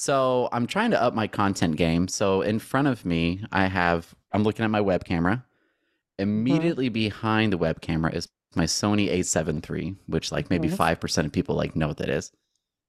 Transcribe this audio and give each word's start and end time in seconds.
So 0.00 0.48
I'm 0.50 0.66
trying 0.66 0.92
to 0.92 1.02
up 1.02 1.12
my 1.12 1.26
content 1.26 1.76
game. 1.76 2.08
So 2.08 2.40
in 2.40 2.58
front 2.58 2.88
of 2.88 3.04
me, 3.04 3.44
I 3.52 3.66
have 3.66 4.14
I'm 4.32 4.44
looking 4.44 4.64
at 4.64 4.70
my 4.70 4.80
web 4.80 5.04
camera. 5.04 5.44
Immediately 6.18 6.88
behind 6.88 7.52
the 7.52 7.58
web 7.58 7.82
camera 7.82 8.10
is 8.10 8.26
my 8.54 8.64
Sony 8.64 9.10
A7 9.10 9.62
III, 9.70 9.96
which 10.06 10.32
like 10.32 10.48
maybe 10.48 10.68
five 10.68 11.00
percent 11.00 11.26
of 11.26 11.32
people 11.34 11.54
like 11.54 11.76
know 11.76 11.88
what 11.88 11.98
that 11.98 12.08
is. 12.08 12.32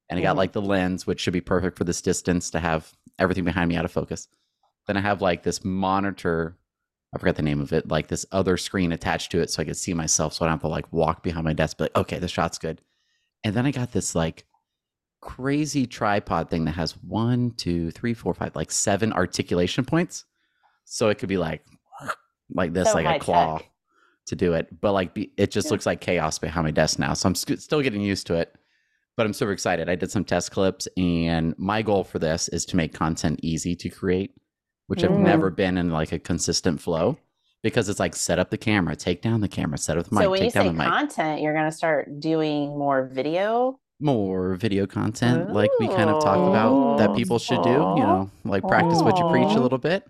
And 0.08 0.18
I 0.20 0.22
got 0.22 0.36
Mhm. 0.36 0.38
like 0.38 0.52
the 0.54 0.62
lens, 0.62 1.06
which 1.06 1.20
should 1.20 1.34
be 1.34 1.42
perfect 1.42 1.78
for 1.78 1.84
this 1.84 2.02
distance 2.02 2.50
to 2.52 2.62
have 2.62 2.94
everything 3.20 3.44
behind 3.44 3.68
me 3.68 3.76
out 3.76 3.84
of 3.84 3.92
focus. 3.92 4.30
Then 4.88 4.96
I 4.96 5.02
have 5.02 5.22
like 5.22 5.44
this 5.44 5.66
monitor. 5.66 6.58
I 7.14 7.18
forgot 7.18 7.36
the 7.36 7.42
name 7.42 7.60
of 7.60 7.74
it, 7.74 7.90
like 7.90 8.08
this 8.08 8.26
other 8.32 8.56
screen 8.56 8.94
attached 8.94 9.32
to 9.34 9.42
it 9.42 9.50
so 9.50 9.62
I 9.62 9.66
could 9.66 9.76
see 9.76 9.94
myself 9.94 10.34
so 10.34 10.46
I 10.46 10.48
don't 10.48 10.54
have 10.54 10.62
to 10.62 10.70
like 10.70 10.94
walk 10.94 11.24
behind 11.24 11.44
my 11.44 11.52
desk, 11.52 11.76
but 11.78 11.92
like, 11.94 12.02
okay, 12.04 12.20
the 12.20 12.30
shot's 12.30 12.58
good. 12.58 12.80
And 13.44 13.54
then 13.54 13.66
I 13.66 13.72
got 13.72 13.92
this 13.92 14.16
like 14.16 14.46
crazy 15.22 15.86
tripod 15.86 16.50
thing 16.50 16.66
that 16.66 16.72
has 16.74 16.94
one, 17.04 17.52
two, 17.52 17.92
three, 17.92 18.14
four, 18.14 18.34
five, 18.34 18.56
like 18.56 18.72
seven 18.72 19.14
articulation 19.14 19.86
points. 19.86 20.26
So 20.86 21.10
it 21.10 21.18
could 21.20 21.30
be 21.30 21.38
like 21.38 21.64
like 22.54 22.74
this, 22.74 22.90
So 22.90 22.96
like 22.96 23.16
a 23.22 23.24
claw 23.24 23.60
tech. 23.60 23.70
to 24.28 24.36
do 24.36 24.54
it. 24.54 24.82
But 24.82 24.92
like 24.94 25.14
be, 25.14 25.32
it 25.38 25.52
just 25.52 25.68
Yeah. 25.68 25.72
looks 25.72 25.86
like 25.86 26.02
chaos 26.02 26.38
behind 26.40 26.66
my 26.66 26.72
desk 26.72 27.00
now. 27.00 27.14
So 27.14 27.28
I'm 27.30 27.36
sc- 27.36 27.60
still 27.60 27.82
getting 27.82 28.02
used 28.02 28.28
to 28.28 28.34
it. 28.36 28.54
But 29.18 29.26
I'm 29.26 29.34
super 29.34 29.52
excited. 29.52 29.90
I 29.90 29.96
did 29.96 30.10
some 30.10 30.24
test 30.24 30.52
clips, 30.52 30.88
and 30.98 31.54
my 31.58 31.82
goal 31.82 32.04
for 32.06 32.18
this 32.18 32.48
is 32.48 32.66
to 32.68 32.78
make 32.78 32.94
content 32.94 33.42
easy 33.44 33.76
to 33.76 33.90
create, 33.90 34.34
which 34.88 35.04
I've 35.04 35.12
Mm. 35.12 35.20
never 35.24 35.50
been 35.50 35.78
in 35.78 35.92
like 35.92 36.14
a 36.14 36.18
consistent 36.18 36.80
flow 36.82 37.18
because 37.62 37.90
it's 37.90 38.00
like 38.00 38.16
set 38.16 38.40
up 38.40 38.50
the 38.50 38.58
camera, 38.58 38.96
take 38.96 39.22
down 39.22 39.42
the 39.42 39.50
camera, 39.50 39.78
set 39.78 39.98
up 39.98 40.08
the 40.08 40.16
mic, 40.16 40.24
so 40.24 40.30
when 40.32 40.40
you 40.40 40.46
take 40.48 40.54
down 40.54 40.64
say 40.64 40.68
the 40.70 40.74
mic. 40.78 40.88
content, 40.88 41.42
you're 41.42 41.54
going 41.54 41.70
to 41.70 41.76
start 41.76 42.20
doing 42.22 42.70
more 42.70 43.06
video. 43.06 43.80
More 44.02 44.56
video 44.56 44.88
content, 44.88 45.54
like 45.54 45.70
we 45.80 45.88
kind 45.88 46.10
of 46.10 46.24
talked 46.24 46.50
about 46.50 46.98
that 46.98 47.16
people 47.16 47.38
should 47.40 47.62
do, 47.62 47.70
you 47.70 47.76
know, 48.04 48.32
like 48.44 48.64
practice 48.68 49.02
what 49.02 49.18
you 49.20 49.30
preach 49.30 49.56
a 49.56 49.60
little 49.60 49.78
bit. 49.78 50.08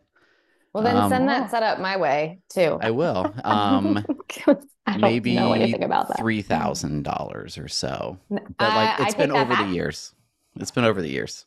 Well, 0.74 0.84
then 0.84 0.96
Um, 0.96 1.10
send 1.10 1.24
Oh. 1.26 1.28
that 1.28 1.52
setup 1.52 1.80
my 1.80 1.98
way 1.98 2.40
too. 2.48 2.80
I 2.82 2.92
will. 2.92 3.34
Um, 3.44 4.06
'Cause 4.30 4.66
I 4.88 4.96
maybe 4.98 5.36
know 5.36 5.52
anything 5.52 5.84
about 5.84 6.08
that. 6.08 6.18
three 6.18 6.42
thousand 6.42 7.04
dollars 7.04 7.58
or 7.58 7.68
so. 7.68 8.18
But 8.30 8.40
like 8.60 8.60
I- 8.60 8.96
I 9.00 9.06
it's 9.06 9.16
been 9.16 9.30
take 9.32 9.48
that 9.48 9.52
over 9.52 9.64
the 9.68 9.74
years. 9.74 10.16
It's 10.56 10.72
been 10.72 10.86
over 10.86 11.02
the 11.02 11.10
years. 11.10 11.46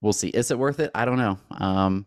We'll 0.00 0.14
see. 0.14 0.28
Is 0.28 0.50
it 0.50 0.58
worth 0.58 0.80
it? 0.80 0.90
I 0.94 1.04
don't 1.04 1.18
know. 1.18 1.38
Um, 1.50 2.06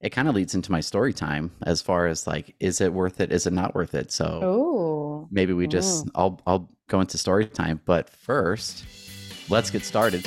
it 0.00 0.10
kind 0.10 0.28
of 0.28 0.34
leads 0.34 0.56
into 0.56 0.72
my 0.72 0.80
story 0.80 1.12
time 1.12 1.52
as 1.62 1.80
far 1.80 2.08
as 2.08 2.26
like, 2.26 2.56
is 2.58 2.80
it 2.80 2.92
worth 2.92 3.20
it? 3.20 3.30
Is 3.32 3.46
it 3.46 3.52
not 3.52 3.74
worth 3.76 3.94
it? 3.94 4.10
So 4.10 4.42
Ooh. 4.42 5.28
maybe 5.30 5.52
we 5.52 5.68
just 5.68 6.08
I'll 6.16 6.40
I'll 6.46 6.68
go 6.88 7.00
into 7.00 7.16
story 7.16 7.46
time. 7.46 7.80
But 7.86 8.10
first, 8.10 8.84
let's 9.48 9.70
get 9.70 9.84
started. 9.84 10.26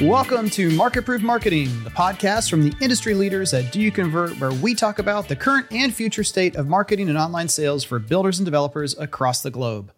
Welcome 0.00 0.50
to 0.50 0.70
Market 0.72 1.06
Proof 1.06 1.22
Marketing, 1.22 1.82
the 1.82 1.90
podcast 1.90 2.50
from 2.50 2.62
the 2.62 2.76
industry 2.82 3.14
leaders 3.14 3.54
at 3.54 3.72
Do 3.72 3.80
You 3.80 3.90
Convert, 3.90 4.38
where 4.38 4.52
we 4.52 4.74
talk 4.74 4.98
about 4.98 5.26
the 5.26 5.36
current 5.36 5.68
and 5.70 5.94
future 5.94 6.22
state 6.22 6.54
of 6.54 6.68
marketing 6.68 7.08
and 7.08 7.16
online 7.16 7.48
sales 7.48 7.82
for 7.82 7.98
builders 7.98 8.38
and 8.38 8.44
developers 8.44 8.96
across 8.98 9.42
the 9.42 9.50
globe. 9.50 9.90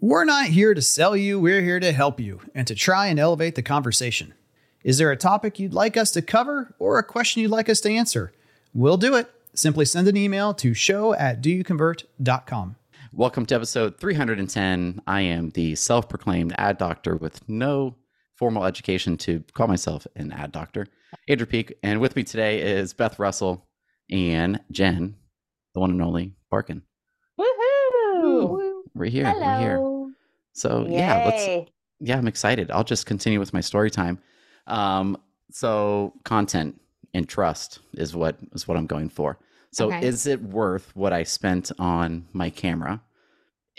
We're 0.00 0.26
not 0.26 0.48
here 0.48 0.74
to 0.74 0.82
sell 0.82 1.16
you, 1.16 1.40
we're 1.40 1.62
here 1.62 1.80
to 1.80 1.92
help 1.92 2.20
you 2.20 2.40
and 2.54 2.66
to 2.66 2.74
try 2.74 3.06
and 3.06 3.18
elevate 3.18 3.54
the 3.54 3.62
conversation. 3.62 4.34
Is 4.84 4.98
there 4.98 5.10
a 5.10 5.16
topic 5.16 5.58
you'd 5.58 5.72
like 5.72 5.96
us 5.96 6.10
to 6.10 6.22
cover 6.22 6.74
or 6.78 6.98
a 6.98 7.02
question 7.02 7.40
you'd 7.40 7.50
like 7.50 7.70
us 7.70 7.80
to 7.80 7.90
answer? 7.90 8.32
We'll 8.74 8.98
do 8.98 9.14
it. 9.16 9.30
Simply 9.54 9.86
send 9.86 10.08
an 10.08 10.16
email 10.16 10.52
to 10.54 10.74
show 10.74 11.14
at 11.14 11.42
doyouconvert.com. 11.42 12.76
Welcome 13.12 13.46
to 13.46 13.54
episode 13.54 13.98
310. 13.98 15.00
I 15.06 15.20
am 15.22 15.50
the 15.50 15.74
self 15.74 16.08
proclaimed 16.08 16.54
ad 16.58 16.78
doctor 16.78 17.16
with 17.16 17.46
no 17.48 17.96
formal 18.36 18.64
education 18.64 19.16
to 19.18 19.42
call 19.54 19.66
myself 19.66 20.06
an 20.16 20.30
ad 20.32 20.52
doctor, 20.52 20.86
Andrew 21.28 21.46
Peek. 21.46 21.74
And 21.82 22.00
with 22.00 22.16
me 22.16 22.22
today 22.22 22.60
is 22.60 22.92
Beth 22.92 23.18
Russell 23.18 23.66
and 24.10 24.60
Jen, 24.70 25.16
the 25.74 25.80
one 25.80 25.90
and 25.90 26.02
only 26.02 26.34
Barkan. 26.52 26.82
Woohoo. 27.40 28.82
We're 28.94 29.06
here. 29.06 29.24
We're 29.24 29.58
here. 29.58 29.76
Hello. 29.78 30.10
So, 30.52 30.86
yeah, 30.88 31.22
let's 31.24 31.70
yeah, 32.00 32.16
I'm 32.18 32.28
excited. 32.28 32.70
I'll 32.70 32.84
just 32.84 33.06
continue 33.06 33.38
with 33.40 33.52
my 33.52 33.60
story 33.60 33.90
time. 33.90 34.18
Um, 34.66 35.16
so 35.50 36.12
content 36.24 36.80
and 37.14 37.28
trust 37.28 37.80
is 37.94 38.14
what 38.14 38.36
is 38.52 38.68
what 38.68 38.76
I'm 38.76 38.86
going 38.86 39.08
for. 39.08 39.38
So 39.72 39.88
Okay. 39.88 40.06
is 40.06 40.26
it 40.26 40.42
worth 40.42 40.94
what 40.94 41.12
I 41.12 41.24
spent 41.24 41.70
on 41.78 42.26
my 42.32 42.48
camera 42.50 43.02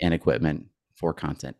and 0.02 0.14
equipment 0.14 0.66
for 0.94 1.12
content? 1.12 1.56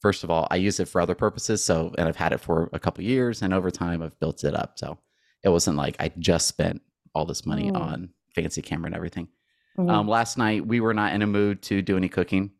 First 0.00 0.22
of 0.24 0.30
all, 0.30 0.46
I 0.50 0.56
use 0.56 0.78
it 0.80 0.88
for 0.88 1.00
other 1.00 1.14
purposes. 1.14 1.64
So 1.64 1.92
and 1.98 2.08
I've 2.08 2.16
had 2.16 2.32
it 2.32 2.38
for 2.40 2.70
a 2.72 2.78
couple 2.78 3.02
years 3.04 3.42
and 3.42 3.52
over 3.52 3.70
time 3.70 4.02
I've 4.02 4.18
built 4.20 4.44
it 4.44 4.54
up. 4.54 4.78
So 4.78 4.98
it 5.42 5.48
wasn't 5.48 5.76
like 5.76 5.96
I 6.00 6.10
just 6.18 6.46
spent 6.46 6.80
all 7.14 7.24
this 7.26 7.44
money 7.46 7.70
Mm. 7.70 7.76
on 7.80 8.08
fancy 8.34 8.62
camera 8.62 8.86
and 8.86 8.94
everything. 8.94 9.28
Mhm. 9.76 9.90
Um, 9.90 10.08
last 10.08 10.38
night 10.38 10.66
we 10.66 10.80
were 10.80 10.94
not 10.94 11.12
in 11.14 11.22
a 11.22 11.26
mood 11.26 11.62
to 11.62 11.82
do 11.82 11.96
any 11.96 12.08
cooking, 12.08 12.50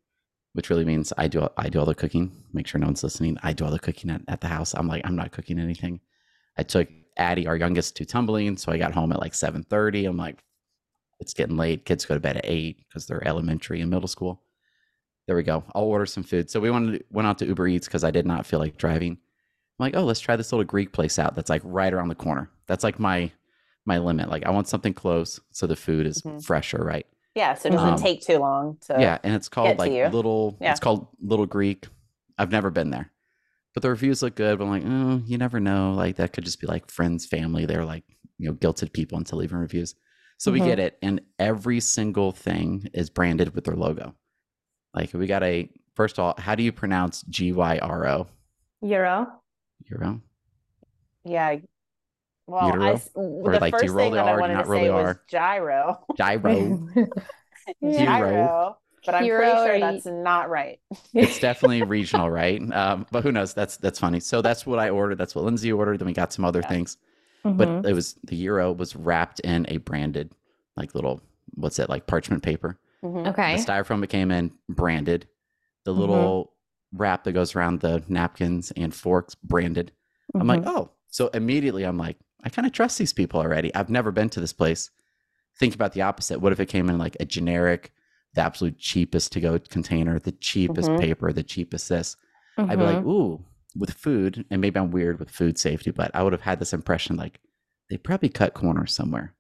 which 0.54 0.70
really 0.70 0.84
means 0.84 1.12
I 1.16 1.28
do 1.28 1.48
I 1.56 1.68
do 1.68 1.78
all 1.78 1.86
the 1.86 1.94
cooking. 1.94 2.32
Make 2.52 2.66
sure 2.66 2.80
no 2.80 2.86
one's 2.86 3.02
listening. 3.04 3.38
I 3.42 3.52
do 3.52 3.64
all 3.64 3.70
the 3.70 3.78
cooking 3.78 4.10
at, 4.10 4.22
at 4.28 4.40
the 4.40 4.48
house. 4.48 4.74
I'm 4.74 4.88
like 4.88 5.02
I'm 5.06 5.16
not 5.16 5.30
cooking 5.32 5.58
anything. 5.60 6.00
I 6.56 6.62
took 6.64 6.88
Addie, 7.16 7.46
our 7.48 7.56
youngest, 7.56 7.96
to 7.96 8.04
tumbling, 8.04 8.56
so 8.56 8.70
I 8.72 8.78
got 8.78 8.94
home 8.94 9.12
at 9.12 9.20
like 9.20 9.32
7:30. 9.34 10.08
I'm 10.08 10.16
like, 10.16 10.42
it's 11.20 11.34
getting 11.34 11.56
late. 11.56 11.84
Kids 11.84 12.04
go 12.04 12.14
to 12.14 12.20
bed 12.20 12.36
at 12.36 12.44
eight 12.46 12.78
because 12.88 13.06
they're 13.06 13.26
elementary 13.26 13.80
and 13.80 13.90
middle 13.90 14.06
school. 14.08 14.42
There 15.28 15.36
we 15.36 15.42
go. 15.44 15.62
I'll 15.74 15.82
order 15.84 16.06
some 16.06 16.22
food. 16.24 16.50
So 16.50 16.58
we 16.58 16.70
wanted 16.70 17.04
went 17.10 17.28
out 17.28 17.38
to 17.38 17.46
Uber 17.46 17.68
Eats 17.68 17.86
because 17.86 18.02
I 18.02 18.10
did 18.10 18.26
not 18.26 18.46
feel 18.46 18.58
like 18.58 18.78
driving. 18.78 19.12
I'm 19.12 19.18
like, 19.78 19.94
oh, 19.94 20.02
let's 20.04 20.20
try 20.20 20.34
this 20.36 20.50
little 20.52 20.64
Greek 20.64 20.90
place 20.92 21.18
out 21.18 21.36
that's 21.36 21.50
like 21.50 21.60
right 21.64 21.92
around 21.92 22.08
the 22.08 22.14
corner. 22.16 22.50
That's 22.66 22.82
like 22.82 22.98
my 22.98 23.30
my 23.84 23.98
limit. 23.98 24.30
Like 24.30 24.46
I 24.46 24.50
want 24.50 24.68
something 24.68 24.94
close 24.94 25.38
so 25.52 25.66
the 25.66 25.76
food 25.76 26.06
is 26.06 26.22
Mhm. 26.22 26.42
fresher, 26.44 26.82
right? 26.82 27.06
Yeah, 27.34 27.54
so 27.54 27.68
it 27.68 27.72
doesn't 27.72 27.88
Um, 27.88 27.98
take 28.00 28.22
too 28.22 28.38
long 28.38 28.78
to 28.86 28.96
yeah, 28.98 29.18
and 29.22 29.34
it's 29.34 29.48
called 29.50 29.78
like 29.78 29.92
little. 30.12 30.56
Yeah. 30.60 30.70
It's 30.72 30.80
called 30.80 31.06
Little 31.22 31.46
Greek. 31.46 31.86
I've 32.38 32.50
never 32.50 32.70
been 32.70 32.88
there, 32.90 33.12
but 33.74 33.82
the 33.82 33.90
reviews 33.90 34.22
look 34.22 34.34
good. 34.34 34.58
But 34.58 34.64
I'm 34.64 34.70
like, 34.70 34.82
oh, 34.86 35.22
you 35.26 35.36
never 35.36 35.60
know. 35.60 35.92
Like 35.92 36.16
that 36.16 36.32
could 36.32 36.44
just 36.44 36.58
be 36.60 36.66
like 36.66 36.90
friends, 36.90 37.26
family. 37.26 37.66
They're 37.66 37.84
like 37.84 38.04
you 38.38 38.48
know 38.48 38.54
guilted 38.54 38.94
people 38.94 39.18
into 39.18 39.36
leaving 39.36 39.58
reviews. 39.58 39.94
So 40.38 40.50
Mhm. 40.50 40.54
we 40.54 40.60
get 40.60 40.78
it, 40.78 40.96
and 41.02 41.20
every 41.38 41.80
single 41.80 42.32
thing 42.32 42.88
is 42.94 43.10
branded 43.10 43.54
with 43.54 43.64
their 43.64 43.76
logo. 43.76 44.14
Like 44.98 45.14
we 45.14 45.26
got 45.26 45.42
a 45.44 45.68
first 45.94 46.18
of 46.18 46.24
all, 46.24 46.34
how 46.38 46.54
do 46.56 46.62
you 46.64 46.72
pronounce 46.72 47.22
G 47.28 47.52
Y 47.52 47.78
R 47.78 48.06
O? 48.08 48.26
Euro. 48.82 49.28
Euro. 49.90 50.20
Yeah. 51.24 51.56
Well, 52.46 52.66
Utero? 52.68 52.92
s- 52.94 53.10
Or, 53.14 53.52
the 53.52 53.60
like, 53.60 53.74
do 53.74 53.84
you 53.84 53.92
first 53.92 53.94
roll 53.94 54.06
thing 54.06 54.12
the 54.12 54.16
that 54.16 54.26
I 54.26 54.30
R, 54.32 54.36
do 54.40 54.42
you 54.48 54.54
wanted 54.56 54.64
to 54.64 54.70
roll 54.70 54.80
say 54.82 54.90
was 54.90 55.04
R? 55.04 55.22
gyro. 55.28 56.04
Gyro. 56.16 56.88
Gyro. 57.82 58.76
But 59.06 59.14
I'm 59.14 59.24
Gyro 59.26 59.38
pretty 59.38 59.68
sure 59.68 59.80
that's 59.80 60.06
not 60.06 60.50
right. 60.50 60.80
it's 61.14 61.38
definitely 61.38 61.82
regional, 61.98 62.28
right? 62.30 62.60
Um, 62.72 63.06
but 63.10 63.22
who 63.22 63.32
knows? 63.32 63.54
That's 63.54 63.76
that's 63.76 63.98
funny. 63.98 64.20
So 64.20 64.42
that's 64.42 64.66
what 64.66 64.78
I 64.78 64.90
ordered. 64.90 65.16
That's 65.18 65.34
what 65.34 65.44
Lindsay 65.44 65.72
ordered. 65.72 65.98
Then 65.98 66.06
we 66.06 66.12
got 66.12 66.32
some 66.32 66.44
other 66.44 66.60
Yeah. 66.60 66.68
things. 66.68 66.96
Mhm. 67.44 67.56
but 67.56 67.88
it 67.88 67.92
was 67.94 68.16
the 68.24 68.34
euro 68.34 68.72
was 68.72 68.96
wrapped 68.96 69.38
in 69.40 69.64
a 69.68 69.76
branded 69.76 70.32
like 70.76 70.92
little 70.96 71.20
what's 71.54 71.78
it 71.78 71.88
like 71.88 72.06
parchment 72.08 72.42
paper 72.42 72.76
Mhm. 73.04 73.28
okay. 73.28 73.56
the 73.56 73.62
styrofoam 73.62 74.00
that 74.00 74.08
came 74.08 74.30
in 74.30 74.52
branded 74.68 75.26
the 75.84 75.92
little 75.92 76.52
wrap 76.92 77.24
that 77.24 77.32
goes 77.32 77.54
around 77.54 77.80
the 77.80 78.02
napkins 78.08 78.70
and 78.76 78.94
forks 78.94 79.34
branded 79.36 79.92
i'm 80.34 80.46
like 80.46 80.62
Mhm. 80.62 80.66
oh 80.74 80.90
so 81.08 81.28
immediately 81.28 81.84
i'm 81.84 81.96
like 81.98 82.16
i 82.44 82.48
kind 82.48 82.66
of 82.66 82.72
trust 82.72 82.98
these 82.98 83.12
people 83.12 83.40
already 83.40 83.74
i've 83.74 83.90
never 83.90 84.10
been 84.10 84.28
to 84.30 84.40
this 84.40 84.52
place 84.52 84.90
think 85.58 85.74
about 85.74 85.92
the 85.92 86.02
opposite 86.02 86.40
what 86.40 86.52
if 86.52 86.60
it 86.60 86.66
came 86.66 86.88
in 86.90 86.98
like 86.98 87.16
a 87.20 87.24
generic 87.24 87.92
the 88.34 88.40
absolute 88.42 88.78
cheapest 88.78 89.32
to 89.32 89.40
go 89.40 89.58
container 89.58 90.18
the 90.18 90.32
cheapest 90.32 90.90
Mhm. 90.90 91.00
paper 91.00 91.32
the 91.32 91.42
cheapest 91.42 91.88
this 91.88 92.16
I'd 92.58 92.76
be 92.78 92.84
like, 92.84 93.04
ooh, 93.04 93.44
with 93.76 93.92
food, 93.92 94.44
and 94.50 94.60
maybe 94.60 94.80
I'm 94.80 94.90
weird 94.90 95.20
with 95.20 95.30
food 95.30 95.58
safety, 95.58 95.92
but 95.92 96.10
I 96.12 96.24
would 96.24 96.32
have 96.32 96.42
had 96.42 96.58
this 96.58 96.72
impression 96.72 97.14
like 97.14 97.38
they 97.88 97.96
probably 97.96 98.28
cut 98.30 98.52
corners 98.54 98.92
somewhere. 98.92 99.32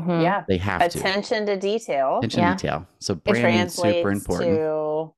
Mhm. 0.00 0.22
Yeah. 0.22 0.44
They 0.48 0.58
have. 0.58 0.80
Attention 0.82 1.46
to 1.46 1.56
detail. 1.56 2.18
Attention 2.18 2.40
Yeah. 2.40 2.50
to 2.54 2.56
detail. 2.56 2.86
So 3.00 3.12
It 3.14 3.24
branding 3.24 3.44
is 3.54 3.74
translates 3.76 3.96
super 3.98 4.10
important. 4.10 4.50
to 4.56 4.60
oh, 4.62 5.14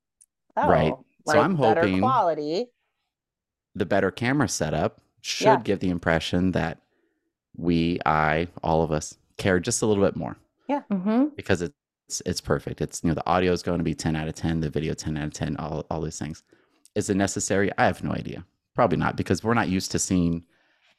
Right. 0.57 0.95
So 1.27 1.39
I'm 1.41 1.57
better 1.57 1.81
hoping- 1.83 2.01
quality. 2.01 2.67
The 3.75 3.87
better 3.87 4.11
camera 4.11 4.49
setup 4.49 5.01
should 5.21 5.45
Yeah. 5.47 5.61
give 5.63 5.81
the 5.81 5.91
impression 5.91 6.53
that 6.53 6.79
we, 7.57 7.99
I, 8.05 8.49
all 8.63 8.83
of 8.83 8.91
us 8.93 9.17
care 9.37 9.59
just 9.59 9.83
a 9.83 9.87
little 9.87 10.05
bit 10.05 10.17
more 10.17 10.37
Yeah. 10.69 10.83
Mhm. 10.91 11.35
because 11.37 11.63
it's 11.63 11.75
it's 12.27 12.41
perfect. 12.41 12.81
It's 12.83 13.03
you 13.03 13.09
know 13.09 13.15
the 13.15 13.27
audio 13.27 13.51
is 13.53 13.63
going 13.63 13.79
to 13.79 13.85
be 13.85 13.95
10 13.95 14.15
out 14.15 14.29
of 14.29 14.35
10, 14.35 14.61
the 14.61 14.69
video 14.71 14.93
10 14.95 15.17
out 15.17 15.25
of 15.25 15.33
10, 15.33 15.57
all 15.57 15.87
all 15.91 16.03
these 16.03 16.19
things. 16.19 16.43
Is 16.95 17.09
it 17.11 17.17
necessary? 17.17 17.71
I 17.79 17.87
have 17.87 18.05
no 18.05 18.13
idea. 18.13 18.45
Probably 18.75 18.99
not 18.99 19.17
because 19.17 19.43
we're 19.43 19.55
not 19.55 19.69
used 19.69 19.91
to 19.93 19.99
seeing 19.99 20.45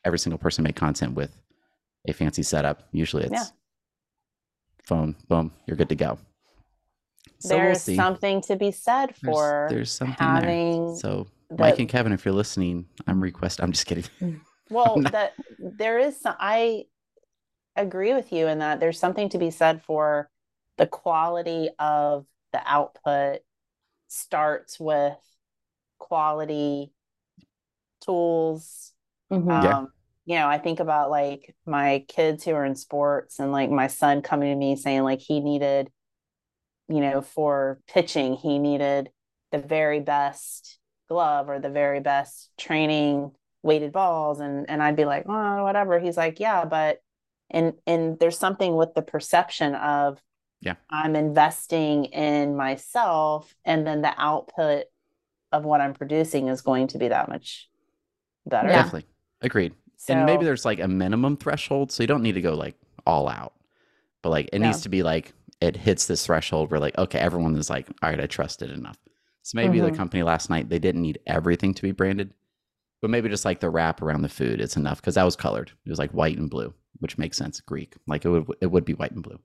every 0.03 0.17
single 0.19 0.39
person 0.39 0.63
make 0.63 0.75
content 0.75 1.13
with 1.13 1.39
a 2.07 2.13
fancy 2.13 2.41
setup. 2.43 2.83
Usually 2.91 3.23
it's 3.23 3.31
Yeah. 3.33 3.45
Phone, 4.85 5.15
boom, 5.27 5.51
you're 5.65 5.77
good 5.77 5.89
to 5.89 5.95
go. 5.95 6.17
So 7.39 7.55
we'll 7.55 7.65
There's 7.65 7.95
something 7.95 8.41
to 8.43 8.55
be 8.55 8.71
said 8.71 9.15
for 9.15 9.67
there's, 9.69 9.91
something 9.91 10.15
having 10.17 10.87
there. 10.87 10.95
So 10.97 11.27
the, 11.49 11.57
Mike 11.57 11.79
and 11.79 11.89
Kevin, 11.89 12.11
if 12.11 12.25
you're 12.25 12.33
listening, 12.33 12.85
I'm 13.07 13.21
request. 13.21 13.59
I'm 13.61 13.71
just 13.71 13.85
kidding. 13.85 14.05
Mm. 14.21 14.41
Well, 14.71 14.99
that 15.11 15.33
there 15.59 15.99
is 15.99 16.19
some, 16.19 16.33
I 16.39 16.85
agree 17.75 18.15
with 18.15 18.33
you 18.33 18.47
in 18.47 18.57
that 18.59 18.79
there's 18.79 18.97
something 18.97 19.29
to 19.29 19.37
be 19.37 19.51
said 19.51 19.83
for 19.83 20.27
the 20.77 20.87
quality 20.87 21.69
of 21.77 22.25
the 22.51 22.61
output 22.65 23.41
starts 24.07 24.79
with 24.79 25.19
quality 25.99 26.91
tools. 28.03 28.93
Mm-hmm. 29.31 29.51
Um, 29.51 29.63
yeah. 29.63 29.85
You 30.25 30.35
know, 30.35 30.47
I 30.47 30.57
think 30.57 30.79
about 30.79 31.11
like 31.11 31.55
my 31.65 32.03
kids 32.07 32.43
who 32.43 32.51
are 32.51 32.65
in 32.65 32.75
sports 32.75 33.39
and 33.39 33.51
like 33.51 33.69
my 33.69 33.87
son 33.87 34.21
coming 34.21 34.51
to 34.51 34.55
me 34.55 34.75
saying 34.75 35.03
like 35.03 35.19
he 35.19 35.39
needed, 35.39 35.91
you 36.87 36.99
know, 36.99 37.21
for 37.21 37.79
pitching, 37.87 38.35
he 38.35 38.57
needed 38.57 39.09
the 39.51 39.59
very 39.59 39.99
best 39.99 40.79
glove 41.07 41.47
or 41.49 41.59
the 41.59 41.69
very 41.69 41.99
best 41.99 42.49
training 42.57 43.31
weighted 43.61 43.91
balls 43.91 44.39
and 44.39 44.69
and 44.69 44.81
I'd 44.81 44.95
be 44.95 45.05
like, 45.05 45.25
"Oh, 45.27 45.63
whatever." 45.63 45.99
He's 45.99 46.17
like, 46.17 46.39
"Yeah, 46.39 46.65
but 46.65 46.99
and 47.49 47.73
and 47.85 48.19
there's 48.19 48.37
something 48.37 48.75
with 48.75 48.93
the 48.93 49.01
perception 49.01 49.75
of 49.75 50.19
yeah. 50.61 50.75
I'm 50.89 51.15
investing 51.15 52.05
in 52.05 52.55
myself 52.55 53.53
and 53.65 53.85
then 53.85 54.01
the 54.01 54.13
output 54.17 54.85
of 55.51 55.63
what 55.63 55.81
I'm 55.81 55.93
producing 55.93 56.47
is 56.47 56.61
going 56.61 56.87
to 56.87 56.97
be 56.97 57.09
that 57.09 57.29
much 57.29 57.69
better. 58.45 58.67
Yeah. 58.67 58.77
Definitely. 58.77 59.07
Agreed. 59.41 59.73
So, 59.97 60.13
and 60.13 60.25
maybe 60.25 60.45
there's 60.45 60.65
like 60.65 60.79
a 60.79 60.87
minimum 60.87 61.37
threshold, 61.37 61.91
so 61.91 62.03
you 62.03 62.07
don't 62.07 62.23
need 62.23 62.33
to 62.33 62.41
go 62.41 62.53
like 62.53 62.75
all 63.05 63.29
out. 63.29 63.53
But 64.21 64.29
like 64.29 64.49
it 64.51 64.59
yeah. 64.59 64.67
needs 64.67 64.81
to 64.81 64.89
be 64.89 65.03
like 65.03 65.33
it 65.61 65.75
hits 65.75 66.07
this 66.07 66.25
threshold 66.25 66.71
where 66.71 66.79
like, 66.79 66.97
okay, 66.97 67.19
everyone 67.19 67.55
is 67.55 67.69
like, 67.69 67.87
all 68.01 68.09
right, 68.09 68.19
I 68.19 68.25
trust 68.25 68.61
it 68.61 68.69
enough. 68.69 68.97
So 69.43 69.55
maybe 69.55 69.77
mm-hmm. 69.77 69.91
the 69.91 69.97
company 69.97 70.23
last 70.23 70.49
night 70.49 70.69
they 70.69 70.79
didn't 70.79 71.01
need 71.01 71.19
everything 71.27 71.73
to 71.75 71.81
be 71.81 71.91
branded, 71.91 72.33
but 73.01 73.09
maybe 73.09 73.29
just 73.29 73.45
like 73.45 73.59
the 73.59 73.69
wrap 73.69 74.01
around 74.01 74.23
the 74.23 74.29
food 74.29 74.59
is 74.59 74.75
enough 74.75 75.01
because 75.01 75.15
that 75.15 75.23
was 75.23 75.35
colored. 75.35 75.71
It 75.85 75.89
was 75.89 75.99
like 75.99 76.11
white 76.11 76.37
and 76.37 76.49
blue, 76.49 76.73
which 76.99 77.17
makes 77.17 77.37
sense. 77.37 77.61
Greek, 77.61 77.95
like 78.07 78.25
it 78.25 78.29
would 78.29 78.47
it 78.61 78.67
would 78.67 78.85
be 78.85 78.93
white 78.93 79.11
and 79.11 79.23
blue, 79.23 79.39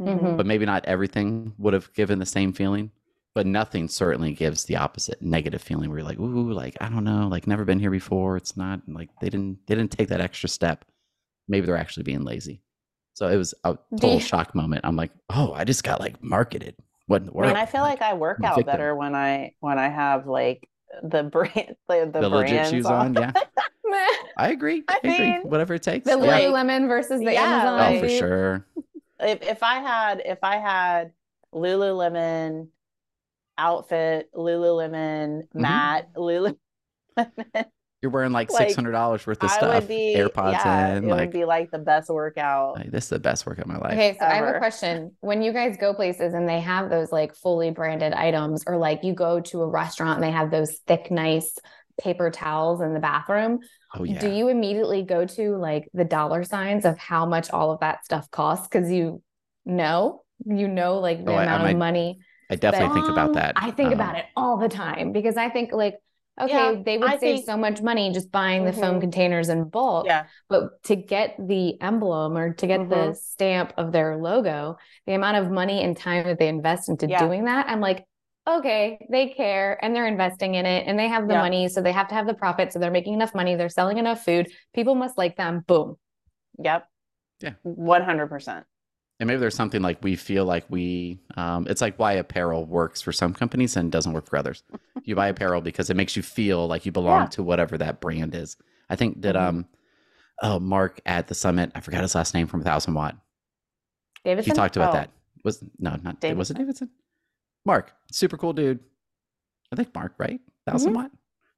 mm-hmm. 0.00 0.36
but 0.36 0.46
maybe 0.46 0.64
not 0.64 0.84
everything 0.86 1.52
would 1.58 1.74
have 1.74 1.92
given 1.92 2.18
the 2.18 2.26
same 2.26 2.52
feeling. 2.52 2.90
But 3.34 3.46
nothing 3.46 3.88
certainly 3.88 4.34
gives 4.34 4.64
the 4.64 4.76
opposite 4.76 5.22
negative 5.22 5.62
feeling 5.62 5.88
where 5.88 6.00
you're 6.00 6.08
like, 6.08 6.18
ooh, 6.18 6.52
like 6.52 6.76
I 6.80 6.88
don't 6.90 7.04
know, 7.04 7.28
like 7.28 7.46
never 7.46 7.64
been 7.64 7.78
here 7.78 7.90
before. 7.90 8.36
It's 8.36 8.56
not 8.56 8.80
like 8.86 9.08
they 9.20 9.30
didn't 9.30 9.66
they 9.66 9.74
didn't 9.74 9.92
take 9.92 10.08
that 10.08 10.20
extra 10.20 10.48
step. 10.48 10.84
Maybe 11.48 11.66
they're 11.66 11.76
actually 11.76 12.02
being 12.02 12.24
lazy. 12.24 12.62
So 13.14 13.28
it 13.28 13.36
was 13.36 13.54
a 13.64 13.76
total 13.98 14.20
shock 14.20 14.54
moment. 14.54 14.82
I'm 14.84 14.96
like, 14.96 15.12
oh, 15.30 15.52
I 15.52 15.64
just 15.64 15.84
got 15.84 16.00
like 16.00 16.22
marketed. 16.22 16.76
What 17.06 17.22
in 17.22 17.26
the 17.26 17.32
world? 17.32 17.50
I 17.50 17.54
mean, 17.54 17.62
I 17.62 17.66
feel 17.66 17.82
like, 17.82 18.00
like 18.00 18.10
I 18.10 18.14
work 18.14 18.42
out 18.44 18.64
better 18.64 18.94
when 18.94 19.14
I 19.14 19.54
when 19.60 19.78
I 19.78 19.88
have 19.88 20.26
like 20.26 20.68
the 21.02 21.22
brand 21.22 21.52
the, 21.88 22.10
the, 22.12 22.20
the 22.20 22.28
legit 22.28 22.68
shoes 22.68 22.86
on. 22.86 23.16
on 23.16 23.22
yeah. 23.22 23.32
I 24.36 24.50
agree. 24.50 24.84
I, 24.88 25.00
I 25.02 25.06
mean, 25.06 25.20
agree. 25.20 25.50
Whatever 25.50 25.74
it 25.74 25.82
takes. 25.82 26.04
The 26.04 26.18
yeah. 26.18 26.40
Lululemon 26.40 26.88
versus 26.88 27.20
the 27.20 27.32
yeah, 27.32 27.42
Amazon. 27.42 27.96
Oh, 27.96 28.00
for 28.00 28.08
sure. 28.08 28.66
If 29.20 29.42
if 29.42 29.62
I 29.62 29.80
had 29.80 30.22
if 30.24 30.38
I 30.42 30.56
had 30.56 31.12
Lululemon 31.54 32.68
outfit, 33.58 34.30
Lululemon 34.34 35.42
mm-hmm. 35.42 35.60
mat, 35.60 36.08
Lululemon 36.16 36.56
you're 38.02 38.10
wearing 38.10 38.32
like 38.32 38.50
six 38.50 38.74
hundred 38.74 38.92
dollars 38.92 39.24
worth 39.24 39.42
of 39.44 39.50
I 39.50 39.54
stuff. 39.56 39.88
Be, 39.88 40.14
AirPods 40.16 40.52
yeah, 40.52 40.96
in. 40.96 41.04
It 41.04 41.06
like, 41.06 41.20
would 41.20 41.30
be 41.30 41.44
like 41.44 41.70
the 41.70 41.78
best 41.78 42.10
workout. 42.10 42.74
Like, 42.74 42.90
this 42.90 43.04
is 43.04 43.10
the 43.10 43.20
best 43.20 43.46
workout 43.46 43.66
of 43.66 43.68
my 43.68 43.78
life. 43.78 43.92
Okay, 43.92 44.16
so 44.18 44.26
ever. 44.26 44.32
I 44.32 44.46
have 44.46 44.56
a 44.56 44.58
question. 44.58 45.12
When 45.20 45.40
you 45.40 45.52
guys 45.52 45.76
go 45.76 45.94
places 45.94 46.34
and 46.34 46.48
they 46.48 46.60
have 46.60 46.90
those 46.90 47.12
like 47.12 47.36
fully 47.36 47.70
branded 47.70 48.12
items, 48.12 48.64
or 48.66 48.76
like 48.76 49.04
you 49.04 49.14
go 49.14 49.38
to 49.40 49.62
a 49.62 49.68
restaurant 49.68 50.16
and 50.16 50.24
they 50.24 50.32
have 50.32 50.50
those 50.50 50.78
thick, 50.88 51.12
nice 51.12 51.56
paper 52.00 52.28
towels 52.28 52.80
in 52.80 52.92
the 52.92 52.98
bathroom. 52.98 53.60
Oh, 53.94 54.02
yeah. 54.02 54.18
Do 54.18 54.32
you 54.32 54.48
immediately 54.48 55.04
go 55.04 55.24
to 55.24 55.56
like 55.56 55.88
the 55.94 56.04
dollar 56.04 56.42
signs 56.42 56.84
of 56.84 56.98
how 56.98 57.24
much 57.24 57.50
all 57.50 57.70
of 57.70 57.80
that 57.80 58.04
stuff 58.04 58.28
costs? 58.32 58.66
Because 58.66 58.90
you 58.90 59.22
know, 59.64 60.22
you 60.44 60.66
know, 60.66 60.98
like 60.98 61.24
the 61.24 61.30
oh, 61.30 61.38
amount 61.38 61.50
I, 61.50 61.54
I 61.54 61.62
might, 61.62 61.70
of 61.70 61.78
money. 61.78 62.18
I 62.52 62.56
definitely 62.56 63.00
think 63.00 63.08
about 63.08 63.34
that. 63.34 63.54
I 63.56 63.70
think 63.70 63.88
um, 63.88 63.94
about 63.94 64.18
it 64.18 64.26
all 64.36 64.58
the 64.58 64.68
time 64.68 65.12
because 65.12 65.36
I 65.36 65.48
think 65.48 65.72
like 65.72 65.96
okay, 66.40 66.52
yeah, 66.52 66.82
they 66.84 66.98
would 66.98 67.08
I 67.08 67.18
save 67.18 67.36
think, 67.36 67.46
so 67.46 67.56
much 67.56 67.80
money 67.80 68.12
just 68.12 68.30
buying 68.30 68.62
mm-hmm. 68.62 68.74
the 68.74 68.80
foam 68.80 68.90
mm-hmm. 68.92 69.00
containers 69.00 69.48
in 69.48 69.68
bulk. 69.68 70.06
Yeah. 70.06 70.26
But 70.48 70.82
to 70.84 70.96
get 70.96 71.36
the 71.38 71.80
emblem 71.80 72.36
or 72.36 72.52
to 72.54 72.66
get 72.66 72.80
mm-hmm. 72.80 72.90
the 72.90 73.14
stamp 73.14 73.72
of 73.76 73.92
their 73.92 74.16
logo, 74.16 74.76
the 75.06 75.14
amount 75.14 75.38
of 75.38 75.50
money 75.50 75.82
and 75.82 75.96
time 75.96 76.26
that 76.26 76.38
they 76.38 76.48
invest 76.48 76.88
into 76.88 77.08
yeah. 77.08 77.18
doing 77.20 77.46
that, 77.46 77.68
I'm 77.68 77.80
like, 77.80 78.04
okay, 78.46 79.06
they 79.10 79.28
care 79.28 79.82
and 79.82 79.94
they're 79.94 80.06
investing 80.06 80.54
in 80.54 80.66
it 80.66 80.84
and 80.86 80.98
they 80.98 81.08
have 81.08 81.28
the 81.28 81.34
yeah. 81.34 81.40
money. 81.40 81.68
So 81.68 81.80
they 81.80 81.92
have 81.92 82.08
to 82.08 82.14
have 82.14 82.26
the 82.26 82.34
profit. 82.34 82.72
So 82.72 82.78
they're 82.78 82.90
making 82.90 83.14
enough 83.14 83.34
money. 83.34 83.54
They're 83.54 83.68
selling 83.68 83.98
enough 83.98 84.24
food. 84.24 84.50
People 84.74 84.94
must 84.94 85.16
like 85.16 85.36
them. 85.36 85.64
Boom. 85.66 85.96
Yep. 86.58 86.86
Yeah. 87.40 87.54
100% 87.66 88.64
and 89.22 89.28
maybe 89.28 89.38
there's 89.38 89.54
something 89.54 89.82
like 89.82 90.02
we 90.02 90.16
feel 90.16 90.44
like 90.44 90.64
we 90.68 91.16
um, 91.36 91.64
it's 91.68 91.80
like 91.80 91.96
why 91.96 92.12
apparel 92.14 92.66
works 92.66 93.00
for 93.00 93.12
some 93.12 93.32
companies 93.32 93.76
and 93.76 93.92
doesn't 93.92 94.12
work 94.12 94.26
for 94.28 94.36
others 94.36 94.64
you 95.04 95.14
buy 95.14 95.28
apparel 95.28 95.60
because 95.60 95.88
it 95.90 95.96
makes 95.96 96.16
you 96.16 96.22
feel 96.22 96.66
like 96.66 96.84
you 96.84 96.90
belong 96.90 97.22
yeah. 97.22 97.28
to 97.28 97.42
whatever 97.42 97.78
that 97.78 98.00
brand 98.00 98.34
is 98.34 98.56
i 98.90 98.96
think 98.96 99.22
that 99.22 99.36
mm-hmm. 99.36 99.58
um 99.58 99.66
oh 100.42 100.58
mark 100.58 101.00
at 101.06 101.28
the 101.28 101.36
summit 101.36 101.70
i 101.76 101.80
forgot 101.80 102.02
his 102.02 102.16
last 102.16 102.34
name 102.34 102.48
from 102.48 102.64
thousand 102.64 102.94
watt 102.94 103.16
davidson 104.24 104.50
he 104.50 104.56
talked 104.56 104.76
about 104.76 104.90
oh. 104.90 104.98
that 104.98 105.10
was 105.44 105.62
no 105.78 105.90
not 106.02 106.20
davidson. 106.20 106.38
was 106.38 106.50
it 106.50 106.56
davidson 106.56 106.90
mark 107.64 107.92
super 108.10 108.36
cool 108.36 108.52
dude 108.52 108.80
i 109.72 109.76
think 109.76 109.94
mark 109.94 110.14
right 110.18 110.40
1000 110.64 110.88
mm-hmm. 110.88 110.96
watt 110.96 111.10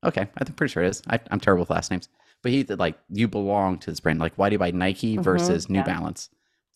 okay 0.04 0.28
i'm 0.36 0.46
pretty 0.52 0.70
sure 0.70 0.82
it 0.82 0.88
is 0.88 1.00
I, 1.08 1.18
am 1.30 1.40
terrible 1.40 1.62
with 1.62 1.70
last 1.70 1.90
names 1.90 2.10
but 2.42 2.52
he 2.52 2.62
like 2.64 2.98
you 3.08 3.26
belong 3.26 3.78
to 3.78 3.90
this 3.90 4.00
brand 4.00 4.20
like 4.20 4.34
why 4.36 4.50
do 4.50 4.52
you 4.52 4.58
buy 4.58 4.70
nike 4.70 5.14
mm-hmm. 5.14 5.22
versus 5.22 5.70
new 5.70 5.78
yeah. 5.78 5.84
balance 5.84 6.28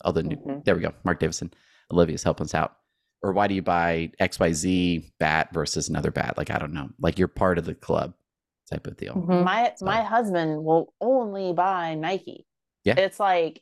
all 0.02 0.12
the 0.12 0.22
new, 0.22 0.36
mm-hmm. 0.36 0.60
there 0.64 0.74
we 0.74 0.82
go. 0.82 0.92
Mark 1.04 1.20
Davison, 1.20 1.52
Olivia's 1.92 2.22
helping 2.22 2.44
us 2.44 2.54
out. 2.54 2.76
Or 3.22 3.32
why 3.32 3.48
do 3.48 3.54
you 3.54 3.62
buy 3.62 4.12
XYZ 4.20 5.10
bat 5.18 5.48
versus 5.52 5.88
another 5.88 6.10
bat? 6.12 6.36
Like, 6.36 6.50
I 6.50 6.58
don't 6.58 6.72
know. 6.72 6.90
Like 7.00 7.18
you're 7.18 7.28
part 7.28 7.58
of 7.58 7.64
the 7.64 7.74
club 7.74 8.14
type 8.70 8.86
of 8.86 8.96
deal. 8.96 9.14
Mm-hmm. 9.14 9.44
My, 9.44 9.72
so. 9.76 9.84
my 9.84 10.02
husband 10.02 10.62
will 10.62 10.94
only 11.00 11.52
buy 11.52 11.94
Nike. 11.94 12.46
Yeah. 12.84 12.94
It's 12.96 13.18
like, 13.18 13.60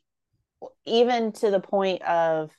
even 0.85 1.33
to 1.33 1.51
the 1.51 1.61
point 1.61 2.03
of 2.03 2.51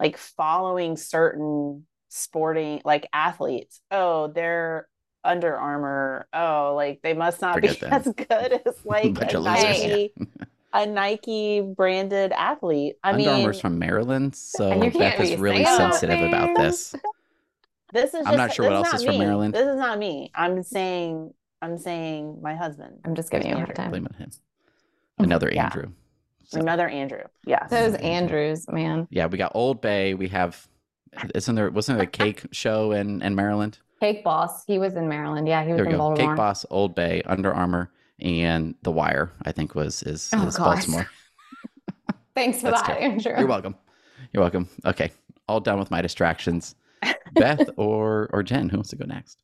like 0.00 0.16
following 0.16 0.96
certain 0.96 1.86
sporting 2.08 2.80
like 2.84 3.08
athletes. 3.12 3.80
Oh, 3.90 4.28
they're 4.28 4.88
Under 5.24 5.56
Armour. 5.56 6.28
Oh, 6.32 6.74
like 6.74 7.00
they 7.02 7.14
must 7.14 7.40
not 7.40 7.54
Forget 7.54 7.80
be 7.80 7.86
that. 7.86 7.92
as 8.06 8.12
good 8.14 8.60
as 8.66 8.84
like 8.84 9.06
a 9.34 9.40
Nike. 9.40 10.14
a 10.72 10.86
Nike 10.86 11.60
branded 11.60 12.32
athlete. 12.32 12.96
I 13.02 13.10
Under 13.10 13.18
mean, 13.18 13.28
Armour's 13.28 13.60
from 13.60 13.78
Maryland, 13.78 14.34
so 14.34 14.78
Beth 14.90 15.20
is 15.20 15.36
really 15.36 15.64
sensitive 15.64 16.20
about 16.20 16.54
this. 16.56 16.94
This 17.92 18.14
is. 18.14 18.26
I'm 18.26 18.36
not 18.36 18.52
sure 18.52 18.66
what 18.66 18.74
else 18.74 18.92
is 18.94 19.00
me. 19.00 19.06
from 19.08 19.18
Maryland. 19.18 19.54
This 19.54 19.66
is 19.66 19.76
not 19.76 19.98
me. 19.98 20.30
I'm 20.34 20.62
saying. 20.62 21.32
I'm 21.60 21.78
saying 21.78 22.38
my 22.40 22.54
husband. 22.54 23.00
I'm 23.04 23.14
just 23.14 23.30
giving 23.30 23.48
you 23.48 23.54
a 23.54 23.58
hard 23.58 23.74
time. 23.74 23.90
Blaming 23.90 24.12
him. 24.14 24.30
Oh, 25.18 25.24
Another 25.24 25.50
yeah. 25.52 25.64
Andrew. 25.64 25.90
So. 26.44 26.60
Another 26.60 26.88
Andrew. 26.88 27.24
Yeah. 27.44 27.66
Those 27.66 27.94
Andrews, 27.94 28.66
man. 28.68 29.08
Yeah, 29.10 29.26
we 29.26 29.38
got 29.38 29.52
Old 29.54 29.80
Bay. 29.80 30.14
We 30.14 30.28
have. 30.28 30.68
Isn't 31.34 31.54
there? 31.54 31.70
Wasn't 31.70 31.98
there 31.98 32.06
a 32.06 32.10
cake 32.10 32.42
show 32.52 32.92
in 32.92 33.22
in 33.22 33.34
Maryland? 33.34 33.78
Cake 34.00 34.22
Boss. 34.22 34.64
He 34.66 34.78
was 34.78 34.94
in 34.94 35.08
Maryland. 35.08 35.48
Yeah, 35.48 35.64
he 35.64 35.70
was 35.72 35.78
there 35.78 35.86
in 35.86 35.92
go. 35.92 35.98
Baltimore. 35.98 36.32
Cake 36.32 36.36
Boss, 36.36 36.64
Old 36.70 36.94
Bay, 36.94 37.22
Under 37.26 37.52
Armour 37.52 37.90
and 38.20 38.74
The 38.82 38.90
Wire, 38.90 39.32
I 39.42 39.52
think 39.52 39.74
was 39.74 40.02
is, 40.02 40.30
oh, 40.34 40.46
is 40.46 40.58
Baltimore. 40.58 41.08
Thanks 42.34 42.60
for 42.60 42.70
that, 42.70 42.88
Andrew. 42.90 43.34
You're 43.36 43.46
welcome. 43.46 43.74
You're 44.32 44.42
welcome. 44.42 44.68
Okay, 44.84 45.10
all 45.48 45.60
done 45.60 45.78
with 45.78 45.90
my 45.90 46.00
distractions. 46.00 46.74
Beth 47.34 47.68
or 47.76 48.28
or 48.32 48.42
Jen, 48.42 48.68
who 48.68 48.76
wants 48.76 48.90
to 48.90 48.96
go 48.96 49.04
next? 49.04 49.42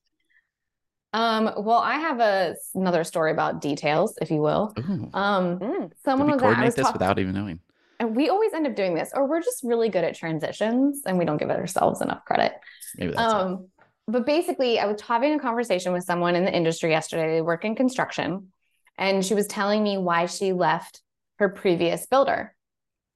Um, 1.12 1.50
well, 1.59 1.78
I 1.78 1.95
have 1.95 2.21
a 2.21 2.57
another 2.75 3.04
story 3.04 3.31
about 3.31 3.61
details, 3.61 4.19
if 4.21 4.31
you 4.31 4.40
will. 4.40 4.75
Ooh. 4.78 5.11
Um, 5.14 5.59
mm. 5.59 5.90
someone 6.04 6.31
was 6.31 6.40
coordinate 6.40 6.66
was 6.66 6.75
this 6.75 6.85
talk- 6.85 6.95
without 6.95 7.19
even 7.19 7.35
knowing. 7.35 7.61
And 8.00 8.16
we 8.16 8.28
always 8.28 8.52
end 8.52 8.66
up 8.66 8.75
doing 8.75 8.95
this, 8.95 9.12
or 9.14 9.26
we're 9.26 9.40
just 9.40 9.62
really 9.62 9.88
good 9.88 10.02
at 10.02 10.16
transitions 10.16 11.02
and 11.07 11.16
we 11.16 11.25
don't 11.25 11.37
give 11.37 11.50
ourselves 11.50 12.00
enough 12.00 12.25
credit. 12.25 12.54
Maybe 12.97 13.12
that's 13.12 13.33
um, 13.33 13.52
it. 13.52 13.85
but 14.09 14.26
basically, 14.26 14.81
I 14.81 14.87
was 14.87 15.00
having 15.00 15.33
a 15.35 15.38
conversation 15.38 15.93
with 15.93 16.02
someone 16.02 16.35
in 16.35 16.45
the 16.45 16.52
industry 16.52 16.90
yesterday. 16.90 17.35
They 17.35 17.43
work 17.43 17.64
in 17.64 17.76
construction, 17.76 18.49
and 18.96 19.24
she 19.24 19.34
was 19.34 19.46
telling 19.46 19.82
me 19.82 19.98
why 19.98 20.26
she 20.26 20.52
left 20.52 21.00
her 21.38 21.48
previous 21.48 22.06
builder 22.06 22.54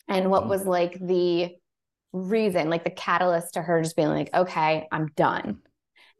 and 0.08 0.30
what 0.30 0.44
mm. 0.44 0.48
was 0.48 0.66
like 0.66 0.98
the 0.98 1.54
reason, 2.12 2.70
like 2.70 2.84
the 2.84 2.90
catalyst 2.90 3.54
to 3.54 3.62
her 3.62 3.82
just 3.82 3.96
being 3.96 4.08
like, 4.08 4.30
okay, 4.34 4.88
I'm 4.90 5.08
done. 5.16 5.60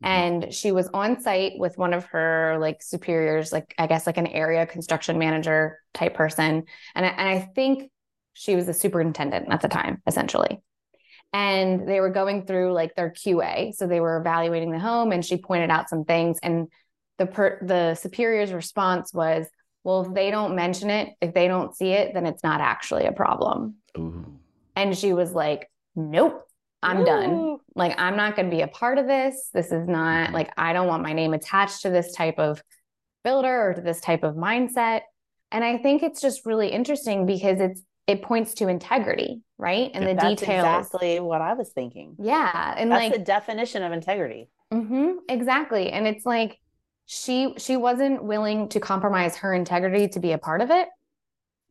Mm-hmm. 0.02 0.06
And 0.06 0.54
she 0.54 0.70
was 0.70 0.88
on 0.88 1.20
site 1.20 1.54
with 1.56 1.78
one 1.78 1.94
of 1.94 2.04
her 2.06 2.58
like 2.60 2.82
superiors, 2.82 3.52
like 3.52 3.74
I 3.78 3.86
guess 3.86 4.06
like 4.06 4.18
an 4.18 4.26
area 4.26 4.66
construction 4.66 5.18
manager 5.18 5.80
type 5.94 6.14
person. 6.14 6.64
And 6.94 7.06
I, 7.06 7.08
and 7.08 7.28
I 7.28 7.40
think 7.54 7.90
she 8.34 8.54
was 8.54 8.66
the 8.66 8.74
superintendent 8.74 9.48
at 9.50 9.60
the 9.60 9.68
time, 9.68 10.02
essentially. 10.06 10.62
And 11.32 11.86
they 11.88 12.00
were 12.00 12.10
going 12.10 12.46
through 12.46 12.72
like 12.72 12.94
their 12.94 13.10
QA. 13.10 13.74
So 13.74 13.86
they 13.86 14.00
were 14.00 14.18
evaluating 14.18 14.70
the 14.70 14.78
home 14.78 15.12
and 15.12 15.24
she 15.24 15.36
pointed 15.36 15.70
out 15.70 15.88
some 15.88 16.04
things. 16.04 16.38
And 16.42 16.68
the 17.18 17.26
per 17.26 17.58
the 17.62 17.94
superior's 17.94 18.52
response 18.52 19.12
was, 19.12 19.46
well, 19.84 20.02
if 20.06 20.14
they 20.14 20.30
don't 20.30 20.54
mention 20.54 20.90
it, 20.90 21.14
if 21.20 21.34
they 21.34 21.48
don't 21.48 21.75
see 21.76 21.90
it, 21.92 22.14
then 22.14 22.26
it's 22.26 22.42
not 22.42 22.60
actually 22.60 23.06
a 23.06 23.12
problem. 23.12 23.76
Ooh. 23.96 24.38
And 24.76 24.96
she 24.96 25.12
was 25.12 25.32
like, 25.32 25.70
nope, 25.96 26.44
I'm 26.82 27.04
done. 27.04 27.58
Like, 27.75 27.98
I'm 27.98 28.16
not 28.16 28.37
going 28.37 28.50
to 28.50 28.56
be 28.56 28.62
a 28.62 28.68
part 28.68 28.98
of 28.98 29.06
this. 29.06 29.50
This 29.52 29.72
is 29.72 29.88
not 29.88 30.28
Mhm. 30.30 30.32
like, 30.32 30.52
I 30.56 30.72
don't 30.72 30.87
want 30.87 31.02
my 31.02 31.12
name 31.12 31.34
attached 31.34 31.82
to 31.82 31.90
this 31.90 32.12
type 32.12 32.38
of 32.38 32.62
builder 33.25 33.70
or 33.70 33.75
to 33.75 33.80
this 33.80 34.00
type 34.00 34.22
of 34.22 34.34
mindset. 34.37 35.00
And 35.50 35.64
I 35.64 35.78
think 35.78 36.02
it's 36.02 36.20
just 36.20 36.46
really 36.46 36.68
interesting 36.68 37.26
because 37.26 37.60
it's, 37.60 37.82
it 38.06 38.22
points 38.22 38.54
to 38.54 38.68
integrity, 38.68 39.42
right? 39.58 39.90
And 39.94 40.04
Yeah. 40.04 40.10
the 40.10 40.20
That's 40.20 40.40
details. 40.40 40.66
exactly 40.66 41.20
what 41.20 41.40
I 41.40 41.54
was 41.54 41.70
thinking. 41.70 42.14
Yeah. 42.20 42.75
And 42.76 42.90
That's 42.92 43.04
like, 43.04 43.12
the 43.12 43.18
definition 43.18 43.82
of 43.82 43.92
integrity. 43.92 44.48
Mm-hmm, 44.72 45.18
exactly. 45.28 45.90
And 45.90 46.06
it's 46.06 46.25
like 46.25 46.58
she 47.10 47.54
she 47.56 47.78
wasn't 47.78 48.22
willing 48.22 48.68
to 48.68 48.80
compromise 48.80 49.36
her 49.36 49.54
integrity 49.54 50.08
to 50.08 50.20
be 50.20 50.32
a 50.32 50.38
part 50.38 50.60
of 50.60 50.70
it. 50.70 50.88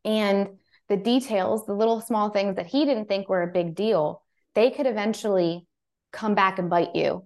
And 0.04 0.58
the 0.88 0.96
details, 0.96 1.64
the 1.64 1.74
little 1.74 2.00
small 2.00 2.30
things 2.30 2.56
that 2.56 2.66
he 2.66 2.84
didn't 2.84 3.06
think 3.06 3.28
were 3.28 3.44
a 3.44 3.52
big 3.52 3.76
deal, 3.76 4.24
they 4.56 4.72
could 4.72 4.86
eventually 4.86 5.64
come 6.12 6.34
back 6.34 6.58
and 6.58 6.68
bite 6.68 6.96
you 6.96 7.22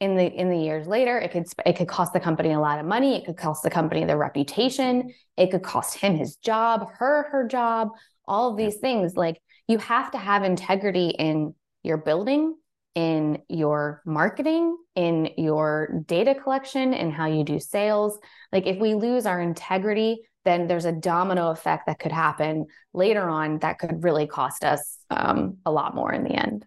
in 0.00 0.16
the 0.16 0.26
in 0.26 0.50
the 0.50 0.58
years 0.58 0.88
later. 0.88 1.16
It 1.16 1.30
could 1.30 1.46
it 1.64 1.74
could 1.76 1.86
cost 1.86 2.12
the 2.12 2.18
company 2.18 2.52
a 2.52 2.58
lot 2.58 2.80
of 2.80 2.86
money. 2.86 3.14
It 3.14 3.26
could 3.26 3.36
cost 3.36 3.62
the 3.62 3.70
company 3.70 4.04
their 4.04 4.18
reputation. 4.18 5.14
It 5.36 5.52
could 5.52 5.62
cost 5.62 5.96
him 5.96 6.16
his 6.16 6.34
job, 6.36 6.88
her 6.94 7.28
her 7.30 7.46
job. 7.46 7.90
All 8.26 8.50
of 8.50 8.56
these 8.56 8.78
things, 8.78 9.14
like 9.14 9.40
you 9.68 9.78
have 9.78 10.10
to 10.10 10.18
have 10.18 10.42
integrity 10.42 11.10
in 11.10 11.54
your 11.84 11.98
building, 11.98 12.56
in 12.98 13.40
your 13.48 14.02
marketing, 14.04 14.76
in 14.96 15.30
your 15.36 16.02
data 16.06 16.34
collection, 16.34 16.94
and 16.94 17.12
how 17.12 17.26
you 17.26 17.44
do 17.44 17.60
sales. 17.60 18.18
Like 18.52 18.66
if 18.66 18.76
we 18.78 18.94
lose 18.94 19.24
our 19.24 19.40
integrity, 19.40 20.22
then 20.44 20.66
there's 20.66 20.84
a 20.84 20.90
domino 20.90 21.50
effect 21.50 21.86
that 21.86 22.00
could 22.00 22.10
happen 22.10 22.66
later 22.92 23.28
on 23.28 23.60
that 23.60 23.78
could 23.78 24.02
really 24.02 24.26
cost 24.26 24.64
us 24.64 24.98
um, 25.10 25.58
a 25.64 25.70
lot 25.70 25.94
more 25.94 26.12
in 26.12 26.24
the 26.24 26.30
end. 26.34 26.66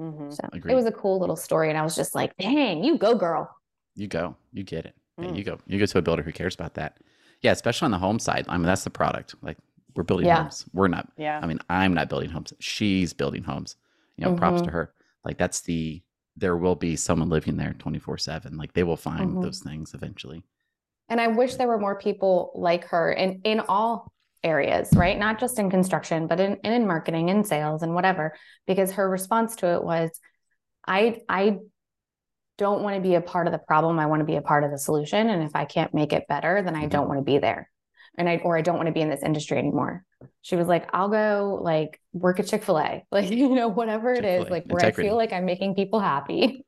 Mhm. 0.00 0.32
So 0.32 0.48
Agreed. 0.52 0.72
it 0.72 0.74
was 0.74 0.86
a 0.86 0.92
cool 0.92 1.20
little 1.20 1.36
story, 1.36 1.68
and 1.68 1.78
I 1.78 1.82
was 1.82 1.94
just 1.94 2.16
like, 2.16 2.36
"Dang, 2.38 2.82
you 2.82 2.98
go, 2.98 3.14
girl!" 3.14 3.54
You 3.94 4.08
go. 4.08 4.34
You 4.52 4.64
get 4.64 4.84
it. 4.84 4.94
Yeah, 5.16 5.28
Mm. 5.28 5.36
You 5.36 5.44
go. 5.44 5.58
You 5.66 5.78
go 5.78 5.86
to 5.86 5.98
a 5.98 6.02
builder 6.02 6.22
who 6.22 6.32
cares 6.32 6.54
about 6.56 6.74
that. 6.74 6.98
Yeah, 7.40 7.52
especially 7.52 7.86
on 7.86 7.90
the 7.92 7.98
home 7.98 8.18
side. 8.18 8.46
I 8.48 8.56
mean, 8.56 8.66
that's 8.66 8.82
the 8.84 8.90
product. 8.90 9.36
Like 9.42 9.58
we're 9.94 10.02
building 10.04 10.26
Yeah. 10.26 10.42
homes. 10.42 10.64
We're 10.72 10.88
not. 10.88 11.08
Yeah. 11.16 11.38
I 11.40 11.46
mean, 11.46 11.60
I'm 11.70 11.94
not 11.94 12.08
building 12.08 12.30
homes. 12.30 12.52
She's 12.58 13.12
building 13.12 13.44
homes. 13.44 13.76
You 14.18 14.26
know, 14.26 14.34
props 14.36 14.62
to 14.62 14.70
her. 14.70 14.92
Like 15.24 15.38
that's 15.38 15.60
the. 15.62 16.02
There 16.36 16.56
will 16.56 16.76
be 16.76 16.94
someone 16.94 17.28
living 17.28 17.56
there 17.56 17.74
24 17.78 18.18
seven. 18.18 18.56
Like 18.56 18.72
they 18.72 18.84
will 18.84 18.96
find 18.96 19.36
Mhm. 19.36 19.42
those 19.42 19.60
things 19.60 19.94
eventually. 19.94 20.44
And 21.08 21.20
I 21.20 21.28
wish 21.28 21.54
there 21.54 21.66
were 21.66 21.78
more 21.80 21.98
people 21.98 22.52
like 22.54 22.84
her 22.86 23.10
in 23.12 23.40
in 23.44 23.60
all 23.60 24.12
areas, 24.44 24.92
right? 24.94 25.18
Not 25.18 25.40
just 25.40 25.58
in 25.58 25.68
construction, 25.70 26.26
but 26.28 26.38
in 26.38 26.58
and 26.62 26.74
in 26.74 26.86
marketing 26.86 27.30
and 27.30 27.46
sales 27.46 27.82
and 27.82 27.94
whatever. 27.94 28.34
Because 28.66 28.92
her 28.92 29.08
response 29.08 29.56
to 29.56 29.74
it 29.74 29.82
was, 29.82 30.10
I 30.86 31.22
I 31.28 31.58
don't 32.56 32.82
want 32.82 32.96
to 32.96 33.02
be 33.02 33.14
a 33.14 33.20
part 33.20 33.46
of 33.46 33.52
the 33.52 33.58
problem. 33.58 33.98
I 33.98 34.06
want 34.06 34.20
to 34.20 34.26
be 34.26 34.36
a 34.36 34.42
part 34.42 34.64
of 34.64 34.70
the 34.70 34.78
solution. 34.78 35.30
And 35.30 35.42
if 35.42 35.54
I 35.54 35.64
can't 35.64 35.94
make 35.94 36.12
it 36.12 36.26
better, 36.28 36.60
then 36.62 36.74
I 36.76 36.86
Mhm. 36.86 36.90
don't 36.90 37.08
want 37.08 37.18
to 37.18 37.24
be 37.24 37.38
there. 37.38 37.70
And 38.18 38.28
I 38.28 38.36
or 38.44 38.58
I 38.58 38.62
don't 38.62 38.76
want 38.76 38.88
to 38.88 38.92
be 38.92 39.00
in 39.00 39.08
this 39.08 39.22
industry 39.22 39.56
anymore. 39.58 40.04
She 40.42 40.56
was 40.56 40.66
like, 40.66 40.88
I'll 40.92 41.08
go 41.08 41.60
like 41.62 42.00
work 42.12 42.40
at 42.40 42.48
Chick-fil-A. 42.48 43.04
Like, 43.12 43.30
you 43.30 43.54
know, 43.54 43.68
whatever 43.68 44.12
it 44.12 44.24
is, 44.24 44.50
like 44.50 44.64
where 44.66 44.84
I 44.84 44.90
feel 44.90 45.16
like 45.16 45.32
I'm 45.32 45.44
making 45.46 45.74
people 45.76 46.00
happy. 46.00 46.66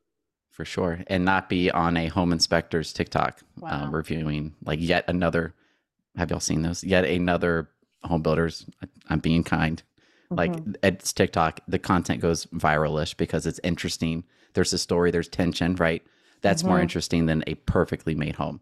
for 0.50 0.64
sure 0.64 1.00
and 1.08 1.24
not 1.24 1.48
be 1.48 1.70
on 1.70 1.96
a 1.96 2.06
home 2.08 2.32
inspector's 2.32 2.92
tiktok 2.92 3.40
Wow. 3.58 3.84
um, 3.84 3.94
reviewing 3.94 4.54
like 4.64 4.78
yet 4.80 5.04
another 5.08 5.54
have 6.16 6.30
y'all 6.30 6.40
seen 6.40 6.62
those 6.62 6.82
yet 6.84 7.04
another 7.04 7.70
home 8.02 8.20
builders 8.20 8.66
i'm 9.08 9.20
being 9.20 9.44
kind 9.44 9.82
like 10.30 10.52
Mhm. 10.52 10.74
it's 10.82 11.12
tiktok 11.12 11.60
the 11.68 11.78
content 11.78 12.20
goes 12.20 12.46
viralish 12.46 13.16
because 13.16 13.46
it's 13.46 13.60
interesting 13.62 14.24
there's 14.54 14.72
a 14.72 14.78
story 14.78 15.10
there's 15.12 15.28
tension 15.28 15.76
right 15.76 16.02
that's 16.42 16.64
more 16.64 16.78
Mhm. 16.78 16.82
interesting 16.82 17.26
than 17.26 17.42
a 17.46 17.54
perfectly 17.54 18.14
made 18.14 18.34
home 18.34 18.60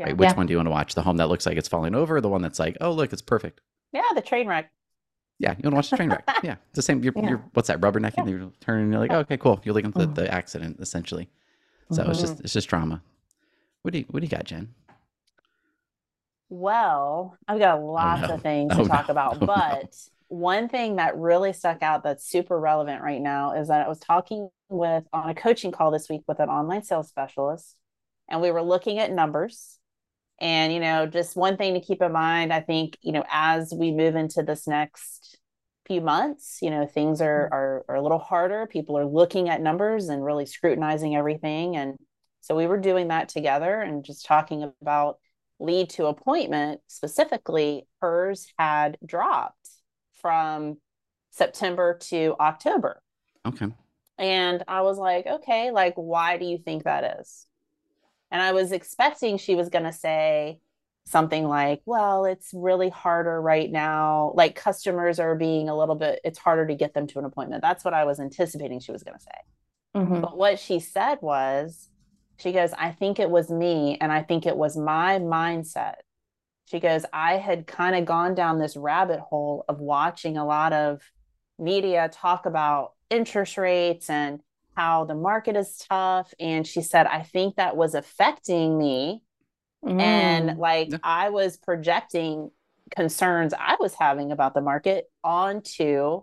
Yeah. 0.00 0.06
right 0.06 0.16
which 0.16 0.30
Yeah. 0.30 0.34
one 0.36 0.46
do 0.46 0.52
you 0.52 0.56
want 0.58 0.66
to 0.66 0.70
watch 0.72 0.94
the 0.94 1.02
home 1.02 1.18
that 1.18 1.28
looks 1.28 1.46
like 1.46 1.56
it's 1.56 1.68
falling 1.68 1.94
over 1.94 2.20
the 2.20 2.28
one 2.28 2.42
that's 2.42 2.58
like 2.58 2.76
oh 2.80 2.90
look 2.92 3.12
it's 3.12 3.22
perfect 3.22 3.60
Yeah, 3.92 4.02
the 4.14 4.22
train 4.22 4.46
wreck. 4.48 4.70
yeah, 5.38 5.50
you 5.52 5.62
want 5.64 5.72
to 5.72 5.76
watch 5.76 5.90
the 5.90 5.96
train 5.96 6.10
wreck. 6.10 6.24
Yeah, 6.42 6.56
it's 6.68 6.76
the 6.76 6.82
same. 6.82 7.02
You're, 7.04 7.12
Yeah. 7.16 7.28
you're 7.30 7.44
what's 7.54 7.68
that? 7.68 7.80
Rubbernecking. 7.80 8.28
You're 8.28 8.50
turning. 8.60 8.90
You're 8.92 9.00
like, 9.00 9.12
oh, 9.12 9.18
okay, 9.20 9.36
cool. 9.36 9.60
You're 9.64 9.74
looking 9.74 9.90
at 9.90 9.94
the, 9.96 10.06
the 10.22 10.32
accident 10.34 10.78
essentially. 10.80 11.28
So 11.92 12.02
it's 12.08 12.18
Mhm. 12.18 12.20
just 12.20 12.40
it's 12.40 12.52
just 12.52 12.68
drama. 12.68 13.02
What 13.82 13.92
do 13.92 13.98
you 14.00 14.04
what 14.10 14.20
do 14.20 14.26
you 14.26 14.30
got, 14.30 14.44
Jen? 14.44 14.74
Well, 16.48 17.36
I've 17.48 17.58
got 17.58 17.82
lots 17.82 18.28
no. 18.28 18.34
of 18.34 18.42
things 18.42 18.72
Oh, 18.74 18.82
to 18.82 18.88
talk 18.88 19.08
no. 19.08 19.12
about, 19.12 19.36
Oh, 19.36 19.38
no. 19.40 19.46
but 19.46 19.94
one 20.28 20.68
thing 20.68 20.96
that 20.96 21.16
really 21.16 21.52
stuck 21.52 21.82
out 21.82 22.02
that's 22.02 22.24
super 22.28 22.58
relevant 22.58 23.02
right 23.02 23.20
now 23.20 23.52
is 23.52 23.68
that 23.68 23.84
I 23.84 23.88
was 23.88 23.98
talking 23.98 24.50
with 24.68 25.04
on 25.12 25.28
a 25.30 25.34
coaching 25.34 25.72
call 25.72 25.90
this 25.90 26.08
week 26.08 26.22
with 26.28 26.38
an 26.40 26.48
online 26.48 26.82
sales 26.82 27.08
specialist, 27.08 27.76
and 28.28 28.40
we 28.40 28.50
were 28.50 28.62
looking 28.62 28.98
at 28.98 29.10
numbers. 29.12 29.78
And, 30.40 30.72
you 30.72 30.80
know, 30.80 31.06
just 31.06 31.36
one 31.36 31.56
thing 31.56 31.74
to 31.74 31.80
keep 31.80 32.00
in 32.00 32.12
mind, 32.12 32.52
I 32.52 32.60
think, 32.60 32.96
you 33.02 33.12
know, 33.12 33.24
as 33.30 33.74
we 33.76 33.92
move 33.92 34.16
into 34.16 34.42
this 34.42 34.66
next 34.66 35.38
few 35.86 36.00
months, 36.00 36.58
you 36.62 36.70
know, 36.70 36.86
things 36.86 37.20
are 37.20 37.44
mm-hmm. 37.44 37.54
are, 37.54 37.84
are 37.88 37.96
a 37.96 38.02
little 38.02 38.18
harder. 38.18 38.66
People 38.66 38.96
are 38.98 39.06
looking 39.06 39.48
at 39.48 39.60
numbers 39.60 40.08
and 40.08 40.24
really 40.24 40.46
scrutinizing 40.46 41.14
everything. 41.14 41.76
And 41.76 41.96
so 42.40 42.56
we 42.56 42.66
were 42.66 42.78
doing 42.78 43.08
that 43.08 43.28
together 43.28 43.80
and 43.80 44.04
just 44.04 44.24
talking 44.24 44.72
about 44.80 45.18
lead 45.60 45.90
to 45.90 46.06
appointment 46.06 46.80
specifically 46.86 47.86
hers 48.00 48.46
had 48.58 48.96
dropped 49.04 49.68
from 50.20 50.78
september 51.30 51.98
to 52.00 52.34
october 52.40 53.02
Okay. 53.46 53.68
and 54.18 54.64
i 54.66 54.80
was 54.80 54.98
like 54.98 55.26
okay 55.26 55.70
like 55.70 55.94
why 55.96 56.38
do 56.38 56.46
you 56.46 56.58
think 56.58 56.84
that 56.84 57.20
is 57.20 57.46
and 58.30 58.42
i 58.42 58.52
was 58.52 58.72
expecting 58.72 59.38
she 59.38 59.54
was 59.54 59.68
going 59.68 59.84
to 59.84 59.92
say 59.92 60.60
something 61.06 61.44
like 61.46 61.80
well 61.86 62.24
it's 62.24 62.50
really 62.52 62.88
harder 62.88 63.40
right 63.40 63.70
now 63.70 64.32
like 64.34 64.54
customers 64.54 65.18
are 65.18 65.34
being 65.34 65.68
a 65.68 65.76
little 65.76 65.94
bit 65.94 66.20
it's 66.24 66.38
harder 66.38 66.66
to 66.66 66.74
get 66.74 66.94
them 66.94 67.06
to 67.06 67.18
an 67.18 67.24
appointment 67.24 67.62
that's 67.62 67.84
what 67.84 67.94
i 67.94 68.04
was 68.04 68.20
anticipating 68.20 68.80
she 68.80 68.92
was 68.92 69.02
going 69.02 69.16
to 69.16 69.22
say 69.22 69.30
Mhm. 69.96 70.22
but 70.22 70.36
what 70.36 70.60
she 70.60 70.78
said 70.78 71.18
was, 71.20 71.88
she 72.36 72.52
goes, 72.52 72.72
I 72.78 72.92
think 72.92 73.18
it 73.18 73.28
was 73.28 73.50
me 73.50 73.98
and 74.00 74.12
I 74.12 74.22
think 74.22 74.46
it 74.46 74.56
was 74.56 74.76
my 74.76 75.18
mindset. 75.18 75.94
She 76.66 76.78
goes, 76.78 77.04
I 77.12 77.38
had 77.38 77.66
kind 77.66 77.96
of 77.96 78.04
gone 78.04 78.36
down 78.36 78.60
this 78.60 78.76
rabbit 78.76 79.18
hole 79.18 79.64
of 79.68 79.80
watching 79.80 80.36
a 80.36 80.46
lot 80.46 80.72
of 80.72 81.02
media 81.58 82.08
talk 82.12 82.46
about 82.46 82.92
interest 83.10 83.58
rates 83.58 84.08
and 84.08 84.40
how 84.80 85.04
the 85.04 85.14
market 85.14 85.56
is 85.56 85.76
tough. 85.90 86.32
And 86.40 86.66
she 86.66 86.80
said, 86.82 87.06
I 87.06 87.22
think 87.22 87.56
that 87.56 87.76
was 87.76 87.94
affecting 87.94 88.78
me. 88.78 89.22
And 89.82 90.50
Mm. 90.50 90.58
like 90.58 90.88
Yeah. 90.90 90.98
I 91.02 91.30
was 91.30 91.58
projecting 91.58 92.50
concerns 92.90 93.52
I 93.54 93.76
was 93.78 93.94
having 93.94 94.32
about 94.32 94.54
the 94.54 94.60
market 94.62 95.04
onto 95.22 96.22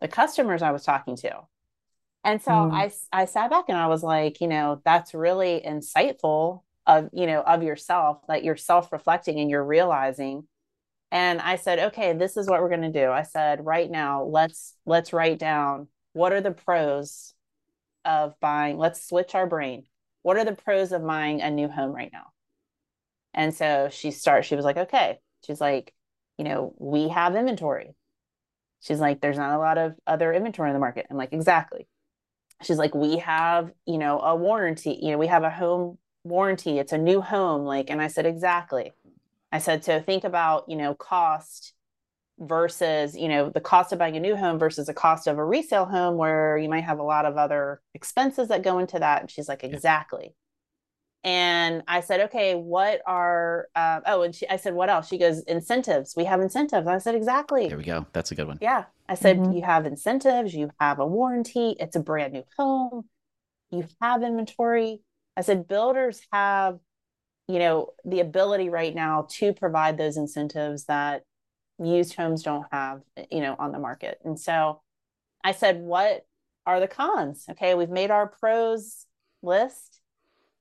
the 0.00 0.08
customers 0.08 0.62
I 0.62 0.72
was 0.72 0.84
talking 0.84 1.16
to. 1.16 1.42
And 2.24 2.42
so 2.42 2.52
Mm. 2.52 2.72
I 2.72 3.20
I 3.22 3.26
sat 3.26 3.50
back 3.50 3.66
and 3.68 3.78
I 3.78 3.88
was 3.88 4.02
like, 4.02 4.40
you 4.40 4.48
know, 4.48 4.80
that's 4.84 5.14
really 5.14 5.62
insightful 5.64 6.62
of, 6.86 7.10
you 7.12 7.26
know, 7.26 7.42
of 7.42 7.62
yourself, 7.62 8.26
that 8.28 8.44
you're 8.44 8.56
self-reflecting 8.56 9.38
and 9.38 9.50
you're 9.50 9.64
realizing. 9.64 10.48
And 11.12 11.40
I 11.40 11.56
said, 11.56 11.78
okay, 11.78 12.12
this 12.14 12.36
is 12.36 12.48
what 12.48 12.60
we're 12.60 12.68
going 12.76 12.92
to 12.92 13.00
do. 13.04 13.10
I 13.10 13.22
said, 13.24 13.64
right 13.64 13.90
now, 13.90 14.24
let's 14.24 14.76
let's 14.86 15.12
write 15.12 15.38
down 15.38 15.88
what 16.14 16.32
are 16.32 16.40
the 16.40 16.52
pros 16.52 17.34
of 18.04 18.34
buying, 18.40 18.78
let's 18.78 19.06
switch 19.06 19.34
our 19.34 19.46
brain. 19.46 19.84
What 20.22 20.36
are 20.36 20.44
the 20.44 20.52
pros 20.52 20.92
of 20.92 21.06
buying 21.06 21.40
a 21.40 21.50
new 21.50 21.68
home 21.68 21.92
right 21.92 22.10
now? 22.12 22.26
And 23.32 23.54
so 23.54 23.88
she 23.90 24.10
starts, 24.10 24.46
she 24.46 24.56
was 24.56 24.64
like, 24.64 24.76
okay. 24.76 25.20
She's 25.46 25.60
like, 25.60 25.94
you 26.36 26.44
know, 26.44 26.74
we 26.78 27.08
have 27.08 27.36
inventory. 27.36 27.94
She's 28.80 29.00
like, 29.00 29.20
there's 29.20 29.38
not 29.38 29.54
a 29.54 29.58
lot 29.58 29.78
of 29.78 29.94
other 30.06 30.32
inventory 30.32 30.70
in 30.70 30.74
the 30.74 30.80
market. 30.80 31.06
I'm 31.10 31.16
like, 31.16 31.32
exactly. 31.32 31.86
She's 32.62 32.78
like, 32.78 32.94
we 32.94 33.18
have, 33.18 33.72
you 33.86 33.98
know, 33.98 34.20
a 34.20 34.34
warranty, 34.34 34.98
you 35.00 35.12
know, 35.12 35.18
we 35.18 35.28
have 35.28 35.44
a 35.44 35.50
home 35.50 35.98
warranty. 36.24 36.78
It's 36.78 36.92
a 36.92 36.98
new 36.98 37.20
home. 37.20 37.64
Like, 37.64 37.90
and 37.90 38.02
I 38.02 38.08
said, 38.08 38.26
exactly. 38.26 38.92
I 39.52 39.58
said, 39.58 39.84
so 39.84 40.00
think 40.00 40.24
about, 40.24 40.64
you 40.68 40.76
know, 40.76 40.94
cost 40.94 41.74
versus, 42.40 43.14
you 43.16 43.28
know, 43.28 43.50
the 43.50 43.60
cost 43.60 43.92
of 43.92 43.98
buying 43.98 44.16
a 44.16 44.20
new 44.20 44.34
home 44.34 44.58
versus 44.58 44.86
the 44.86 44.94
cost 44.94 45.26
of 45.26 45.38
a 45.38 45.44
resale 45.44 45.84
home 45.84 46.16
where 46.16 46.56
you 46.56 46.68
might 46.68 46.84
have 46.84 46.98
a 46.98 47.02
lot 47.02 47.26
of 47.26 47.36
other 47.36 47.82
expenses 47.94 48.48
that 48.48 48.62
go 48.62 48.78
into 48.78 48.98
that. 48.98 49.20
And 49.20 49.30
she's 49.30 49.48
like, 49.48 49.62
exactly. 49.62 50.34
And 51.22 51.82
I 51.86 52.00
said, 52.00 52.20
okay, 52.20 52.54
what 52.54 53.02
are, 53.06 53.68
uh, 53.74 54.00
oh, 54.06 54.22
and 54.22 54.34
she, 54.34 54.48
I 54.48 54.56
said, 54.56 54.72
what 54.72 54.88
else? 54.88 55.06
She 55.06 55.18
goes, 55.18 55.42
incentives. 55.42 56.14
We 56.16 56.24
have 56.24 56.40
incentives. 56.40 56.86
I 56.88 56.96
said, 56.96 57.14
exactly. 57.14 57.68
There 57.68 57.76
we 57.76 57.84
go. 57.84 58.06
That's 58.14 58.30
a 58.30 58.34
good 58.34 58.46
one. 58.46 58.58
Yeah. 58.62 58.84
I 59.06 59.14
said, 59.16 59.38
Mhm. 59.38 59.54
you 59.54 59.62
have 59.62 59.84
incentives, 59.84 60.54
you 60.54 60.70
have 60.80 60.98
a 60.98 61.06
warranty, 61.06 61.76
it's 61.78 61.96
a 61.96 62.00
brand 62.00 62.32
new 62.32 62.44
home, 62.56 63.04
you 63.70 63.84
have 64.00 64.22
inventory. 64.22 65.02
I 65.36 65.42
said, 65.42 65.68
builders 65.68 66.22
have, 66.32 66.78
you 67.48 67.58
know, 67.58 67.88
the 68.04 68.20
ability 68.20 68.70
right 68.70 68.94
now 68.94 69.26
to 69.32 69.52
provide 69.52 69.98
those 69.98 70.16
incentives 70.16 70.84
that 70.84 71.24
used 71.80 72.14
homes 72.14 72.42
don't 72.42 72.66
have, 72.70 73.00
you 73.30 73.40
know, 73.40 73.56
on 73.58 73.72
the 73.72 73.78
market. 73.78 74.18
And 74.24 74.38
so 74.38 74.82
I 75.42 75.52
said, 75.52 75.80
what 75.80 76.26
are 76.66 76.80
the 76.80 76.88
cons? 76.88 77.44
Okay, 77.50 77.74
we've 77.74 77.90
made 77.90 78.10
our 78.10 78.28
pros 78.28 79.06
list. 79.42 80.00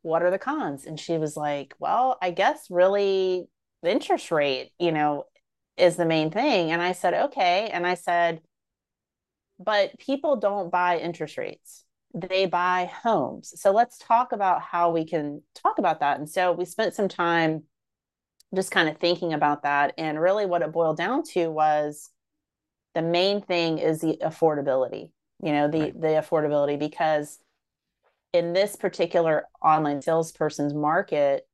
What 0.01 0.23
are 0.23 0.31
the 0.31 0.39
cons? 0.39 0.85
And 0.85 0.99
she 0.99 1.17
was 1.17 1.35
like, 1.35 1.75
well, 1.79 2.17
I 2.21 2.31
guess 2.31 2.67
really 2.69 3.47
the 3.83 3.91
interest 3.91 4.31
rate, 4.31 4.71
you 4.79 4.91
know, 4.91 5.25
is 5.77 5.97
the 5.97 6.05
main 6.05 6.31
thing. 6.31 6.71
And 6.71 6.81
I 6.81 6.93
said, 6.93 7.13
okay. 7.13 7.69
And 7.71 7.85
I 7.85 7.95
said, 7.95 8.41
but 9.59 9.97
people 9.99 10.37
don't 10.37 10.71
buy 10.71 10.99
interest 10.99 11.37
rates 11.37 11.83
they 12.13 12.45
buy 12.45 12.89
homes. 13.03 13.53
So 13.55 13.71
let's 13.71 13.97
talk 13.97 14.31
about 14.31 14.61
how 14.61 14.91
we 14.91 15.05
can 15.05 15.41
talk 15.55 15.77
about 15.77 15.99
that. 15.99 16.17
And 16.17 16.29
so 16.29 16.51
we 16.51 16.65
spent 16.65 16.95
some 16.95 17.07
time 17.07 17.63
just 18.55 18.71
kind 18.71 18.89
of 18.89 18.97
thinking 18.97 19.33
about 19.33 19.63
that. 19.63 19.93
And 19.97 20.19
really, 20.19 20.45
what 20.45 20.61
it 20.61 20.71
boiled 20.71 20.97
down 20.97 21.23
to 21.33 21.47
was 21.49 22.09
the 22.95 23.01
main 23.01 23.41
thing 23.41 23.77
is 23.77 24.01
the 24.01 24.17
affordability, 24.21 25.11
you 25.43 25.51
know, 25.51 25.67
the, 25.67 25.79
right. 25.79 26.01
the 26.01 26.07
affordability, 26.07 26.77
because 26.77 27.39
in 28.33 28.53
this 28.53 28.75
particular 28.75 29.45
online 29.61 30.01
salesperson's 30.01 30.73
market, 30.73 31.47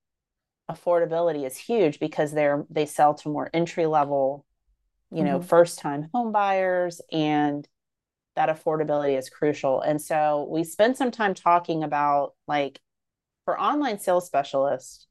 affordability 0.69 1.45
is 1.45 1.57
huge 1.57 1.99
because 1.99 2.31
they're 2.31 2.65
they 2.71 2.87
sell 2.87 3.13
to 3.13 3.29
more 3.29 3.51
entry 3.53 3.85
level 3.85 4.43
you 5.11 5.23
know 5.23 5.37
mm-hmm. 5.37 5.47
first 5.47 5.77
time 5.77 6.09
home 6.11 6.31
buyers 6.31 7.01
and 7.11 7.67
that 8.35 8.49
affordability 8.49 9.17
is 9.17 9.29
crucial. 9.29 9.81
And 9.81 10.01
so 10.01 10.47
we 10.49 10.63
spent 10.63 10.97
some 10.97 11.11
time 11.11 11.33
talking 11.33 11.83
about 11.83 12.33
like 12.47 12.79
for 13.45 13.59
online 13.59 13.99
sales 13.99 14.25
specialists, 14.25 15.07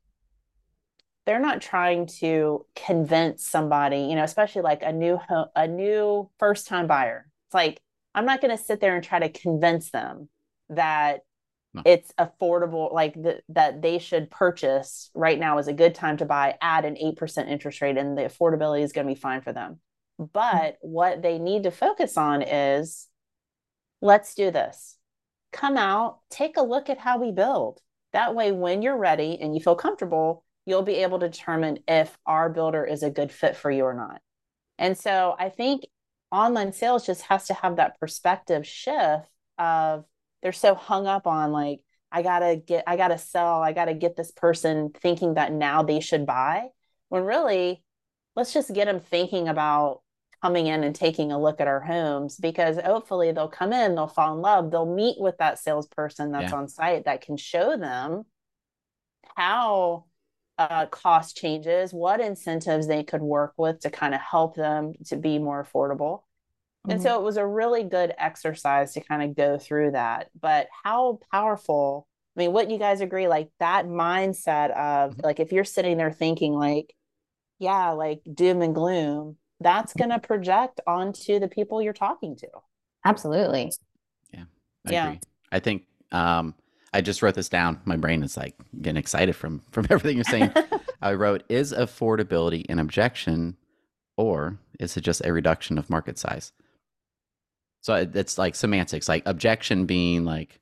they're 1.27 1.41
not 1.41 1.63
trying 1.63 2.07
to 2.07 2.67
convince 2.75 3.47
somebody, 3.47 3.99
you 3.99 4.15
know, 4.15 4.25
especially 4.25 4.63
like 4.63 4.83
a 4.83 4.93
new 4.93 5.19
a 5.57 5.67
new 5.67 6.31
first 6.39 6.67
time 6.67 6.87
buyer. 6.87 7.27
It's 7.49 7.55
like 7.55 7.81
I'm 8.15 8.27
not 8.27 8.41
going 8.41 8.57
to 8.57 8.63
sit 8.63 8.81
there 8.81 8.95
and 8.95 9.03
try 9.03 9.19
to 9.19 9.29
convince 9.29 9.91
them 9.91 10.29
that 10.69 11.21
no. 11.73 11.83
it's 11.85 12.13
affordable 12.19 12.93
like 12.93 13.17
that 13.49 13.83
they 13.83 13.99
should 13.99 14.31
purchase 14.31 15.11
right 15.15 15.39
now 15.39 15.59
is 15.59 15.67
a 15.67 15.73
good 15.73 15.95
time 15.95 16.17
to 16.19 16.25
buy 16.25 16.57
at 16.61 16.85
an 16.85 16.95
8% 16.95 17.49
interest 17.49 17.81
rate 17.81 17.97
and 17.97 18.17
the 18.17 18.23
affordability 18.23 18.83
is 18.83 18.93
going 18.93 19.07
to 19.07 19.15
be 19.15 19.21
fine 19.21 19.41
for 19.41 19.53
them. 19.53 19.81
But 20.19 20.75
mm-hmm. 20.75 20.89
what 20.89 21.23
they 21.23 21.39
need 21.39 21.65
to 21.65 21.71
focus 21.71 22.17
on 22.17 22.43
is 22.43 23.09
let's 24.01 24.35
do 24.35 24.51
this. 24.51 24.97
Come 25.53 25.77
out, 25.77 26.21
take 26.31 26.57
a 26.57 26.63
look 26.63 26.89
at 26.89 26.99
how 26.99 27.19
we 27.19 27.33
build. 27.33 27.81
That 28.13 28.35
way, 28.35 28.53
when 28.53 28.83
you're 28.83 28.97
ready 28.97 29.39
and 29.41 29.55
you 29.55 29.61
feel 29.61 29.75
comfortable, 29.75 30.44
you'll 30.67 30.83
be 30.83 30.97
able 30.97 31.19
to 31.19 31.29
determine 31.29 31.79
if 31.87 32.17
our 32.27 32.49
builder 32.49 32.85
is 32.85 33.03
a 33.03 33.11
good 33.11 33.31
fit 33.31 33.57
for 33.57 33.71
you 33.71 33.85
or 33.85 33.95
not. 33.95 34.21
And 34.79 34.97
so 34.97 35.37
I 35.39 35.51
think 35.51 35.85
online 36.33 36.73
sales 36.73 37.07
just 37.07 37.23
has 37.23 37.47
to 37.47 37.55
have 37.55 37.77
that 37.77 37.99
perspective 38.01 38.67
shift 38.67 39.29
of 39.59 40.05
they're 40.43 40.53
so 40.53 40.75
hung 40.75 41.07
up 41.07 41.27
on 41.27 41.53
like, 41.53 41.81
I 42.11 42.23
gotta 42.23 42.57
get, 42.57 42.85
I 42.87 42.97
gotta 42.97 43.19
sell, 43.19 43.63
I 43.63 43.73
gotta 43.73 43.95
get 43.95 44.17
this 44.17 44.31
person 44.31 44.91
thinking 44.91 45.35
that 45.35 45.53
now 45.53 45.83
they 45.83 46.01
should 46.01 46.27
buy. 46.27 46.69
When 47.09 47.25
really, 47.25 47.83
let's 48.37 48.53
just 48.53 48.73
get 48.73 48.87
them 48.87 49.01
thinking 49.01 49.49
about 49.49 50.01
coming 50.43 50.67
in 50.67 50.85
and 50.85 50.95
taking 50.95 51.33
a 51.33 51.41
look 51.41 51.61
at 51.61 51.69
our 51.69 51.81
homes 51.81 52.37
because 52.37 52.79
hopefully 52.79 53.33
they'll 53.33 53.49
come 53.49 53.73
in, 53.73 53.95
they'll 53.95 54.07
fall 54.07 54.35
in 54.35 54.43
love, 54.43 54.71
they'll 54.71 54.93
meet 54.93 55.19
with 55.19 55.39
that 55.39 55.59
salesperson 55.59 56.33
that's 56.33 56.53
yeah. 56.53 56.59
on 56.59 56.69
site 56.69 57.07
that 57.07 57.23
can 57.23 57.37
show 57.37 57.77
them 57.77 58.25
how 59.37 60.05
uh, 60.59 60.87
cost 60.87 61.37
changes, 61.37 61.93
what 61.93 62.21
incentives 62.21 62.87
they 62.87 63.03
could 63.03 63.23
work 63.23 63.55
with 63.57 63.81
to 63.81 63.91
kind 63.91 64.15
of 64.15 64.21
help 64.21 64.55
them 64.55 64.93
to 65.07 65.17
be 65.17 65.39
more 65.39 65.65
affordable. 65.65 66.21
Mm-hmm. 66.87 66.93
And 66.93 67.03
so 67.03 67.11
mm-hmm. 67.11 67.21
it 67.21 67.25
was 67.25 67.37
a 67.37 67.47
really 67.47 67.83
good 67.83 68.13
exercise 68.19 68.93
to 68.95 69.01
kind 69.01 69.23
of 69.23 69.37
go 69.37 69.59
through 69.59 69.93
that. 69.93 70.29
But 70.41 70.69
how 70.83 71.19
powerful, 71.33 72.07
I 72.37 72.41
mean, 72.41 72.53
what 72.53 72.71
you 72.71 72.79
guys 72.79 73.01
agree, 73.01 73.27
like 73.27 73.49
that 73.59 73.87
mindset 73.87 74.71
of 74.71 75.13
mm-hmm. 75.13 75.21
like 75.25 75.41
if 75.41 75.53
you're 75.53 75.65
sitting 75.65 75.97
there 75.97 76.13
thinking, 76.13 76.53
like, 76.53 76.95
yeah, 77.59 77.91
like 77.91 78.21
doom 78.33 78.63
and 78.63 78.75
gloom, 78.75 79.37
that's 79.61 79.95
going 79.95 80.11
to 80.11 80.19
project 80.19 80.81
onto 80.87 81.39
the 81.39 81.49
people 81.49 81.81
you're 81.81 81.93
talking 81.93 82.37
to. 82.37 82.49
Absolutely. 83.05 83.73
Yeah. 84.33 84.45
I 84.87 84.93
yeah. 84.93 85.07
Agree. 85.07 85.21
I 85.53 85.61
think 85.61 85.85
um, 86.13 86.55
I 86.95 87.01
just 87.01 87.23
wrote 87.23 87.35
this 87.35 87.49
down. 87.49 87.81
My 87.85 87.97
brain 87.97 88.23
is 88.23 88.37
like 88.37 88.55
getting 88.81 88.97
excited 88.97 89.35
from 89.37 89.61
from 89.71 89.87
everything 89.91 90.17
you're 90.17 90.25
saying. 90.25 90.53
I 91.03 91.15
wrote, 91.15 91.43
"Is 91.49 91.73
affordability 91.73 92.65
an 92.69 92.79
objection, 92.79 93.57
or 94.17 94.59
is 94.81 94.97
it 94.97 95.03
just 95.03 95.25
a 95.25 95.33
reduction 95.33 95.77
of 95.79 95.91
market 95.91 96.19
size?" 96.19 96.53
So 97.81 97.95
it's 97.95 98.39
like 98.39 98.55
semantics. 98.55 99.09
Like 99.09 99.23
objection 99.27 99.85
being 99.85 100.25
like, 100.25 100.61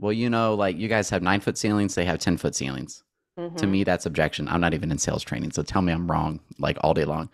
well, 0.00 0.12
you 0.12 0.28
know, 0.28 0.54
like 0.54 0.76
you 0.76 0.88
guys 0.88 1.10
have 1.10 1.22
nine 1.22 1.40
foot 1.40 1.56
ceilings, 1.56 1.94
they 1.94 2.04
have 2.04 2.18
ten 2.18 2.36
foot 2.36 2.56
ceilings. 2.56 3.04
Mm-hmm. 3.38 3.56
To 3.56 3.66
me, 3.66 3.84
that's 3.84 4.06
objection. 4.06 4.48
I'm 4.48 4.62
not 4.62 4.74
even 4.74 4.90
in 4.90 4.98
sales 4.98 5.22
training, 5.22 5.52
so 5.52 5.62
tell 5.62 5.82
me 5.82 5.92
I'm 5.92 6.10
wrong, 6.10 6.40
like 6.58 6.78
all 6.80 6.94
day 6.94 7.04
long 7.04 7.28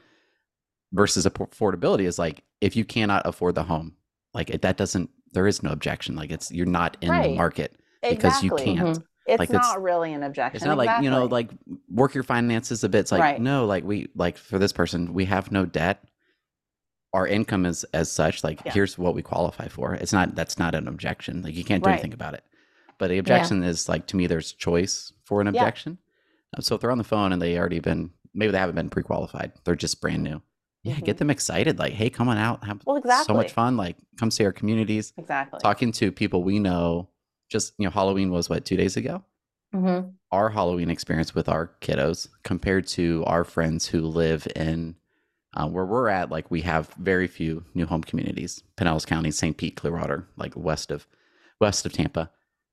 versus 0.92 1.26
affordability 1.26 2.04
is 2.04 2.18
like 2.18 2.42
if 2.60 2.76
you 2.76 2.84
cannot 2.84 3.22
afford 3.24 3.54
the 3.54 3.62
home 3.62 3.96
like 4.34 4.50
it, 4.50 4.62
that 4.62 4.76
doesn't 4.76 5.10
there 5.32 5.46
is 5.46 5.62
no 5.62 5.70
objection 5.70 6.14
like 6.14 6.30
it's 6.30 6.52
you're 6.52 6.66
not 6.66 6.96
in 7.00 7.10
right. 7.10 7.30
the 7.30 7.34
market 7.34 7.80
because 8.02 8.42
you 8.42 8.50
can't 8.50 8.78
mm-hmm. 8.78 9.02
it's 9.26 9.38
like 9.38 9.50
not 9.50 9.82
really 9.82 10.12
an 10.12 10.22
objection 10.22 10.56
it's 10.56 10.64
not 10.64 10.78
exactly. 10.78 10.94
like 10.94 11.04
you 11.04 11.10
know 11.10 11.26
like 11.26 11.50
work 11.90 12.14
your 12.14 12.24
finances 12.24 12.84
a 12.84 12.88
bit 12.88 13.00
it's 13.00 13.12
like 13.12 13.20
right. 13.20 13.40
no 13.40 13.64
like 13.66 13.84
we 13.84 14.08
like 14.14 14.36
for 14.36 14.58
this 14.58 14.72
person 14.72 15.14
we 15.14 15.24
have 15.24 15.52
no 15.52 15.64
debt 15.64 16.04
our 17.12 17.26
income 17.26 17.66
is 17.66 17.84
as 17.92 18.10
such 18.10 18.42
like 18.42 18.60
yeah. 18.64 18.72
here's 18.72 18.98
what 18.98 19.14
we 19.14 19.22
qualify 19.22 19.68
for 19.68 19.94
it's 19.94 20.12
not 20.12 20.34
that's 20.34 20.58
not 20.58 20.74
an 20.74 20.88
objection 20.88 21.42
like 21.42 21.54
you 21.54 21.64
can't 21.64 21.84
do 21.84 21.88
right. 21.88 21.94
anything 21.94 22.12
about 22.12 22.34
it 22.34 22.44
but 22.98 23.08
the 23.08 23.18
objection 23.18 23.62
yeah. 23.62 23.68
is 23.68 23.88
like 23.88 24.06
to 24.06 24.16
me 24.16 24.26
there's 24.26 24.52
choice 24.52 25.12
for 25.24 25.40
an 25.40 25.46
objection 25.46 25.98
yeah. 26.54 26.60
so 26.60 26.74
if 26.74 26.80
they're 26.80 26.90
on 26.90 26.98
the 26.98 27.04
phone 27.04 27.32
and 27.32 27.40
they 27.40 27.58
already 27.58 27.80
been 27.80 28.10
maybe 28.34 28.50
they 28.50 28.58
haven't 28.58 28.74
been 28.74 28.90
pre-qualified 28.90 29.52
they're 29.64 29.76
just 29.76 30.00
brand 30.00 30.22
new 30.22 30.42
yeah, 30.82 30.94
mm-hmm. 30.94 31.04
get 31.04 31.18
them 31.18 31.30
excited. 31.30 31.78
Like, 31.78 31.92
hey, 31.92 32.10
come 32.10 32.28
on 32.28 32.38
out, 32.38 32.64
have 32.64 32.82
well, 32.84 32.96
exactly. 32.96 33.32
so 33.32 33.36
much 33.36 33.52
fun. 33.52 33.76
Like, 33.76 33.96
come 34.18 34.30
see 34.30 34.44
our 34.44 34.52
communities. 34.52 35.12
Exactly. 35.16 35.60
Talking 35.62 35.92
to 35.92 36.10
people 36.10 36.42
we 36.42 36.58
know. 36.58 37.08
Just 37.52 37.74
you 37.78 37.84
know, 37.84 37.90
Halloween 37.90 38.30
was 38.30 38.48
what 38.48 38.64
two 38.64 38.76
days 38.76 38.96
ago. 38.96 39.22
Mm-hmm. 39.74 40.08
Our 40.32 40.48
Halloween 40.48 40.90
experience 40.90 41.34
with 41.34 41.48
our 41.48 41.72
kiddos 41.80 42.28
compared 42.42 42.86
to 42.88 43.22
our 43.26 43.44
friends 43.44 43.86
who 43.86 44.00
live 44.00 44.48
in 44.56 44.96
uh, 45.54 45.68
where 45.68 45.84
we're 45.84 46.08
at. 46.08 46.30
Like, 46.30 46.50
we 46.50 46.62
have 46.62 46.88
very 46.98 47.26
few 47.26 47.64
new 47.74 47.84
home 47.86 48.02
communities. 48.02 48.62
Pinellas 48.76 49.06
County, 49.06 49.30
St. 49.30 49.56
Pete, 49.56 49.76
Clearwater, 49.76 50.26
like 50.36 50.54
west 50.56 50.90
of 50.90 51.06
west 51.60 51.84
of 51.84 51.92
Tampa. 51.92 52.30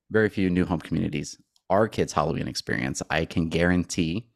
Very 0.09 0.29
few 0.29 0.49
new 0.49 0.65
home 0.65 0.79
communities. 0.79 1.37
Our 1.69 1.87
kids' 1.87 2.13
Halloween 2.13 2.47
experience, 2.47 3.01
I 3.09 3.25
can 3.25 3.49
guarantee, 3.49 4.29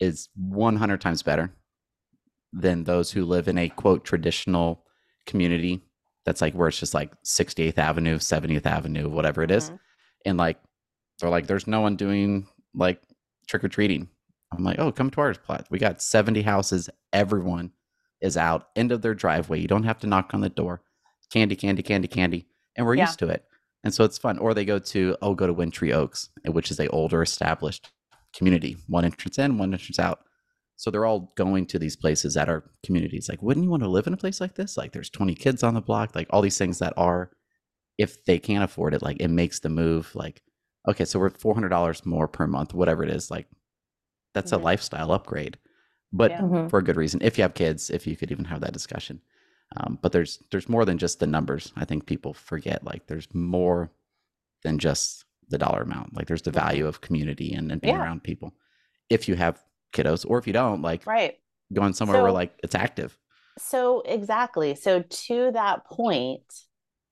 is 0.00 0.30
100 0.36 1.00
times 1.00 1.22
better 1.22 1.52
than 2.52 2.84
those 2.84 3.12
who 3.12 3.24
live 3.24 3.46
in 3.46 3.58
a 3.58 3.68
quote 3.68 4.04
traditional 4.04 4.84
community 5.26 5.82
that's 6.24 6.40
like 6.40 6.54
where 6.54 6.68
it's 6.68 6.78
just 6.78 6.94
like 6.94 7.10
68th 7.24 7.78
Avenue, 7.78 8.18
70th 8.18 8.66
Avenue, 8.66 9.08
whatever 9.08 9.42
it 9.42 9.50
is. 9.50 9.66
Mm-hmm. 9.66 9.76
And 10.26 10.38
like 10.38 10.58
they're 11.20 11.30
like, 11.30 11.46
there's 11.46 11.66
no 11.66 11.80
one 11.80 11.96
doing 11.96 12.46
like 12.74 13.00
trick 13.48 13.64
or 13.64 13.68
treating. 13.68 14.08
I'm 14.52 14.64
like, 14.64 14.78
oh, 14.78 14.92
come 14.92 15.10
to 15.10 15.20
our 15.20 15.34
plot. 15.34 15.66
We 15.70 15.78
got 15.78 16.02
70 16.02 16.42
houses. 16.42 16.90
Everyone 17.12 17.72
is 18.20 18.36
out, 18.36 18.68
end 18.76 18.92
of 18.92 19.02
their 19.02 19.14
driveway. 19.14 19.60
You 19.60 19.68
don't 19.68 19.84
have 19.84 19.98
to 20.00 20.06
knock 20.06 20.34
on 20.34 20.40
the 20.40 20.48
door. 20.48 20.82
Candy, 21.30 21.56
candy, 21.56 21.82
candy, 21.82 22.08
candy. 22.08 22.46
And 22.76 22.86
we're 22.86 22.94
yeah. 22.94 23.06
used 23.06 23.18
to 23.20 23.28
it. 23.28 23.44
And 23.84 23.92
so 23.92 24.04
it's 24.04 24.18
fun. 24.18 24.38
Or 24.38 24.54
they 24.54 24.64
go 24.64 24.78
to, 24.78 25.16
oh, 25.22 25.34
go 25.34 25.46
to 25.46 25.52
Wintry 25.52 25.92
Oaks, 25.92 26.28
which 26.46 26.70
is 26.70 26.78
a 26.78 26.88
older 26.88 27.22
established 27.22 27.90
community. 28.34 28.76
One 28.86 29.04
entrance 29.04 29.38
in, 29.38 29.58
one 29.58 29.72
entrance 29.72 29.98
out. 29.98 30.20
So 30.76 30.90
they're 30.90 31.06
all 31.06 31.32
going 31.36 31.66
to 31.66 31.78
these 31.78 31.96
places 31.96 32.34
that 32.34 32.48
are 32.48 32.70
communities. 32.84 33.28
Like, 33.28 33.42
wouldn't 33.42 33.64
you 33.64 33.70
want 33.70 33.82
to 33.82 33.88
live 33.88 34.06
in 34.06 34.14
a 34.14 34.18
place 34.18 34.40
like 34.40 34.54
this? 34.54 34.76
Like, 34.76 34.92
there's 34.92 35.10
20 35.10 35.34
kids 35.34 35.62
on 35.62 35.74
the 35.74 35.80
block, 35.80 36.14
like 36.14 36.26
all 36.30 36.42
these 36.42 36.58
things 36.58 36.78
that 36.80 36.94
are, 36.96 37.30
if 37.98 38.24
they 38.24 38.38
can't 38.38 38.64
afford 38.64 38.94
it, 38.94 39.02
like 39.02 39.18
it 39.20 39.28
makes 39.28 39.60
the 39.60 39.68
move. 39.68 40.10
Like, 40.14 40.42
okay, 40.88 41.04
so 41.04 41.18
we're 41.18 41.30
$400 41.30 42.04
more 42.06 42.26
per 42.26 42.46
month, 42.46 42.74
whatever 42.74 43.04
it 43.04 43.10
is. 43.10 43.30
Like, 43.30 43.46
that's 44.34 44.50
mm-hmm. 44.50 44.60
a 44.60 44.64
lifestyle 44.64 45.12
upgrade, 45.12 45.58
but 46.12 46.30
yeah. 46.30 46.40
mm-hmm. 46.40 46.68
for 46.68 46.78
a 46.78 46.84
good 46.84 46.96
reason. 46.96 47.20
If 47.22 47.38
you 47.38 47.42
have 47.42 47.54
kids, 47.54 47.90
if 47.90 48.06
you 48.06 48.16
could 48.16 48.32
even 48.32 48.46
have 48.46 48.60
that 48.60 48.72
discussion. 48.72 49.20
Um, 49.76 49.98
but 50.02 50.12
there's 50.12 50.38
there's 50.50 50.68
more 50.68 50.84
than 50.84 50.98
just 50.98 51.18
the 51.18 51.26
numbers. 51.26 51.72
I 51.76 51.84
think 51.84 52.06
people 52.06 52.34
forget 52.34 52.84
like 52.84 53.06
there's 53.06 53.28
more 53.32 53.90
than 54.62 54.78
just 54.78 55.24
the 55.48 55.58
dollar 55.58 55.82
amount. 55.82 56.14
Like 56.14 56.26
there's 56.26 56.42
the 56.42 56.50
value 56.50 56.86
of 56.86 57.00
community 57.00 57.52
and, 57.54 57.70
and 57.72 57.80
being 57.80 57.94
yeah. 57.94 58.02
around 58.02 58.22
people. 58.22 58.54
If 59.08 59.28
you 59.28 59.34
have 59.36 59.62
kiddos, 59.92 60.24
or 60.28 60.38
if 60.38 60.46
you 60.46 60.52
don't, 60.52 60.82
like 60.82 61.06
right, 61.06 61.34
going 61.72 61.92
somewhere 61.92 62.18
so, 62.18 62.22
where 62.22 62.32
like 62.32 62.52
it's 62.62 62.74
active. 62.74 63.16
So 63.58 64.02
exactly. 64.02 64.74
So 64.74 65.02
to 65.02 65.50
that 65.52 65.84
point, 65.84 66.44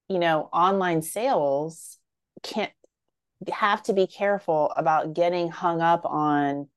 you 0.09 0.19
know, 0.19 0.49
online 0.53 1.03
sales 1.03 1.99
can't 2.43 2.73
have 3.53 3.83
to 3.85 3.93
be 3.93 4.07
careful 4.07 4.73
about 4.77 5.15
getting 5.15 5.51
hung 5.51 5.81
up 5.81 6.05
on 6.05 6.69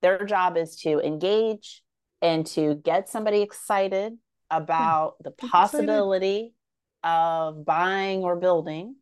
their 0.00 0.24
job 0.24 0.56
is 0.56 0.76
to 0.76 1.00
engage 1.00 1.82
and 2.20 2.46
to 2.46 2.74
get 2.76 3.08
somebody 3.08 3.42
excited 3.42 4.18
about 4.50 5.14
hmm. 5.18 5.24
the 5.24 5.30
excited. 5.30 5.50
possibility 5.50 6.54
of 7.02 7.64
buying 7.64 8.22
or 8.22 8.36
building, 8.36 8.96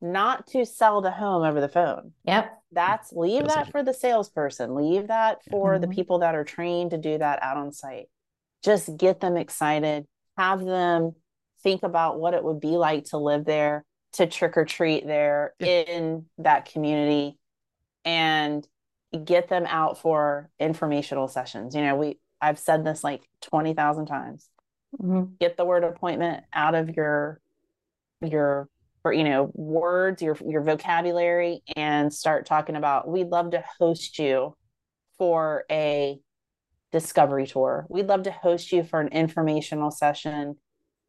not 0.00 0.46
to 0.48 0.66
sell 0.66 1.00
the 1.00 1.10
home 1.10 1.42
over 1.42 1.60
the 1.60 1.68
phone. 1.68 2.12
Yep. 2.24 2.59
That's 2.72 3.12
leave 3.12 3.46
that 3.48 3.70
for 3.70 3.82
the 3.82 3.92
salesperson. 3.94 4.74
Leave 4.74 5.08
that 5.08 5.42
for 5.50 5.78
the 5.78 5.88
Mhm. 5.88 5.94
people 5.94 6.18
that 6.20 6.34
are 6.34 6.44
trained 6.44 6.92
to 6.92 6.98
do 6.98 7.18
that 7.18 7.42
out 7.42 7.56
on 7.56 7.72
site. 7.72 8.08
Just 8.62 8.96
get 8.96 9.20
them 9.20 9.36
excited. 9.36 10.06
Have 10.36 10.64
them 10.64 11.16
think 11.62 11.82
about 11.82 12.20
what 12.20 12.34
it 12.34 12.44
would 12.44 12.60
be 12.60 12.76
like 12.76 13.04
to 13.06 13.18
live 13.18 13.44
there, 13.44 13.84
to 14.12 14.26
trick 14.26 14.56
or 14.56 14.64
treat 14.64 15.06
there 15.06 15.54
Yeah. 15.58 15.66
in 15.66 16.26
that 16.38 16.66
community, 16.66 17.38
and 18.04 18.66
get 19.24 19.48
them 19.48 19.66
out 19.66 19.98
for 19.98 20.48
informational 20.60 21.26
sessions. 21.28 21.74
You 21.74 21.82
know, 21.82 21.96
we 21.96 22.18
I've 22.40 22.58
said 22.58 22.84
this 22.84 23.04
like 23.04 23.28
twenty 23.42 23.74
thousand 23.74 24.06
times 24.06 24.48
Mhm. 24.98 25.38
get 25.38 25.56
the 25.56 25.64
word 25.64 25.84
appointment 25.84 26.44
out 26.52 26.74
of 26.74 26.96
your 26.96 27.40
your 28.22 28.68
or 29.04 29.12
you 29.12 29.24
know 29.24 29.50
words 29.54 30.22
your 30.22 30.36
your 30.46 30.62
vocabulary 30.62 31.62
and 31.76 32.12
start 32.12 32.46
talking 32.46 32.76
about 32.76 33.08
we'd 33.08 33.28
love 33.28 33.50
to 33.52 33.64
host 33.78 34.18
you 34.18 34.56
for 35.18 35.64
a 35.70 36.18
discovery 36.92 37.46
tour. 37.46 37.86
We'd 37.88 38.08
love 38.08 38.24
to 38.24 38.30
host 38.32 38.72
you 38.72 38.82
for 38.82 39.00
an 39.00 39.08
informational 39.08 39.90
session. 39.90 40.56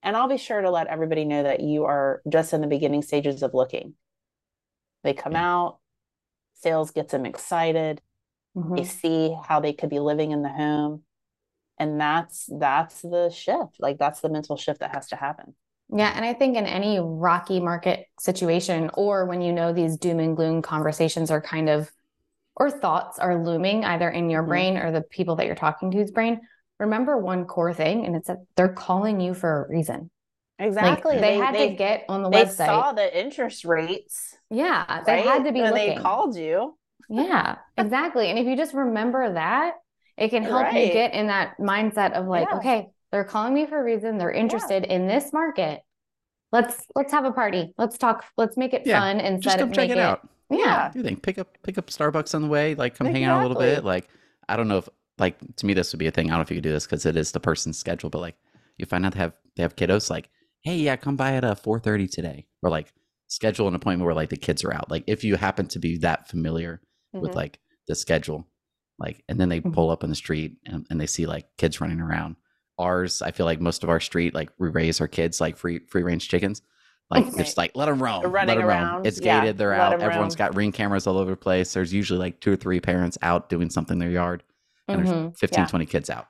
And 0.03 0.17
i'll 0.17 0.27
be 0.27 0.37
sure 0.37 0.61
to 0.61 0.69
let 0.71 0.87
everybody 0.87 1.25
know 1.25 1.43
that 1.43 1.59
you 1.61 1.85
are 1.85 2.21
just 2.29 2.53
in 2.53 2.61
the 2.61 2.67
beginning 2.67 3.01
stages 3.01 3.43
of 3.43 3.53
looking. 3.53 3.95
They 5.03 5.13
come 5.13 5.35
out 5.35 5.79
sales 6.55 6.91
gets 6.91 7.11
them 7.11 7.25
excited. 7.25 8.01
Mhm. 8.55 8.75
they 8.77 8.83
see 8.83 9.35
how 9.45 9.61
they 9.61 9.73
could 9.73 9.89
be 9.89 9.99
living 9.99 10.31
in 10.31 10.41
the 10.41 10.49
home. 10.49 11.03
And 11.77 11.99
that's 11.99 12.49
that's 12.59 13.01
the 13.01 13.29
shift. 13.29 13.77
Like 13.79 13.97
that's 13.97 14.19
the 14.21 14.29
mental 14.29 14.57
shift 14.57 14.81
that 14.81 14.93
has 14.93 15.07
to 15.09 15.15
happen 15.15 15.55
Yeah, 15.93 16.11
and 16.15 16.23
I 16.23 16.33
think 16.33 16.55
in 16.55 16.65
any 16.65 16.99
rocky 16.99 17.59
market 17.59 18.05
situation, 18.19 18.89
or 18.93 19.25
when 19.25 19.41
you 19.41 19.51
know 19.51 19.73
these 19.73 19.97
doom 19.97 20.19
and 20.19 20.35
gloom 20.37 20.61
conversations 20.61 21.29
are 21.31 21.41
kind 21.41 21.69
of, 21.69 21.91
or 22.55 22.71
thoughts 22.71 23.19
are 23.19 23.43
looming 23.43 23.85
either 23.85 24.09
in 24.09 24.29
your 24.29 24.43
Mhm. 24.43 24.43
brain 24.43 24.77
or 24.77 24.91
the 24.91 25.01
people 25.01 25.37
that 25.37 25.47
you're 25.47 25.55
talking 25.55 25.91
to's 25.91 26.11
brain, 26.11 26.41
remember 26.79 27.17
one 27.17 27.45
core 27.45 27.73
thing, 27.73 28.05
and 28.05 28.15
it's 28.15 28.27
that 28.27 28.39
they're 28.55 28.73
calling 28.73 29.19
you 29.21 29.33
for 29.33 29.65
a 29.65 29.69
reason. 29.69 30.11
Like 30.79 31.07
exactly 31.07 31.19
they, 31.19 31.31
had 31.31 31.57
they, 31.57 31.67
to 31.69 31.75
get 31.75 32.05
on 32.09 32.23
the 32.23 32.29
they 32.29 32.45
website. 32.45 32.85
saw 32.85 32.91
the 32.93 33.17
interest 33.17 33.65
rates 33.65 34.37
yeah, 34.49 35.03
they 35.05 35.15
right? 35.15 35.21
had 35.21 35.45
to 35.45 35.51
be 35.51 35.63
when 35.63 35.67
looking. 35.67 35.87
they 35.91 35.91
called 35.91 36.35
you 36.35 36.77
Yeah, 37.09 37.57
exactly. 37.77 38.29
And 38.29 38.39
if 38.39 38.47
you 38.47 38.55
just 38.55 38.73
remember 38.73 39.33
that, 39.33 39.75
it 40.17 40.29
can 40.29 40.43
help 40.43 40.73
you 40.73 40.87
get 40.87 41.13
in 41.13 41.27
that 41.27 41.57
mindset 41.59 42.13
of 42.13 42.27
like, 42.27 42.51
Yeah. 42.51 42.53
okay, 42.53 42.89
they're 43.11 43.23
calling 43.23 43.53
me 43.53 43.65
for 43.65 43.79
a 43.79 43.83
reason. 43.83 44.17
They're 44.17 44.31
interested 44.31 44.83
in 44.85 45.07
this 45.07 45.33
market. 45.33 45.81
Let's 46.51 46.85
let's 46.95 47.11
have 47.13 47.25
a 47.25 47.31
party. 47.31 47.73
Let's 47.77 47.97
talk. 47.97 48.25
Let's 48.37 48.57
make 48.57 48.73
it 48.73 48.83
Yeah, 48.85 48.99
fun 48.99 49.19
instead 49.19 49.41
Just 49.43 49.57
come 49.59 49.69
of 49.69 49.75
check 49.75 49.89
make 49.89 49.97
it 49.97 50.01
out. 50.01 50.27
Yeah. 50.49 50.91
You 50.93 51.01
think 51.03 51.21
pick 51.23 51.37
up 51.37 51.57
pick 51.63 51.77
up 51.77 51.87
Starbucks 51.87 52.35
on 52.35 52.41
the 52.41 52.47
way, 52.49 52.75
like 52.75 52.95
come 52.95 53.07
hang 53.07 53.23
out 53.23 53.39
a 53.39 53.41
little 53.47 53.57
bit. 53.61 53.85
Like 53.85 54.09
I 54.49 54.57
don't 54.57 54.67
know 54.67 54.77
if 54.79 54.89
like 55.17 55.37
to 55.57 55.65
me 55.65 55.73
this 55.73 55.93
would 55.93 55.99
be 55.99 56.07
a 56.07 56.11
thing. 56.11 56.27
I 56.27 56.31
don't 56.31 56.39
know 56.39 56.43
if 56.43 56.51
you 56.51 56.57
could 56.57 56.63
do 56.63 56.71
this 56.71 56.85
because 56.85 57.05
it 57.05 57.15
is 57.15 57.31
the 57.31 57.39
person's 57.39 57.77
schedule, 57.77 58.09
but 58.09 58.19
like 58.19 58.35
you 58.77 58.85
find 58.85 59.05
out 59.05 59.13
they 59.13 59.19
have 59.19 59.33
they 59.55 59.63
have 59.63 59.75
kiddos 59.77 60.09
like, 60.09 60.29
hey, 60.63 60.75
yeah, 60.77 60.95
come 60.97 61.15
by 61.15 61.33
at 61.35 61.45
uh 61.45 61.55
four 61.55 61.79
thirty 61.79 62.07
today. 62.07 62.47
Or 62.63 62.69
like 62.69 62.93
schedule 63.27 63.69
an 63.69 63.75
appointment 63.75 64.05
where 64.05 64.15
like 64.15 64.29
the 64.29 64.35
kids 64.37 64.63
are 64.65 64.73
out. 64.73 64.91
Like 64.91 65.05
if 65.07 65.23
you 65.23 65.37
happen 65.37 65.67
to 65.67 65.79
be 65.79 65.97
that 65.99 66.27
familiar 66.27 66.81
with 67.13 67.31
Mhm. 67.31 67.35
like 67.35 67.59
the 67.87 67.95
schedule, 67.95 68.45
like 68.99 69.23
and 69.29 69.39
then 69.39 69.47
they 69.47 69.61
Mhm. 69.61 69.71
pull 69.73 69.89
up 69.89 70.03
in 70.03 70.09
the 70.09 70.15
street 70.17 70.57
and, 70.65 70.85
and 70.89 70.99
they 70.99 71.07
see 71.07 71.25
like 71.25 71.45
kids 71.57 71.79
running 71.79 72.01
around. 72.01 72.35
Ours, 72.79 73.21
I 73.21 73.31
feel 73.31 73.45
like 73.45 73.61
most 73.61 73.83
of 73.83 73.89
our 73.89 73.99
street, 73.99 74.33
like 74.33 74.49
we 74.57 74.69
raise 74.69 75.01
our 75.01 75.07
kids 75.07 75.39
like 75.41 75.57
free 75.57 75.79
free 75.87 76.03
range 76.03 76.27
chickens. 76.29 76.61
Like 77.09 77.25
Right. 77.25 77.37
just 77.37 77.57
like 77.57 77.71
let 77.75 77.87
them 77.87 78.01
roam, 78.01 78.23
let 78.31 78.47
them 78.47 78.61
roam. 78.63 79.05
It's 79.05 79.19
Yeah, 79.19 79.41
gated. 79.41 79.57
They're 79.57 79.71
let 79.71 79.79
out. 79.79 80.01
Everyone's 80.01 80.33
roam. 80.35 80.47
got 80.47 80.55
ring 80.55 80.71
cameras 80.71 81.05
all 81.07 81.17
over 81.17 81.31
the 81.31 81.37
place. 81.37 81.73
There's 81.73 81.93
usually 81.93 82.19
like 82.19 82.39
two 82.39 82.53
or 82.53 82.55
three 82.55 82.79
parents 82.79 83.17
out 83.21 83.49
doing 83.49 83.69
something 83.69 83.95
in 83.95 83.99
their 83.99 84.09
yard, 84.09 84.43
and 84.87 85.01
Mhm. 85.01 85.05
there's 85.05 85.39
15, 85.39 85.63
Yeah. 85.63 85.67
20 85.67 85.85
kids 85.85 86.09
out. 86.09 86.27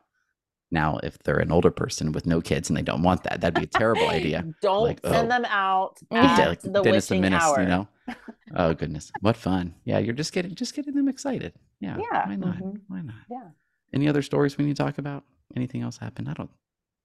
Now, 0.74 1.00
if 1.04 1.20
they're 1.20 1.38
an 1.38 1.52
older 1.52 1.70
person 1.70 2.14
with 2.14 2.26
no 2.26 2.42
kids 2.42 2.70
and 2.70 2.78
they 2.78 2.82
don't 2.82 3.04
want 3.04 3.24
that, 3.24 3.42
that'd 3.42 3.54
be 3.54 3.64
a 3.66 3.68
terrible 3.80 4.08
idea. 4.10 4.44
don't 4.62 4.84
Like, 4.84 5.00
send 5.04 5.28
oh. 5.32 5.36
them 5.36 5.46
out 5.46 6.00
at 6.12 6.48
like 6.50 6.62
the 6.62 6.82
Dennis 6.82 7.08
the 7.10 7.20
Menace, 7.20 7.44
hour 7.44 7.62
you 7.62 7.68
know? 7.68 7.88
Oh 8.56 8.74
goodness, 8.74 9.12
what 9.22 9.38
fun! 9.38 9.76
Yeah, 9.86 10.00
you're 10.00 10.16
just 10.16 10.34
getting 10.34 10.56
just 10.56 10.74
getting 10.74 10.96
them 10.96 11.08
excited. 11.08 11.54
Yeah, 11.80 11.98
Yeah. 11.98 12.28
Why 12.28 12.36
not? 12.36 12.58
Mhm. 12.58 12.82
Why 12.88 13.02
not? 13.02 13.16
Yeah. 13.30 13.50
Any 13.94 14.08
other 14.10 14.22
stories 14.24 14.58
we 14.58 14.66
need 14.66 14.76
to 14.78 14.84
talk 14.84 14.98
about? 14.98 15.24
Anything 15.56 15.82
else 15.82 15.98
happen? 15.98 16.28
I 16.28 16.34
don't. 16.34 16.50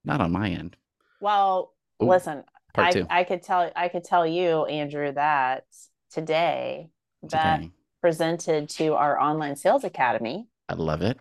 Not 0.05 0.21
on 0.21 0.31
my 0.31 0.49
end. 0.49 0.75
well 1.19 1.73
Ooh, 2.01 2.07
listen 2.07 2.43
Part 2.73 2.87
I, 2.87 2.91
two. 2.91 3.07
I 3.09 3.23
could 3.23 3.41
tell 3.43 3.71
i 3.75 3.87
could 3.87 4.03
tell 4.03 4.25
you 4.25 4.65
andrew 4.65 5.11
that 5.13 5.65
today 6.11 6.89
Beth 7.23 7.61
Today. 7.61 7.71
presented 8.01 8.69
to 8.69 8.93
our 8.95 9.19
online 9.19 9.55
sales 9.55 9.83
academy 9.83 10.47
I 10.69 10.73
love 10.75 11.01
it. 11.01 11.17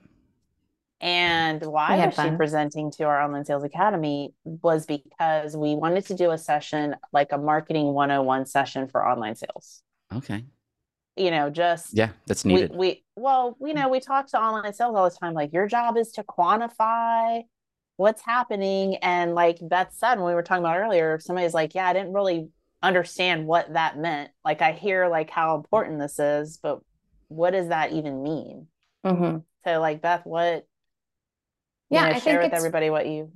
And 1.01 1.63
why 1.63 1.95
We 1.95 2.01
had 2.01 2.17
was 2.17 2.17
she 2.17 2.31
presenting 2.31 2.91
to 2.93 3.05
our 3.05 3.21
online 3.23 3.45
sales 3.45 3.63
academy 3.65 4.33
was 4.45 4.87
because 4.87 5.57
we 5.57 5.75
wanted 5.77 6.07
to 6.07 6.15
do 6.15 6.31
a 6.31 6.39
session 6.39 6.97
like 7.13 7.33
a 7.33 7.39
marketing 7.39 7.93
101 7.93 8.47
session 8.47 8.89
for 8.89 9.07
online 9.07 9.37
sales. 9.37 9.83
Okay. 10.15 10.45
You 11.17 11.31
know, 11.31 11.51
just 11.51 11.97
Yeah, 11.97 12.11
that's 12.27 12.45
we, 12.45 12.53
needed. 12.53 12.75
we 12.75 13.05
well, 13.17 13.57
you 13.61 13.73
know, 13.75 13.89
we 13.89 14.01
talk 14.01 14.27
to 14.29 14.41
online 14.41 14.73
sales 14.75 14.95
all 14.95 15.09
the 15.09 15.17
time. 15.17 15.33
Like 15.35 15.53
your 15.53 15.67
job 15.67 15.97
is 15.97 16.13
to 16.13 16.23
quantify 16.23 17.43
what's 17.97 18.23
happening. 18.23 18.97
And 18.97 19.35
like 19.35 19.59
Beth 19.63 19.93
said 19.93 20.17
when 20.17 20.27
we 20.27 20.35
were 20.35 20.43
talking 20.43 20.63
about 20.63 20.79
earlier, 20.79 21.19
somebody's 21.19 21.55
like, 21.55 21.75
Yeah, 21.75 21.87
I 21.87 21.93
didn't 21.95 22.13
really 22.13 22.49
understand 22.83 23.47
what 23.47 23.73
that 23.73 23.99
meant. 23.99 24.31
Like 24.45 24.61
I 24.61 24.73
hear 24.73 25.09
like 25.09 25.31
how 25.31 25.57
important 25.57 25.99
this 25.99 26.19
is, 26.19 26.59
but 26.63 26.81
what 27.29 27.53
does 27.53 27.69
that 27.69 27.93
even 27.93 28.23
mean? 28.23 28.67
Mhm. 29.05 29.43
So 29.65 29.81
like 29.81 30.03
Beth, 30.03 30.23
what 30.25 30.67
you 31.91 31.97
Yeah, 31.97 32.03
know, 32.05 32.11
I 32.11 32.21
share 32.21 32.41
think 32.41 32.43
with 32.43 32.53
it's 32.53 32.57
everybody 32.59 32.91
what 32.91 33.07
you 33.07 33.33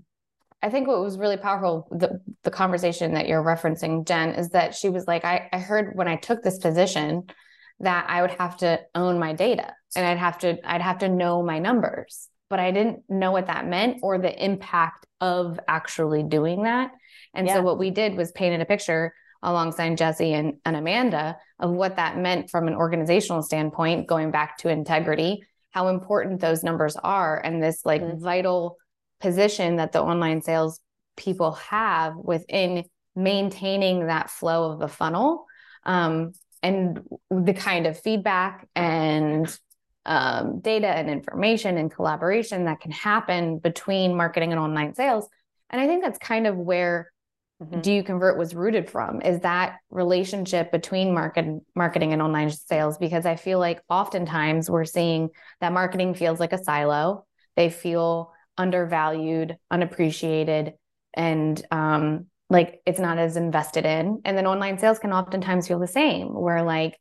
I 0.63 0.69
think 0.69 0.87
what 0.89 1.01
was 1.01 1.17
really 1.17 1.39
powerful, 1.39 1.89
the 1.91 2.21
the 2.43 2.51
conversation 2.51 3.15
that 3.15 3.27
you're 3.27 3.43
referencing, 3.43 4.07
Jen, 4.07 4.35
is 4.35 4.51
that 4.51 4.75
she 4.75 4.91
was 4.91 5.07
like, 5.07 5.25
I, 5.25 5.49
I 5.53 5.59
heard 5.59 5.93
when 5.95 6.07
I 6.07 6.17
took 6.17 6.43
this 6.43 6.59
position 6.59 7.25
that 7.81 8.07
I 8.09 8.23
would 8.23 8.33
have 8.33 8.59
to 8.59 8.81
own 8.95 9.19
my 9.19 9.33
data 9.33 9.75
and 9.97 10.07
I'd 10.07 10.19
have 10.19 10.39
to 10.39 10.59
I'd 10.65 10.83
have 10.83 10.99
to 10.99 11.09
know 11.09 11.43
my 11.43 11.59
numbers. 11.59 12.29
But 12.49 12.61
I 12.61 12.73
didn't 12.73 13.05
know 13.09 13.31
what 13.31 13.47
that 13.47 13.67
meant 13.67 13.99
or 14.03 14.19
the 14.19 14.45
impact 14.45 15.07
of 15.21 15.59
actually 15.69 16.23
doing 16.25 16.65
that. 16.65 16.91
And 17.35 17.47
Yeah. 17.47 17.55
so 17.55 17.63
what 17.63 17.79
we 17.79 17.91
did 17.91 18.17
was 18.17 18.33
painted 18.33 18.61
a 18.61 18.65
picture 18.65 19.15
alongside 19.43 19.97
Jesse 19.97 20.33
and, 20.35 20.55
and 20.65 20.77
Amanda 20.77 21.39
of 21.59 21.71
what 21.71 21.97
that 21.97 22.19
meant 22.19 22.51
from 22.51 22.67
an 22.69 22.75
organizational 22.75 23.43
standpoint, 23.43 24.07
going 24.09 24.31
back 24.31 24.59
to 24.59 24.69
integrity, 24.69 25.43
how 25.71 25.89
important 25.89 26.41
those 26.41 26.65
numbers 26.65 26.97
are, 26.97 27.39
and 27.39 27.63
this 27.63 27.87
like 27.87 28.03
Mhm. 28.03 28.21
vital 28.21 28.77
position 29.21 29.77
that 29.77 29.93
the 29.93 30.03
online 30.03 30.43
sales 30.43 30.81
people 31.17 31.53
have 31.53 32.17
within 32.17 32.85
maintaining 33.15 34.07
that 34.07 34.31
flow 34.31 34.73
of 34.73 34.79
the 34.79 34.89
funnel 34.89 35.47
um, 35.85 36.33
and 36.63 37.01
the 37.31 37.55
kind 37.55 37.87
of 37.87 37.99
feedback 37.99 38.69
and 38.75 39.59
um, 40.07 40.61
data 40.61 40.89
and 40.89 41.09
information 41.11 41.77
and 41.77 41.91
collaboration 41.91 42.65
that 42.65 42.81
can 42.81 42.91
happen 42.91 43.59
between 43.59 44.15
marketing 44.17 44.53
and 44.53 44.61
online 44.61 44.95
sales. 44.95 45.29
And 45.71 45.81
I 45.81 45.87
think 45.87 46.03
that's 46.03 46.19
kind 46.19 46.47
of 46.47 46.57
where 46.57 47.11
Mhm. 47.63 47.83
do 47.83 47.93
you 47.93 48.03
convert 48.03 48.39
was 48.39 48.55
rooted 48.55 48.89
from 48.89 49.21
is 49.21 49.41
that 49.41 49.77
relationship 49.91 50.73
between 50.73 51.13
market 51.13 51.45
marketing 51.75 52.15
and 52.15 52.23
online 52.23 52.51
sales 52.51 52.97
because 52.97 53.27
i 53.27 53.37
feel 53.37 53.59
like 53.59 53.83
oftentimes 53.91 54.71
we're 54.71 54.87
seeing 54.87 55.29
that 55.61 55.71
marketing 55.71 56.15
feels 56.15 56.41
like 56.41 56.55
a 56.55 56.65
silo 56.65 57.27
they 57.57 57.69
feel 57.69 58.33
undervalued 58.57 59.59
unappreciated 59.71 60.73
and 61.13 61.63
um, 61.71 62.30
like 62.51 62.81
it's 62.85 63.01
not 63.01 63.19
as 63.19 63.37
invested 63.37 63.87
in 63.87 64.21
and 64.25 64.37
then 64.37 64.47
online 64.47 64.79
sales 64.79 64.99
can 64.99 65.13
oftentimes 65.13 65.67
feel 65.67 65.79
the 65.79 65.87
same 65.87 66.29
where 66.29 66.63
like 66.63 66.99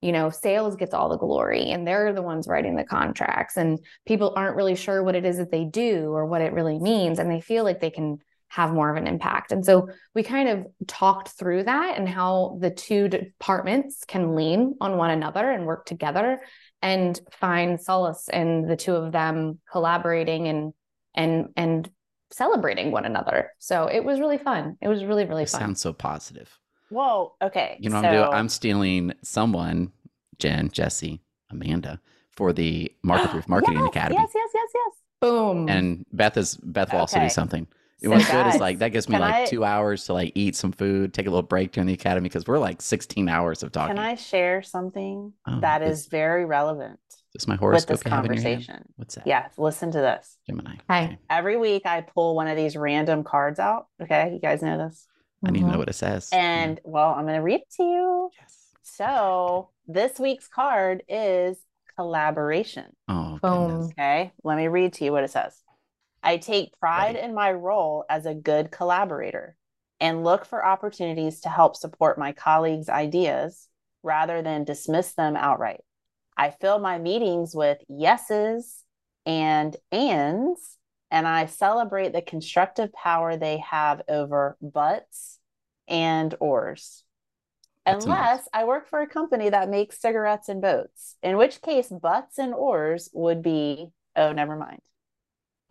you 0.00 0.10
know 0.10 0.30
sales 0.30 0.76
gets 0.76 0.94
all 0.94 1.08
the 1.08 1.18
glory 1.18 1.70
and 1.70 1.86
they're 1.86 2.12
the 2.12 2.22
ones 2.22 2.48
writing 2.48 2.74
the 2.74 2.84
contracts 2.84 3.56
and 3.56 3.78
people 4.06 4.32
aren't 4.36 4.56
really 4.56 4.74
sure 4.74 5.02
what 5.02 5.14
it 5.14 5.24
is 5.24 5.36
that 5.36 5.50
they 5.50 5.64
do 5.64 6.10
or 6.10 6.26
what 6.26 6.40
it 6.40 6.52
really 6.52 6.78
means 6.78 7.18
and 7.18 7.30
they 7.30 7.40
feel 7.40 7.62
like 7.62 7.80
they 7.80 7.90
can 7.90 8.18
have 8.48 8.72
more 8.72 8.90
of 8.90 8.96
an 8.96 9.06
impact. 9.06 9.52
And 9.52 9.64
so 9.64 9.88
we 10.14 10.22
kind 10.22 10.48
of 10.48 10.66
talked 10.86 11.30
through 11.30 11.64
that 11.64 11.98
and 11.98 12.08
how 12.08 12.58
the 12.60 12.70
two 12.70 13.08
departments 13.08 14.04
can 14.06 14.34
lean 14.34 14.74
on 14.80 14.96
one 14.96 15.10
another 15.10 15.50
and 15.50 15.66
work 15.66 15.84
together 15.84 16.40
and 16.80 17.18
find 17.32 17.80
solace 17.80 18.28
in 18.32 18.66
the 18.66 18.76
two 18.76 18.94
of 18.94 19.12
them 19.12 19.58
collaborating 19.70 20.46
and 20.48 20.72
and 21.14 21.48
and 21.56 21.90
celebrating 22.30 22.90
one 22.90 23.04
another. 23.04 23.52
So 23.58 23.86
it 23.86 24.04
was 24.04 24.20
really 24.20 24.38
fun. 24.38 24.76
It 24.80 24.88
was 24.88 25.04
really 25.04 25.24
really 25.24 25.44
It 25.44 25.50
fun. 25.50 25.60
sounds 25.60 25.80
so 25.80 25.92
positive. 25.92 26.58
Well, 26.90 27.36
okay. 27.42 27.76
You 27.80 27.90
know 27.90 27.96
what 27.96 28.02
so, 28.02 28.08
I'm 28.08 28.14
doing? 28.14 28.32
I'm 28.34 28.48
stealing 28.48 29.12
someone, 29.22 29.92
Jen, 30.38 30.70
Jesse, 30.70 31.20
Amanda, 31.50 32.00
for 32.36 32.52
the 32.52 32.92
Market 33.02 33.30
Proof 33.32 33.48
Marketing 33.48 33.78
yes, 33.80 33.88
Academy. 33.88 34.20
Yes, 34.20 34.30
yes, 34.34 34.50
yes, 34.54 34.68
yes. 34.74 34.94
Boom. 35.20 35.68
And 35.68 36.04
Beth 36.12 36.36
is 36.36 36.56
Beth 36.56 36.92
will 36.92 37.00
also 37.00 37.18
do 37.20 37.28
something. 37.28 37.66
So 38.02 38.10
What's 38.10 38.30
good 38.30 38.46
is 38.48 38.60
like 38.60 38.78
that 38.80 38.90
gives 38.90 39.08
me 39.08 39.14
can 39.14 39.22
like 39.22 39.34
I- 39.34 39.46
two 39.46 39.64
hours 39.64 40.04
to 40.04 40.12
like 40.12 40.32
eat 40.34 40.54
some 40.54 40.70
food, 40.70 41.14
take 41.14 41.26
a 41.26 41.30
little 41.30 41.42
break 41.42 41.72
during 41.72 41.86
the 41.86 41.94
academy 41.94 42.28
because 42.28 42.46
we're 42.46 42.58
like 42.58 42.82
16 42.82 43.26
hours 43.28 43.62
of 43.62 43.72
talking. 43.72 43.96
Can 43.96 44.04
I 44.04 44.16
share 44.16 44.60
something 44.62 45.32
Oh, 45.46 45.60
that 45.60 45.80
is- 45.82 46.00
is 46.00 46.06
very 46.06 46.44
relevant 46.44 47.00
Is 47.36 47.42
this 47.42 47.48
my 47.48 47.54
with 47.54 47.60
horoscope 47.60 47.98
this 47.98 48.04
you 48.06 48.10
have 48.10 48.24
in 48.24 48.32
your 48.32 48.42
hand? 48.42 48.54
conversation? 48.66 48.92
What's 48.96 49.14
that? 49.16 49.26
Yes, 49.26 49.52
listen 49.58 49.90
to 49.90 49.98
this. 49.98 50.38
Gemini. 50.46 50.76
Hi. 50.88 51.04
Okay. 51.04 51.18
Every 51.28 51.56
week 51.58 51.82
I 51.84 52.00
pull 52.00 52.34
one 52.34 52.48
of 52.48 52.56
these 52.56 52.76
random 52.76 53.24
cards 53.24 53.58
out. 53.58 53.88
Okay, 54.02 54.32
you 54.32 54.38
guys 54.40 54.62
know 54.62 54.78
this. 54.78 55.06
I 55.44 55.50
need 55.50 55.60
to 55.60 55.66
Mhm. 55.66 55.72
know 55.72 55.78
what 55.78 55.88
it 55.90 55.94
says. 55.94 56.30
And 56.32 56.80
well, 56.82 57.10
I'm 57.10 57.24
going 57.26 57.36
to 57.36 57.42
read 57.42 57.60
it 57.60 57.70
to 57.76 57.82
you. 57.82 58.30
yes. 58.40 58.72
So, 58.82 59.70
this 59.86 60.18
week's 60.18 60.48
card 60.48 61.02
is 61.08 61.58
collaboration. 61.96 62.96
Oh, 63.08 63.38
Boom. 63.42 63.66
goodness. 63.68 63.90
Okay, 63.92 64.32
let 64.42 64.56
me 64.56 64.68
read 64.68 64.94
to 64.94 65.04
you 65.04 65.12
what 65.12 65.24
it 65.24 65.30
says. 65.30 65.60
I 66.22 66.38
take 66.38 66.78
pride 66.80 67.14
Ready. 67.16 67.26
in 67.26 67.34
my 67.34 67.52
role 67.52 68.04
as 68.08 68.24
a 68.24 68.34
good 68.34 68.70
collaborator 68.70 69.56
and 70.00 70.24
look 70.24 70.44
for 70.46 70.64
opportunities 70.64 71.40
to 71.42 71.48
help 71.50 71.76
support 71.76 72.18
my 72.18 72.32
colleagues' 72.32 72.88
ideas 72.88 73.68
rather 74.02 74.40
than 74.40 74.64
dismiss 74.64 75.12
them 75.12 75.36
outright. 75.36 75.80
I 76.36 76.50
fill 76.50 76.78
my 76.78 76.98
meetings 76.98 77.54
with 77.54 77.78
yeses 77.88 78.84
and 79.24 79.76
ands, 79.90 80.78
and 81.10 81.26
I 81.26 81.46
celebrate 81.46 82.12
the 82.12 82.22
constructive 82.22 82.92
power 82.92 83.36
they 83.36 83.58
have 83.58 84.02
over 84.08 84.56
buts 84.60 85.38
and 85.88 86.34
ors. 86.40 87.02
That's 87.84 88.04
nice. 88.04 88.18
Unless 88.18 88.48
I 88.52 88.64
work 88.64 88.88
for 88.88 89.00
a 89.00 89.06
company 89.06 89.48
that 89.50 89.68
makes 89.68 90.00
cigarettes 90.00 90.48
and 90.48 90.60
boats, 90.60 91.16
in 91.22 91.36
which 91.36 91.62
case 91.62 91.88
butts 91.88 92.38
and 92.38 92.52
ors 92.52 93.08
would 93.12 93.42
be, 93.42 93.88
oh, 94.16 94.32
never 94.32 94.56
mind. 94.56 94.80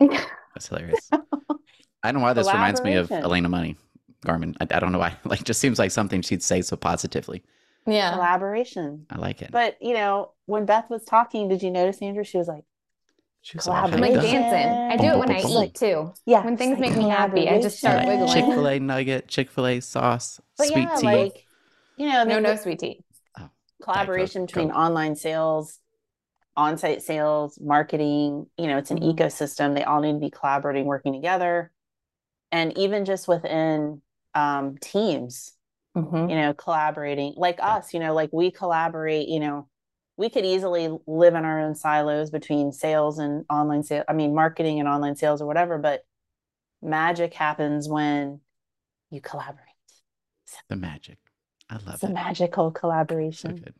That's 0.54 0.68
hilarious. 0.68 1.10
I 2.02 2.12
don't 2.12 2.20
know 2.20 2.26
why 2.26 2.32
this 2.32 2.46
reminds 2.46 2.82
me 2.82 2.94
of 2.94 3.10
Elena 3.10 3.48
Money 3.48 3.76
Garmin. 4.24 4.56
I, 4.60 4.76
I 4.76 4.80
don't 4.80 4.92
know 4.92 4.98
why. 4.98 5.16
Like, 5.24 5.44
just 5.44 5.60
seems 5.60 5.78
like 5.78 5.90
something 5.90 6.22
she'd 6.22 6.42
say 6.42 6.62
so 6.62 6.76
positively. 6.76 7.42
Yeah. 7.86 8.12
Collaboration. 8.14 9.06
I 9.10 9.18
like 9.18 9.42
it. 9.42 9.50
But, 9.52 9.76
you 9.80 9.94
know, 9.94 10.32
when 10.46 10.66
Beth 10.66 10.90
was 10.90 11.04
talking, 11.04 11.48
did 11.48 11.62
you 11.62 11.70
notice, 11.70 12.00
Andrew? 12.02 12.24
She 12.24 12.38
was 12.38 12.48
like, 12.48 12.64
She 13.42 13.56
was 13.56 13.66
I'm 13.68 13.90
like 14.00 14.12
dancing. 14.12 14.90
I 14.90 14.96
do 14.96 15.04
it 15.04 15.18
when 15.18 15.30
I 15.30 15.40
Boom, 15.40 15.42
boom, 15.42 15.52
boom, 15.54 15.62
eat 15.64 15.74
too. 15.74 16.12
yeah. 16.26 16.44
When 16.44 16.56
things 16.56 16.72
like 16.72 16.80
make 16.80 16.96
me 16.96 17.08
happy, 17.08 17.48
I 17.48 17.60
just 17.60 17.78
start 17.78 18.06
collaboration. 18.06 18.26
wiggling. 18.26 18.44
Chick 18.46 18.54
Fil 18.54 18.68
A 18.68 18.78
nugget, 18.78 19.28
Chick 19.28 19.50
Fil 19.50 19.66
A 19.66 19.80
sauce, 19.80 20.40
But 20.58 20.66
sweet 20.68 20.88
yeah, 20.88 20.96
tea. 20.96 21.06
like, 21.06 21.46
you 21.96 22.08
know, 22.08 22.24
No, 22.24 22.38
no 22.40 22.56
sweet 22.56 22.78
tea. 22.80 23.00
collaboration 23.82 24.42
Coke, 24.42 24.48
between 24.48 24.68
Coke. 24.68 24.78
online 24.78 25.16
sales, 25.16 25.78
on-site 26.56 27.02
sales, 27.02 27.58
marketing, 27.60 28.46
you 28.56 28.66
know, 28.66 28.78
it's 28.78 28.90
an 28.90 28.98
Mhm. 28.98 29.16
ecosystem. 29.16 29.74
They 29.74 29.84
all 29.84 30.00
need 30.00 30.14
to 30.14 30.18
be 30.18 30.30
collaborating, 30.30 30.86
working 30.86 31.12
together. 31.12 31.70
And 32.52 32.76
even 32.78 33.04
just 33.04 33.28
within 33.28 34.02
um, 34.34 34.76
teams, 34.78 35.52
Mhm. 35.96 36.28
you 36.30 36.36
know, 36.36 36.52
collaborating 36.54 37.32
like 37.36 37.58
us, 37.60 37.94
you 37.94 38.00
know, 38.00 38.12
like 38.14 38.30
we 38.32 38.50
collaborate, 38.50 39.28
you 39.28 39.40
know, 39.40 39.66
we 40.18 40.28
could 40.28 40.44
easily 40.44 40.94
live 41.06 41.34
in 41.34 41.44
our 41.44 41.60
own 41.60 41.74
silos 41.74 42.30
between 42.30 42.70
sales 42.72 43.18
and 43.18 43.44
online 43.50 43.82
sales, 43.82 44.04
I 44.08 44.12
mean, 44.12 44.34
marketing 44.34 44.78
and 44.78 44.88
online 44.88 45.16
sales 45.16 45.40
or 45.42 45.46
whatever, 45.46 45.78
but 45.78 46.02
magic 46.82 47.34
happens 47.34 47.88
when 47.88 48.40
you 49.10 49.20
collaborate. 49.20 49.62
the 50.68 50.76
magic. 50.76 51.18
I 51.68 51.74
love 51.76 51.94
It's 51.94 52.02
a 52.04 52.06
it. 52.06 52.12
magical 52.12 52.68
So 52.70 52.78
collaboration. 52.80 53.56
good. 53.56 53.74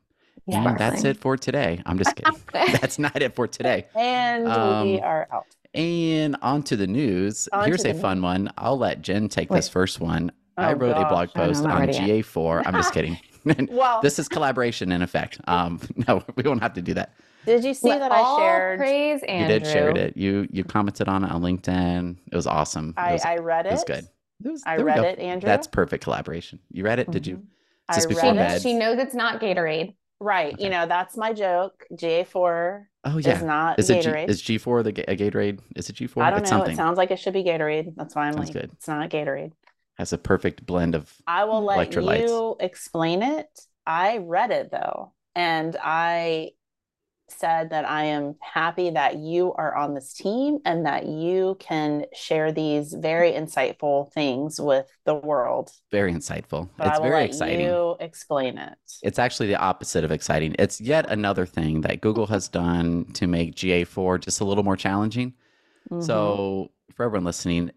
Yeah. 0.46 0.68
And 0.68 0.78
that's 0.78 1.04
it 1.04 1.16
for 1.18 1.36
today. 1.36 1.80
I'm 1.86 1.98
just 1.98 2.14
kidding. 2.16 2.40
that's 2.80 2.98
not 2.98 3.20
it 3.22 3.34
for 3.34 3.46
today. 3.46 3.86
And 3.94 4.44
we 4.44 4.50
Um, 4.50 5.00
are 5.04 5.28
out. 5.32 5.46
And 5.74 6.36
on 6.42 6.62
to 6.64 6.76
the 6.76 6.86
news. 6.86 7.48
On 7.52 7.66
Here's 7.66 7.84
a 7.84 7.92
the 7.92 8.00
fun 8.00 8.22
one. 8.22 8.50
I'll 8.58 8.78
let 8.78 9.02
Jen 9.02 9.28
take 9.28 9.48
this 9.48 9.68
first 9.68 10.00
one. 10.00 10.32
I 10.56 10.72
Oh, 10.72 10.74
wrote 10.76 10.96
a 10.96 11.04
blog 11.08 11.28
gosh. 11.28 11.34
No, 11.36 11.42
I'm 11.42 11.48
post 11.48 11.62
not 11.64 11.82
on. 11.82 11.88
GA4. 11.88 12.62
I'm 12.66 12.74
just 12.74 12.92
kidding. 12.92 13.18
Well, 13.70 14.00
this 14.02 14.18
is 14.18 14.28
collaboration 14.28 14.90
in 14.90 15.02
effect. 15.02 15.40
Um, 15.46 15.80
no, 16.08 16.20
we 16.34 16.42
won't 16.42 16.62
have 16.62 16.72
to 16.74 16.82
do 16.82 16.94
that. 16.94 17.12
did 17.44 17.62
you 17.62 17.74
see 17.74 17.90
Let 17.90 18.00
that 18.00 18.10
I 18.10 18.18
all 18.18 18.38
shared? 18.38 18.76
praise 18.80 19.20
You 19.22 19.46
did 19.46 19.64
share 19.64 19.90
it. 19.96 20.16
You 20.16 20.48
you 20.50 20.64
commented 20.64 21.06
on 21.06 21.22
it 21.22 21.30
on 21.30 21.42
LinkedIn. 21.42 22.16
It 22.32 22.34
was 22.34 22.48
awesome. 22.48 22.88
It 22.90 23.00
I, 23.00 23.12
was, 23.12 23.24
I 23.24 23.36
read 23.36 23.66
it 23.66 23.68
it. 23.68 23.72
was 23.74 23.84
good. 23.84 24.04
It 24.44 24.48
was, 24.50 24.64
I 24.66 24.78
read 24.78 24.98
it, 25.04 25.20
Andrew. 25.20 25.46
That's 25.46 25.68
perfect 25.68 26.02
collaboration. 26.02 26.58
You 26.72 26.82
read 26.82 26.98
it? 26.98 27.08
Did 27.12 27.24
you? 27.24 27.36
Mhm. 27.36 27.42
Is 27.90 27.96
this 27.98 28.06
I 28.06 28.08
before 28.08 28.22
read 28.32 28.34
She, 28.34 28.40
it. 28.40 28.48
bed? 28.48 28.62
she 28.62 28.74
knows 28.74 28.98
it's 28.98 29.14
not 29.14 29.40
Gatorade. 29.40 29.94
Right. 30.18 30.54
Okay. 30.54 30.64
You 30.64 30.70
know, 30.70 30.86
that's 30.86 31.16
my 31.16 31.32
joke. 31.32 31.84
GA4 31.94 32.86
Oh 33.04 33.18
is 33.18 33.26
yeah. 33.26 33.40
not 33.42 33.78
Is 33.78 33.90
it 33.90 34.02
G, 34.02 34.08
Gatorade. 34.08 34.28
is 34.28 34.42
G4 34.42 34.82
the 34.82 35.08
a 35.08 35.16
Gatorade? 35.16 35.60
Is 35.76 35.88
it 35.88 35.94
G4? 35.94 36.20
I 36.20 36.30
don't 36.30 36.40
it's 36.40 36.50
know. 36.50 36.56
something. 36.56 36.72
It 36.72 36.76
sounds 36.76 36.96
like 36.98 37.12
it 37.12 37.20
should 37.20 37.32
be 37.34 37.44
Gatorade. 37.44 37.94
That's 37.94 38.16
why 38.16 38.26
I'm 38.26 38.32
Sounds 38.32 38.48
like, 38.48 38.52
good. 38.54 38.70
it's 38.72 38.88
not 38.88 39.08
Gatorade. 39.08 39.52
Has 39.96 40.12
a 40.12 40.18
perfect 40.18 40.66
blend 40.66 40.94
of 40.94 41.12
I 41.26 41.44
will 41.44 41.62
let 41.62 41.92
you 41.94 42.56
explain 42.60 43.22
it. 43.22 43.48
I 43.86 44.18
read 44.18 44.50
it 44.50 44.70
though, 44.70 45.12
and 45.34 45.76
I 45.82 46.50
said 47.28 47.70
that 47.70 47.84
I 47.88 48.04
am 48.04 48.36
happy 48.40 48.90
that 48.90 49.16
you 49.16 49.52
are 49.54 49.74
on 49.74 49.94
this 49.94 50.12
team 50.12 50.58
and 50.64 50.86
that 50.86 51.06
you 51.06 51.56
can 51.58 52.04
share 52.14 52.52
these 52.52 52.94
very 52.94 53.32
insightful 53.32 54.12
things 54.12 54.60
with 54.60 54.86
the 55.04 55.14
world. 55.14 55.70
very 55.90 56.12
insightful. 56.12 56.68
But 56.76 56.88
it's 56.88 56.98
I 56.98 57.00
will 57.00 57.08
very 57.10 57.24
exciting. 57.24 57.60
you 57.66 57.96
explain 57.98 58.58
it. 58.58 58.78
It's 59.02 59.18
actually 59.18 59.48
the 59.48 59.56
opposite 59.56 60.04
of 60.04 60.12
exciting. 60.12 60.54
It's 60.58 60.80
yet 60.80 61.10
another 61.10 61.46
thing 61.46 61.80
that 61.80 62.00
Google 62.00 62.26
has 62.26 62.48
done 62.48 63.06
to 63.14 63.26
make 63.26 63.56
GA4 63.56 64.20
just 64.20 64.40
a 64.40 64.44
little 64.44 64.62
more 64.64 64.76
challenging. 64.76 65.34
Mhm. 65.90 66.04
So, 66.04 66.70
for 66.94 67.04
everyone 67.04 67.24
listening, 67.24 67.72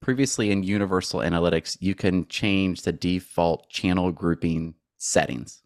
previously 0.00 0.50
in 0.50 0.62
Universal 0.62 1.20
Analytics, 1.20 1.76
you 1.80 1.94
can 1.94 2.26
change 2.28 2.82
the 2.82 2.92
default 2.92 3.68
channel 3.70 4.12
grouping 4.12 4.74
settings. 4.98 5.62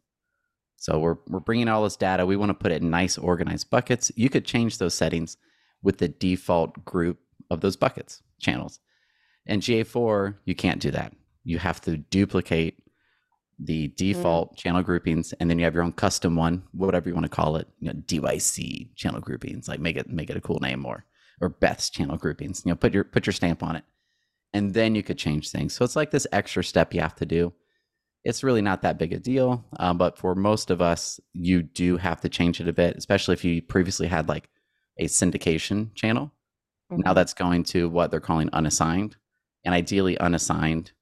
So, 0.77 0.99
we're, 0.99 1.17
we're 1.29 1.41
bringing 1.41 1.69
all 1.69 1.85
this 1.85 1.97
data. 1.97 2.27
We 2.27 2.37
want 2.37 2.51
to 2.51 2.55
put 2.55 2.73
it 2.73 2.83
in 2.83 2.91
nice, 2.91 3.17
organized 3.17 3.71
buckets. 3.71 4.13
You 4.17 4.29
could 4.29 4.45
change 4.45 4.79
those 4.79 4.95
settings 4.95 5.37
with 5.83 5.99
the 5.99 6.09
default 6.09 6.85
group 6.85 7.19
of 7.51 7.61
those 7.61 7.77
buckets, 7.77 8.23
channels. 8.41 8.81
In 9.47 9.61
GA4, 9.61 10.37
you 10.45 10.55
can't 10.55 10.81
do 10.81 10.91
that. 10.91 11.15
You 11.45 11.59
have 11.59 11.81
to 11.83 11.99
duplicate 11.99 12.83
the 13.59 13.89
mm-hmm. 13.89 13.95
default 13.97 14.57
channel 14.57 14.83
groupings, 14.83 15.33
and 15.35 15.49
then 15.49 15.59
you 15.59 15.65
have 15.65 15.75
your 15.75 15.85
own 15.85 15.93
custom 15.93 16.37
one, 16.37 16.65
whatever 16.73 17.09
you 17.09 17.15
want 17.15 17.25
to 17.25 17.31
call 17.31 17.57
it. 17.57 17.69
You 17.81 17.89
know, 17.89 18.01
DYC 18.01 18.95
channel 18.97 19.21
groupings, 19.21 19.69
like 19.69 19.81
make 19.81 19.97
it 19.97 20.09
make 20.09 20.31
it 20.31 20.37
a 20.37 20.41
cool 20.41 20.59
name, 20.61 20.85
or 20.85 21.05
or 21.41 21.51
Beth's 21.51 21.91
channel 21.91 22.17
groupings. 22.17 22.63
You 22.65 22.73
know, 22.73 22.77
put 22.77 22.95
your 22.95 23.05
put 23.05 23.27
your 23.27 23.33
stamp 23.33 23.63
on 23.63 23.77
it, 23.77 23.85
and 24.55 24.73
then 24.73 24.95
you 24.95 25.03
could 25.03 25.19
change 25.19 25.51
things. 25.51 25.75
So 25.75 25.85
it's 25.85 25.97
like 25.97 26.11
this 26.13 26.27
extra 26.33 26.65
step 26.65 26.95
you 26.95 27.01
have 27.03 27.17
to 27.17 27.27
do. 27.27 27.53
It's 28.25 28.43
really 28.43 28.63
not 28.63 28.81
that 28.83 28.99
big 28.99 29.13
a 29.13 29.19
deal, 29.19 29.63
um, 29.79 29.99
but 29.99 30.17
for 30.17 30.35
most 30.35 30.71
of 30.71 30.81
us, 30.81 31.21
you 31.35 31.63
do 31.63 31.99
have 31.99 32.23
to 32.23 32.31
change 32.31 32.61
it 32.61 32.69
a 32.69 32.73
bit, 32.73 32.97
especially 32.97 33.35
if 33.35 33.45
you 33.45 33.61
previously 33.61 34.07
had 34.07 34.29
like 34.29 34.49
a 34.99 35.05
syndication 35.05 35.95
channel. 35.95 36.33
Now 36.91 37.13
Mhm. 37.13 37.15
that's 37.17 37.35
going 37.35 37.65
to 37.65 37.89
what 37.89 38.11
they're 38.11 38.21
calling 38.21 38.49
unassigned, 38.53 39.17
and 39.65 39.75
ideally 39.75 40.17
unassigned 40.19 40.93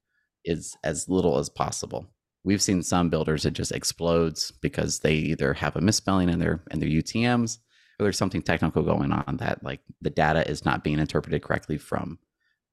is 0.45 0.75
as 0.83 1.07
little 1.07 1.37
as 1.37 1.49
possible. 1.49 2.07
We've 2.43 2.61
seen 2.61 2.83
some 2.83 3.09
builders 3.09 3.45
it 3.45 3.53
just 3.53 3.71
explodes 3.71 4.51
because 4.51 4.99
they 4.99 5.15
either 5.15 5.53
have 5.53 5.75
a 5.77 5.81
misspelling 5.81 6.29
in 6.29 6.39
their 6.39 6.63
in 6.71 6.79
their 6.79 6.89
UTM's 6.89 7.59
or 7.99 8.03
there's 8.03 8.17
something 8.17 8.41
technical 8.41 8.83
going 8.83 9.11
on 9.13 9.37
that 9.37 9.63
like 9.63 9.81
the 10.01 10.09
data 10.09 10.49
is 10.49 10.65
not 10.65 10.83
being 10.83 10.99
interpreted 10.99 11.43
correctly 11.43 11.77
from 11.77 12.19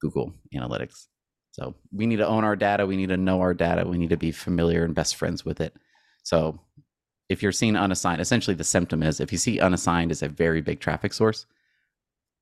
Google 0.01 0.33
Analytics. 0.55 1.07
So 1.53 1.75
we 1.93 2.07
need 2.07 2.17
to 2.17 2.27
own 2.27 2.45
our 2.45 2.57
data, 2.57 2.87
we 2.87 2.97
need 2.97 3.09
to 3.09 3.17
know 3.17 3.41
our 3.41 3.55
data, 3.55 3.87
we 3.87 3.99
need 3.99 4.11
to 4.11 4.17
be 4.17 4.31
familiar 4.33 4.85
and 4.85 4.95
best 4.95 5.17
friends 5.17 5.45
with 5.45 5.61
it. 5.61 5.75
So 6.23 6.61
if 7.29 7.43
you're 7.43 7.53
seeing 7.53 7.77
unassigned, 7.77 8.21
essentially 8.21 8.55
the 8.55 8.65
symptom 8.65 9.03
is 9.03 9.21
if 9.21 9.33
you 9.33 9.39
see 9.39 9.61
unassigned 9.61 10.11
as 10.11 10.23
a 10.23 10.29
very 10.29 10.61
big 10.61 10.81
traffic 10.81 11.13
source, 11.13 11.47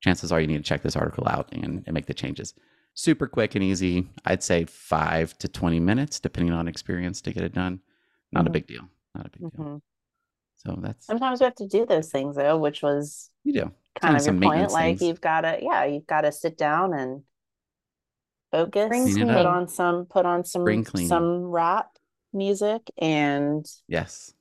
chances 0.01 0.31
are 0.31 0.41
you 0.41 0.47
need 0.47 0.59
to 0.59 0.63
check 0.63 0.83
this 0.83 0.97
article 0.97 1.27
out 1.29 1.49
and, 1.53 1.83
and 1.87 1.95
make 1.95 2.07
the 2.07 2.15
changes. 2.15 2.55
Super 2.95 3.27
quick 3.27 3.55
and 3.55 3.65
easy. 3.65 4.09
I'd 4.25 4.43
say 4.43 4.65
five 4.65 5.37
to 5.39 5.49
20 5.49 5.81
minutes, 5.81 6.21
depending 6.21 6.53
on 6.53 6.69
experience, 6.69 7.21
to 7.23 7.33
get 7.33 7.45
it 7.45 7.55
done. 7.55 7.81
Not 8.33 8.47
a 8.47 8.51
Mhm. 8.51 8.53
big 8.53 8.67
deal. 8.67 8.83
Not 9.15 9.27
a 9.27 9.31
big 9.31 9.41
deal. 9.41 9.51
Mhm. 9.65 9.83
So 10.57 10.77
that's, 10.83 11.07
Sometimes 11.07 11.41
we 11.41 11.45
have 11.45 11.55
to 11.57 11.67
do 11.69 11.87
those 11.87 12.11
things 12.11 12.37
though, 12.37 12.59
which 12.59 12.83
was 12.83 13.31
you 13.45 13.53
do. 13.53 13.73
kind 14.01 14.17
of 14.17 14.25
your 14.25 14.35
point. 14.35 14.71
Like 14.73 14.99
things. 14.99 15.03
you've 15.03 15.21
got 15.21 15.43
to, 15.43 15.59
yeah, 15.63 15.85
you've 15.85 16.07
got 16.07 16.23
to 16.23 16.33
sit 16.33 16.59
down 16.59 16.93
and 16.93 17.23
focus, 18.51 18.87
Spring 18.87 19.13
Clean 19.13 19.27
put 19.29 19.47
on 19.47 19.69
some, 19.69 20.07
put 20.07 20.27
on 20.27 20.45
some, 20.45 20.63
Spring 20.63 20.85
cleaning. 20.85 21.09
some 21.09 21.43
rap 21.45 21.91
music 22.33 22.83
and 22.99 23.67
Yes. 23.89 24.33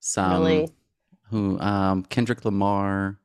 Some, 0.00 0.32
really, 0.32 0.68
who, 1.30 1.58
um, 1.60 2.02
Kendrick 2.04 2.44
Lamar. 2.44 3.18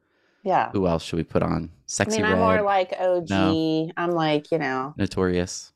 yeah. 0.44 0.70
Who 0.72 0.88
else 0.88 1.04
should 1.04 1.18
we 1.18 1.24
put 1.24 1.42
on? 1.44 1.70
I 1.74 1.78
Sexy 1.88 2.18
mean, 2.18 2.24
Red, 2.26 2.34
I'm 2.34 2.40
more 2.40 2.62
like 2.62 2.94
OG. 3.00 3.32
I'm 3.98 4.12
like, 4.12 4.52
you 4.52 4.58
know, 4.60 4.94
Notorious. 4.98 5.72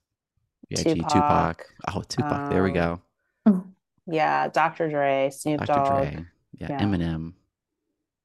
Big 0.70 0.78
Tupac. 0.86 1.10
Tupac. 1.10 1.66
Oh, 1.94 2.02
Tupac. 2.08 2.50
there 2.52 2.64
we 2.64 2.78
Um, 2.78 3.02
go. 3.46 3.64
Yeah, 4.08 4.48
Dr. 4.50 4.90
Dre, 4.90 5.30
Snoop 5.32 5.60
Dr. 5.62 5.74
Dogg. 5.74 5.88
Dre. 6.14 6.26
Yeah, 6.60 6.68
Yeah. 6.70 6.80
Eminem. 6.82 7.34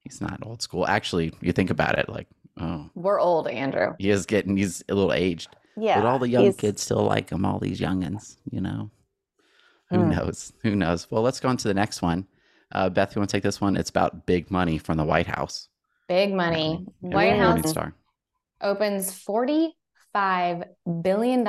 He's 0.04 0.20
not 0.20 0.38
old 0.42 0.62
school. 0.62 0.86
Actually, 0.86 1.32
you 1.40 1.52
think 1.52 1.70
about 1.70 1.98
it, 1.98 2.08
like, 2.08 2.26
oh, 2.58 2.88
We're 2.94 3.20
old, 3.20 3.46
Andrew. 3.48 3.94
he 3.98 4.10
is 4.10 4.26
getting, 4.26 4.56
he's 4.56 4.82
a 4.88 4.94
little 4.94 5.12
aged. 5.12 5.54
Yeah, 5.76 6.00
but 6.00 6.06
all 6.08 6.18
the 6.18 6.28
young 6.28 6.52
kids 6.54 6.82
still 6.82 7.02
like 7.04 7.30
him, 7.30 7.44
all 7.44 7.58
these 7.58 7.80
youngins, 7.80 8.36
you 8.50 8.60
know. 8.60 8.90
Who 9.90 9.98
Hmm. 10.04 10.10
knows? 10.10 10.52
Who 10.62 10.74
knows? 10.74 11.10
Well, 11.10 11.22
let's 11.22 11.38
go 11.40 11.48
on 11.48 11.56
to 11.58 11.68
the 11.68 11.74
next 11.74 12.02
one. 12.02 12.26
Uh, 12.72 12.88
Beth, 12.88 13.14
you 13.14 13.20
want 13.20 13.30
to 13.30 13.36
take 13.36 13.44
this 13.44 13.60
one? 13.60 13.76
It's 13.76 13.90
about 13.90 14.26
big 14.26 14.50
money 14.50 14.78
from 14.78 14.96
the 14.96 15.04
White 15.04 15.26
House. 15.28 15.68
Big 16.08 16.32
money. 16.34 16.84
Yeah, 17.02 17.14
White 17.14 17.36
Yeah. 17.36 17.56
House 17.56 17.70
Star. 17.70 17.94
opens 18.60 19.12
$45 19.12 20.64
billion 21.02 21.46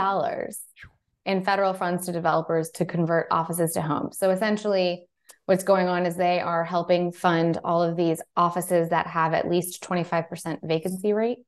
in 1.25 1.43
federal 1.43 1.73
funds 1.73 2.05
to 2.05 2.11
developers 2.11 2.69
to 2.71 2.85
convert 2.85 3.27
offices 3.31 3.73
to 3.73 3.81
homes. 3.81 4.17
So 4.17 4.29
essentially, 4.29 5.07
what's 5.45 5.63
going 5.63 5.87
on 5.87 6.05
is 6.05 6.15
they 6.15 6.39
are 6.39 6.63
helping 6.63 7.11
fund 7.11 7.57
all 7.63 7.81
of 7.81 7.95
these 7.95 8.21
offices 8.35 8.89
that 8.89 9.07
have 9.07 9.33
at 9.33 9.47
least 9.49 9.81
25% 9.83 10.59
vacancy 10.63 11.13
rate 11.13 11.39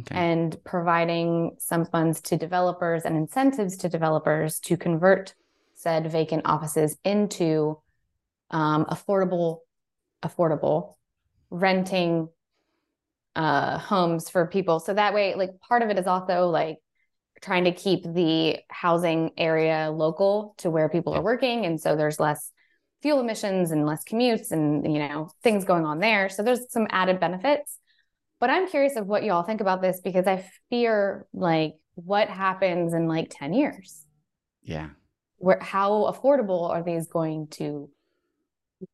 Okay. 0.00 0.16
and 0.16 0.56
providing 0.64 1.56
some 1.58 1.84
funds 1.84 2.22
to 2.22 2.38
developers 2.38 3.04
and 3.04 3.14
incentives 3.14 3.76
to 3.78 3.90
developers 3.90 4.58
to 4.60 4.78
convert 4.78 5.34
said 5.74 6.10
vacant 6.10 6.42
offices 6.46 6.96
into 7.04 7.78
um, 8.50 8.86
affordable 8.86 9.58
affordable 10.22 10.94
renting 11.50 12.28
uh, 13.36 13.76
homes 13.78 14.30
for 14.30 14.46
people. 14.46 14.80
So 14.80 14.94
that 14.94 15.12
way 15.12 15.34
like 15.34 15.60
part 15.60 15.82
of 15.82 15.90
it 15.90 15.98
is 15.98 16.06
also 16.06 16.48
like 16.48 16.78
trying 17.42 17.64
to 17.64 17.72
keep 17.72 18.04
the 18.04 18.60
housing 18.70 19.32
area 19.36 19.90
local 19.92 20.54
to 20.58 20.70
where 20.70 20.88
people 20.88 21.12
are 21.12 21.22
working 21.22 21.66
and 21.66 21.78
so 21.78 21.96
there's 21.96 22.20
less 22.20 22.50
fuel 23.02 23.20
emissions 23.20 23.72
and 23.72 23.84
less 23.84 24.04
commutes 24.04 24.52
and 24.52 24.90
you 24.90 25.00
know 25.00 25.28
things 25.42 25.64
going 25.66 25.84
on 25.84 25.98
there. 25.98 26.30
So 26.30 26.42
there's 26.42 26.72
some 26.72 26.86
added 26.88 27.20
benefits 27.20 27.78
but 28.42 28.50
i'm 28.50 28.68
curious 28.68 28.96
of 28.96 29.06
what 29.06 29.22
you 29.22 29.32
all 29.32 29.44
think 29.44 29.60
about 29.60 29.80
this 29.80 30.00
because 30.00 30.26
i 30.26 30.44
fear 30.68 31.26
like 31.32 31.74
what 31.94 32.28
happens 32.28 32.92
in 32.92 33.06
like 33.06 33.28
10 33.30 33.54
years 33.54 34.04
yeah. 34.64 34.88
where 35.38 35.58
how 35.60 36.12
affordable 36.12 36.68
are 36.68 36.82
these 36.82 37.06
going 37.06 37.46
to 37.48 37.88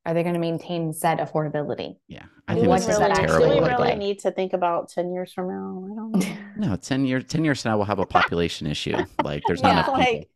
are 0.04 0.12
they 0.12 0.22
going 0.22 0.34
to 0.34 0.40
maintain 0.40 0.92
said 0.92 1.18
affordability 1.18 1.96
Yeah. 2.08 2.26
I 2.46 2.52
think 2.54 2.62
we 2.62 2.68
what 2.68 2.76
this 2.78 2.86
does 2.86 2.94
is 2.96 3.00
that 3.00 3.10
a 3.10 3.22
actually 3.22 3.48
do 3.48 3.54
terrible 3.54 3.62
we 3.62 3.68
really 3.68 3.88
like? 3.90 3.98
need 3.98 4.18
to 4.20 4.30
think 4.30 4.52
about 4.52 4.90
10 4.90 5.12
years 5.12 5.32
from 5.32 5.48
now? 5.48 5.84
I 5.90 5.94
don't 5.94 6.12
know. 6.12 6.36
No, 6.68 6.76
10 6.76 7.06
years 7.06 7.24
10 7.24 7.44
years 7.44 7.62
from 7.62 7.70
now 7.70 7.76
we'll 7.78 7.86
have 7.86 7.98
a 7.98 8.06
population 8.06 8.66
issue. 8.66 8.96
Like 9.22 9.42
there's 9.46 9.62
not 9.62 9.68
Yeah. 9.68 9.72
enough 9.74 9.86
people. 9.86 10.00
like, 10.18 10.30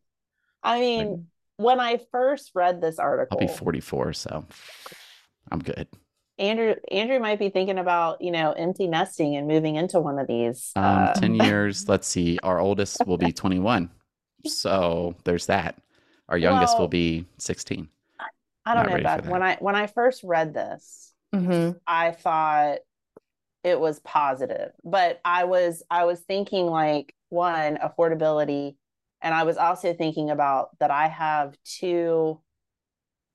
I 0.62 0.80
mean, 0.80 1.26
when 1.56 1.80
I 1.80 2.00
first 2.10 2.52
read 2.54 2.80
this 2.80 2.98
article, 2.98 3.38
I'll 3.40 3.46
be 3.46 3.52
44, 3.52 4.12
so 4.14 4.46
I'm 5.50 5.58
good. 5.58 5.88
Andrew 6.38 6.74
Andrew 6.90 7.18
might 7.20 7.38
be 7.38 7.50
thinking 7.50 7.78
about, 7.78 8.22
you 8.22 8.30
know, 8.30 8.52
empty 8.52 8.86
nesting 8.86 9.36
and 9.36 9.46
moving 9.46 9.76
into 9.76 10.00
one 10.00 10.18
of 10.18 10.26
these. 10.26 10.72
Um, 10.76 10.84
uh, 10.84 11.12
10 11.14 11.34
years, 11.46 11.88
let's 11.88 12.08
see. 12.08 12.38
Our 12.42 12.58
oldest 12.58 13.06
will 13.06 13.18
be 13.18 13.32
21. 13.32 13.90
So 14.46 15.14
there's 15.24 15.46
that. 15.46 15.76
Our 16.28 16.38
youngest 16.38 16.78
will 16.78 16.88
be 16.88 17.26
16. 17.38 17.88
I 18.64 18.74
don't 18.74 18.84
not 18.84 18.86
know, 18.86 18.92
ready 18.94 19.04
for 19.04 19.22
Beth. 19.22 19.30
When 19.30 19.42
I 19.42 19.56
when 19.60 19.74
I 19.74 19.86
first 19.86 20.22
read 20.24 20.54
this, 20.54 21.12
mm-hmm. 21.34 21.76
I 21.86 22.12
thought 22.12 22.78
it 23.64 23.78
was 23.78 24.00
positive, 24.00 24.72
but 24.84 25.20
I 25.24 25.44
was 25.44 25.82
I 25.90 26.04
was 26.04 26.20
thinking 26.20 26.66
like 26.66 27.14
one 27.28 27.76
affordability, 27.76 28.76
and 29.20 29.34
I 29.34 29.44
was 29.44 29.56
also 29.56 29.94
thinking 29.94 30.30
about 30.30 30.70
that 30.78 30.90
I 30.90 31.08
have 31.08 31.56
two 31.64 32.40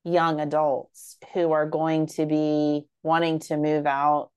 young 0.03 0.39
adults 0.39 1.17
who 1.33 1.51
are 1.51 1.65
going 1.67 2.07
to 2.07 2.25
be 2.25 2.87
wanting 3.03 3.39
to 3.39 3.57
move 3.57 3.85
out 3.85 4.31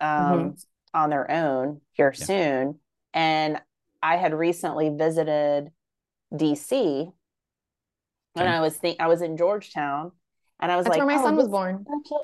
um, 0.00 0.08
mm-hmm. 0.08 0.50
on 0.94 1.10
their 1.10 1.30
own 1.30 1.80
here 1.92 2.14
Yeah. 2.16 2.24
soon, 2.26 2.80
and 3.14 3.60
I 4.02 4.16
had 4.16 4.34
recently 4.34 4.90
visited 4.90 5.70
DC, 6.32 7.12
and 8.36 8.48
I 8.48 8.60
was 8.60 8.76
think 8.76 9.00
I 9.00 9.06
was 9.08 9.22
in 9.22 9.36
Georgetown, 9.36 10.12
and 10.60 10.70
I 10.72 10.76
was 10.76 10.86
that's 10.86 10.96
like, 10.98 10.98
where 10.98 11.06
my 11.16 11.22
"Oh, 11.22 11.24
son 11.24 11.36
was 11.36 11.48
born 11.48 11.86
a, 11.88 12.14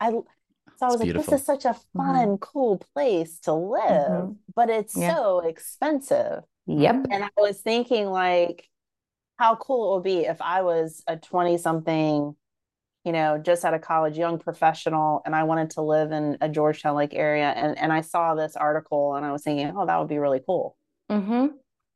I 0.00 0.10
so 0.10 0.86
I 0.86 0.88
It's 0.88 0.92
was 0.92 1.00
like, 1.00 1.04
beautiful. 1.06 1.30
this 1.30 1.40
is 1.40 1.46
such 1.46 1.64
a 1.64 1.70
mm-hmm. 1.96 1.98
fun, 1.98 2.38
cool 2.38 2.78
place 2.94 3.40
to 3.40 3.52
live, 3.54 3.82
mm-hmm. 3.82 4.32
but 4.54 4.70
it's 4.70 4.96
Yeah. 4.96 5.14
so 5.14 5.40
expensive. 5.40 6.44
yep 6.66 7.06
And 7.10 7.24
I 7.24 7.30
was 7.36 7.60
thinking 7.60 8.06
like 8.08 8.69
how 9.40 9.56
cool 9.56 9.90
it 9.90 9.96
would 9.96 10.04
be 10.04 10.26
if 10.26 10.42
I 10.42 10.60
was 10.60 11.02
a 11.06 11.16
20 11.16 11.56
something, 11.56 12.36
you 13.06 13.12
know, 13.12 13.38
just 13.38 13.64
out 13.64 13.72
of 13.72 13.80
college, 13.80 14.18
young 14.18 14.38
professional, 14.38 15.22
and 15.24 15.34
I 15.34 15.44
wanted 15.44 15.70
to 15.70 15.80
live 15.80 16.12
in 16.12 16.36
a 16.42 16.48
Georgetown 16.50 16.94
Lake 16.94 17.14
area. 17.14 17.48
And 17.48 17.78
and 17.78 17.90
I 17.90 18.02
saw 18.02 18.34
this 18.34 18.54
article 18.54 19.14
and 19.14 19.24
I 19.24 19.32
was 19.32 19.42
thinking, 19.42 19.72
oh, 19.74 19.86
that 19.86 19.98
would 19.98 20.08
be 20.08 20.18
really 20.18 20.42
cool. 20.44 20.76
mm-hmm. 21.10 21.46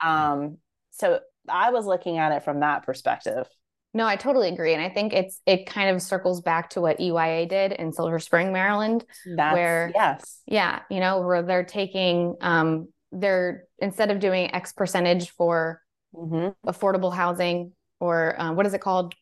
Um, 0.06 0.56
so 0.90 1.20
I 1.46 1.70
was 1.70 1.84
looking 1.84 2.16
at 2.16 2.32
it 2.32 2.44
from 2.44 2.60
that 2.60 2.84
perspective. 2.84 3.46
No, 3.92 4.06
I 4.06 4.16
totally 4.16 4.48
agree. 4.48 4.72
And 4.72 4.82
I 4.82 4.88
think 4.88 5.12
it's 5.12 5.42
it 5.44 5.66
kind 5.66 5.94
of 5.94 6.00
circles 6.00 6.40
back 6.40 6.70
to 6.70 6.80
what 6.80 6.98
EYA 6.98 7.46
did 7.46 7.72
in 7.72 7.92
Silver 7.92 8.18
Spring, 8.20 8.54
Maryland. 8.54 9.04
That's 9.36 9.54
Where- 9.54 9.92
yes. 9.94 10.40
Yeah, 10.46 10.80
you 10.90 10.98
know, 10.98 11.20
where 11.20 11.42
they're 11.42 11.64
taking 11.64 12.36
um 12.40 12.88
they're 13.12 13.64
instead 13.78 14.10
of 14.10 14.18
doing 14.18 14.52
X 14.54 14.72
percentage 14.72 15.28
for 15.30 15.83
hmm 16.14 16.48
affordable 16.66 17.14
housing 17.14 17.72
or 18.00 18.34
um, 18.38 18.56
what 18.56 18.66
is 18.66 18.74
it 18.74 18.80
called? 18.80 19.14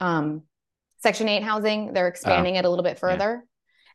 Um 0.00 0.42
Section 0.98 1.28
8 1.28 1.42
housing, 1.42 1.92
they're 1.92 2.08
expanding 2.08 2.56
it 2.56 2.64
a 2.64 2.70
little 2.70 2.84
bit 2.84 2.98
further. 2.98 3.44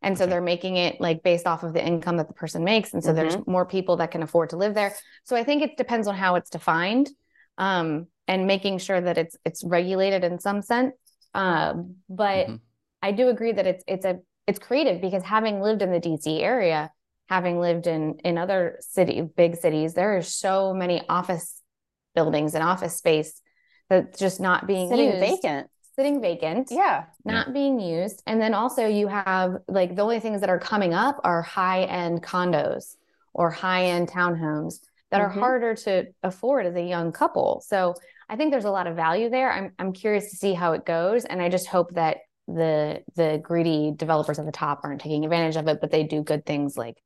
And 0.01 0.17
so 0.17 0.25
Okay. 0.25 0.31
they're 0.31 0.41
making 0.41 0.77
it 0.77 1.01
like 1.01 1.23
based 1.23 1.47
off 1.47 1.63
of 1.63 1.73
the 1.73 1.85
income 1.85 2.17
that 2.17 2.27
the 2.27 2.33
person 2.33 2.63
makes. 2.63 2.93
And 2.93 3.03
so 3.03 3.13
there's 3.13 3.37
more 3.47 3.65
people 3.65 3.97
that 3.97 4.11
can 4.11 4.23
afford 4.23 4.51
to 4.51 4.57
live 4.57 4.73
there. 4.75 4.93
So 5.23 5.35
I 5.35 5.43
think 5.43 5.63
it 5.63 5.77
depends 5.77 6.07
on 6.07 6.15
how 6.15 6.35
it's 6.35 6.49
defined. 6.49 7.09
Um, 7.57 8.07
and 8.27 8.45
making 8.47 8.79
sure 8.79 9.01
that 9.01 9.17
it's 9.17 9.37
it's 9.45 9.63
regulated 9.63 10.23
in 10.23 10.39
some 10.39 10.61
sense. 10.61 10.93
Um, 11.33 11.97
but 12.09 12.47
Mhm. 12.47 12.61
I 13.01 13.11
do 13.11 13.29
agree 13.29 13.51
that 13.53 13.67
it's 13.67 13.83
it's 13.87 14.05
a 14.05 14.19
it's 14.47 14.59
creative 14.59 15.01
because 15.01 15.23
having 15.23 15.61
lived 15.61 15.81
in 15.81 15.91
the 15.91 15.99
DC 15.99 16.41
area, 16.43 16.91
having 17.29 17.59
lived 17.59 17.87
in 17.87 18.19
in 18.23 18.37
other 18.37 18.77
city 18.81 19.21
big 19.21 19.55
cities, 19.55 19.93
there 19.93 20.17
are 20.17 20.21
so 20.21 20.73
many 20.73 21.01
office 21.09 21.56
buildings 22.17 22.55
and 22.55 22.63
office 22.63 22.95
space 22.95 23.31
that's 23.89 24.17
just 24.17 24.39
not 24.41 24.65
being 24.65 24.89
Sitting 24.89 25.11
used, 25.11 25.19
vacant. 25.19 25.69
sitting 25.95 26.19
vacant, 26.19 26.67
Yeah. 26.71 27.05
not 27.23 27.53
being 27.53 27.79
used. 27.79 28.23
And 28.25 28.41
then 28.41 28.53
also 28.53 28.87
you 28.87 29.07
have 29.07 29.49
like 29.67 29.95
the 29.95 30.01
only 30.01 30.19
things 30.19 30.41
that 30.41 30.49
are 30.49 30.59
coming 30.71 30.93
up 30.93 31.15
are 31.23 31.41
high 31.43 31.83
end 31.83 32.23
condos 32.23 32.95
or 33.33 33.51
high 33.51 33.83
end 33.85 34.09
townhomes 34.09 34.79
that 35.11 35.21
are 35.21 35.29
Mhm. 35.29 35.39
harder 35.39 35.73
to 35.85 36.07
afford 36.23 36.65
as 36.65 36.75
a 36.75 36.81
young 36.81 37.11
couple. 37.11 37.61
So 37.61 37.93
I 38.29 38.35
think 38.35 38.51
there's 38.51 38.65
a 38.65 38.71
lot 38.71 38.87
of 38.87 38.95
value 38.95 39.29
there. 39.29 39.49
I'm 39.51 39.73
I'm 39.79 39.93
curious 39.93 40.31
to 40.31 40.35
see 40.37 40.53
how 40.53 40.73
it 40.73 40.83
goes, 40.85 41.23
and 41.25 41.41
I 41.41 41.47
just 41.49 41.67
hope 41.67 41.89
that 41.93 42.17
the 42.47 43.03
the 43.15 43.39
greedy 43.49 43.91
developers 43.95 44.39
at 44.39 44.45
the 44.45 44.51
top 44.63 44.81
aren't 44.83 45.01
taking 45.01 45.23
advantage 45.23 45.55
of 45.55 45.67
it, 45.67 45.79
but 45.81 45.91
they 45.91 46.03
do 46.03 46.23
good 46.23 46.45
things 46.45 46.77
like 46.77 46.97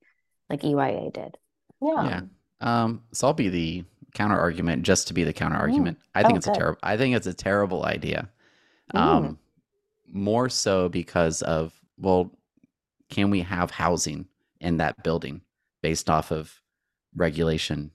like 0.50 0.63
EYA 0.63 1.12
did. 1.12 1.38
Yeah. 1.82 2.04
Yeah. 2.12 2.21
Um, 2.69 3.04
so 3.12 3.28
I'll 3.28 3.34
be 3.34 3.50
the 3.50 3.84
counter 4.13 4.38
argument 4.39 4.84
just 4.84 5.08
to 5.08 5.13
be 5.13 5.24
the 5.24 5.34
counter 5.34 5.58
argument. 5.58 5.97
I 6.15 6.21
think 6.24 6.34
Oh, 6.34 6.38
it's 6.38 6.47
a 6.47 6.54
terrible 6.54 6.80
I 6.84 6.97
think 6.97 7.15
it's 7.15 7.28
a 7.28 7.34
terrible 7.34 7.86
idea. 7.86 8.30
Mm. 8.93 9.00
Um 9.00 9.39
more 10.08 10.50
so 10.50 10.89
because 10.89 11.41
of 11.41 11.74
well, 11.97 12.32
can 13.10 13.30
we 13.30 13.41
have 13.41 13.71
housing 13.71 14.28
in 14.60 14.78
that 14.78 15.04
building 15.04 15.41
based 15.82 16.10
off 16.10 16.32
of 16.32 16.62
regulation, 17.15 17.91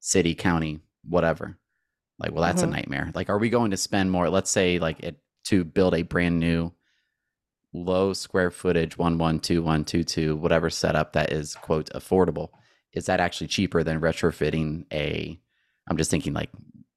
city, 0.00 0.34
county, 0.34 0.80
whatever? 1.04 1.58
Like, 2.18 2.32
well, 2.32 2.42
that's 2.42 2.62
Mhm. 2.62 2.66
a 2.68 2.70
nightmare. 2.70 3.10
Like, 3.14 3.30
are 3.30 3.38
we 3.38 3.48
going 3.50 3.70
to 3.70 3.76
spend 3.76 4.10
more, 4.10 4.28
let's 4.28 4.50
say 4.50 4.78
like 4.78 5.00
it 5.00 5.18
to 5.44 5.64
build 5.64 5.94
a 5.94 6.02
brand 6.02 6.38
new 6.38 6.72
low 7.72 8.12
square 8.12 8.50
footage 8.50 8.98
one 8.98 9.16
one 9.16 9.38
two 9.40 9.62
one 9.62 9.84
two 9.84 10.02
two 10.04 10.36
whatever 10.36 10.68
setup 10.70 11.12
that 11.12 11.32
is 11.32 11.54
quote 11.54 11.88
affordable 11.94 12.50
is 12.92 13.06
that 13.06 13.20
actually 13.20 13.46
cheaper 13.46 13.84
than 13.84 14.00
retrofitting 14.00 14.84
a 14.92 15.40
i'm 15.88 15.96
just 15.96 16.10
thinking 16.10 16.32
like 16.32 16.50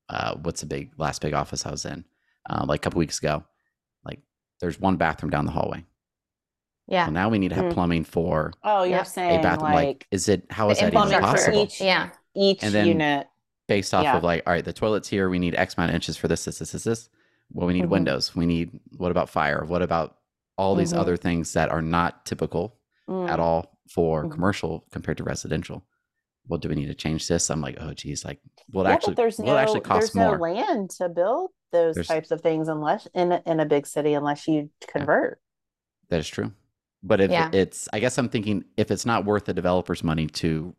uh 0.09 0.35
what's 0.41 0.63
a 0.63 0.65
big 0.65 0.91
last 0.97 1.21
big 1.21 1.33
office 1.33 1.65
i 1.65 1.71
was 1.71 1.85
in 1.85 2.03
um, 2.49 2.67
like 2.67 2.79
a 2.79 2.83
couple 2.83 2.99
weeks 2.99 3.19
ago 3.19 3.43
like 4.05 4.19
there's 4.59 4.79
one 4.79 4.97
bathroom 4.97 5.29
down 5.29 5.45
the 5.45 5.51
hallway 5.51 5.83
Yeah. 6.87 7.05
well 7.05 7.11
now 7.13 7.29
we 7.29 7.39
need 7.39 7.49
to 7.49 7.55
have 7.55 7.65
Mm. 7.65 7.73
plumbing 7.73 8.03
for 8.03 8.51
Oh, 8.63 8.83
you're 8.83 8.97
Yep. 8.97 9.05
a 9.05 9.09
saying 9.09 9.41
bathroom 9.41 9.71
like, 9.73 9.85
like, 9.85 10.07
is 10.11 10.27
it 10.27 10.45
how 10.49 10.69
is 10.69 10.79
The 10.79 10.85
that 10.91 10.93
even 10.93 11.21
possible 11.21 11.63
Each- 11.63 11.79
Yeah. 11.81 12.09
each 12.35 12.63
and 12.63 12.73
then- 12.73 12.87
unit. 12.87 13.27
based 13.67 13.93
off 13.93 14.03
Yeah. 14.03 14.17
of 14.17 14.23
like 14.23 14.43
all 14.45 14.53
right 14.53 14.65
the 14.65 14.73
toilet's 14.73 15.07
here 15.07 15.29
we 15.29 15.39
need 15.39 15.55
x 15.55 15.75
amount 15.77 15.91
of 15.91 15.95
inches 15.95 16.17
for 16.17 16.27
this 16.27 16.43
this 16.45 16.59
this 16.59 16.73
this 16.73 16.83
this 16.83 17.09
well 17.51 17.65
we 17.67 17.73
need 17.73 17.85
Mhm. 17.85 17.89
windows 17.89 18.35
we 18.35 18.45
need 18.45 18.77
what 18.97 19.11
about 19.11 19.29
fire 19.29 19.63
what 19.63 19.81
about 19.81 20.17
all 20.57 20.75
these 20.75 20.91
Mhm. 20.93 20.97
other 20.99 21.15
things 21.17 21.53
that 21.53 21.69
are 21.69 21.81
not 21.81 22.25
typical 22.25 22.77
Mm. 23.09 23.29
at 23.29 23.39
all 23.39 23.79
for 23.89 24.25
Mhm. 24.25 24.31
commercial 24.31 24.85
compared 24.91 25.17
to 25.17 25.23
residential. 25.23 25.83
Well, 26.47 26.59
do 26.59 26.69
we 26.69 26.75
need 26.75 26.87
to 26.87 26.93
change 26.93 27.27
this? 27.27 27.49
I'm 27.49 27.61
like, 27.61 27.77
oh, 27.79 27.93
geez, 27.93 28.25
like, 28.25 28.39
well, 28.71 28.85
yeah, 28.85 28.91
actually, 28.91 29.15
there's 29.15 29.37
will 29.37 29.45
no 29.47 29.55
it 29.57 29.61
actually 29.61 29.79
cost 29.81 30.13
there's 30.13 30.15
no 30.15 30.37
more? 30.37 30.39
land 30.53 30.89
to 30.91 31.09
build 31.09 31.51
those 31.71 31.95
There's- 31.95 32.07
types 32.07 32.31
of 32.31 32.41
things 32.41 32.67
unless 32.67 33.07
in 33.13 33.31
a, 33.31 33.41
in 33.45 33.59
a 33.59 33.65
big 33.65 33.87
city 33.87 34.13
unless 34.13 34.47
you 34.47 34.69
convert. 34.87 35.39
That 36.09 36.19
is 36.19 36.27
true. 36.27 36.51
But 37.01 37.19
if 37.21 37.31
Yeah. 37.31 37.49
it's, 37.51 37.87
I 37.93 37.99
guess 37.99 38.17
I'm 38.17 38.29
thinking 38.29 38.63
if 38.77 38.91
it's 38.91 39.05
not 39.05 39.25
worth 39.25 39.45
the 39.45 39.53
developer's 39.53 40.03
money 40.03 40.27
to 40.27 40.75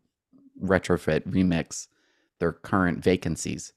retrofit, 0.61 1.27
remix 1.27 1.87
their 2.39 2.53
current 2.53 3.03
vacancies, 3.03 3.73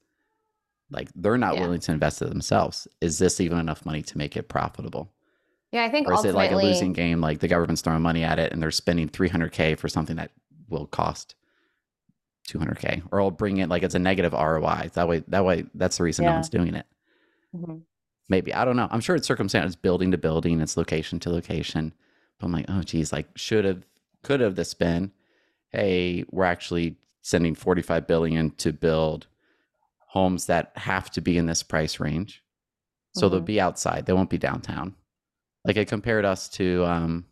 like 0.89 1.09
they're 1.15 1.37
not 1.37 1.55
Yeah. 1.55 1.61
willing 1.61 1.79
to 1.81 1.91
invest 1.91 2.21
it 2.21 2.29
themselves. 2.29 2.87
Is 3.01 3.19
this 3.19 3.39
even 3.41 3.57
enough 3.59 3.85
money 3.85 4.01
to 4.03 4.17
make 4.17 4.35
it 4.37 4.43
profitable? 4.49 5.11
Yeah, 5.71 5.83
I 5.83 5.89
think 5.89 6.07
Or 6.07 6.13
is 6.13 6.25
it 6.25 6.33
like 6.33 6.51
a 6.51 6.55
losing 6.57 6.93
game? 6.93 7.21
Like 7.21 7.39
the 7.39 7.47
government's 7.47 7.81
throwing 7.81 8.01
money 8.01 8.23
at 8.23 8.39
it 8.39 8.51
and 8.53 8.61
they're 8.61 8.71
spending 8.71 9.07
300K 9.09 9.75
for 9.77 9.87
something 9.87 10.15
that 10.15 10.31
will 10.69 10.87
cost 10.87 11.35
200K 12.49 13.03
or 13.11 13.21
I'll 13.21 13.31
bring 13.31 13.57
it 13.57 13.69
like 13.69 13.83
it's 13.83 13.95
a 13.95 13.99
negative 13.99 14.33
ROI. 14.33 14.89
That 14.93 15.07
way, 15.07 15.23
that 15.27 15.45
way, 15.45 15.65
that's 15.75 15.97
the 15.97 16.03
reason 16.03 16.25
no 16.25 16.31
one's 16.33 16.49
doing 16.49 16.75
it. 16.75 16.85
Mhm. 17.55 17.81
maybe 18.27 18.53
I 18.53 18.63
don't 18.63 18.75
know. 18.75 18.87
I'm 18.91 18.99
sure 19.01 19.15
it's 19.15 19.25
circumstance, 19.27 19.75
building 19.75 20.11
to 20.11 20.17
building, 20.17 20.61
it's 20.61 20.77
location 20.77 21.19
to 21.21 21.29
location. 21.31 21.93
But 22.39 22.45
I'm 22.47 22.51
like, 22.51 22.65
oh 22.69 22.81
geez, 22.83 23.11
like 23.11 23.27
should 23.35 23.65
have, 23.65 23.83
could 24.23 24.39
have 24.39 24.55
this 24.55 24.73
been? 24.73 25.11
Hey, 25.71 26.25
we're 26.31 26.43
actually 26.45 26.97
sending 27.21 27.55
45 27.55 28.05
billion 28.07 28.51
to 28.51 28.71
build 28.71 29.27
homes 30.09 30.45
that 30.47 30.71
have 30.75 31.09
to 31.11 31.21
be 31.21 31.37
in 31.37 31.45
this 31.45 31.61
price 31.63 31.99
range, 31.99 32.43
so 33.13 33.29
they'll 33.29 33.41
Mhm. 33.41 33.45
be 33.45 33.61
outside. 33.61 34.05
They 34.05 34.13
won't 34.13 34.29
be 34.29 34.37
downtown. 34.37 34.95
Like 35.65 35.77
it 35.77 35.87
compared 35.87 36.25
us 36.25 36.49
to 36.49 36.85
um 36.85 37.25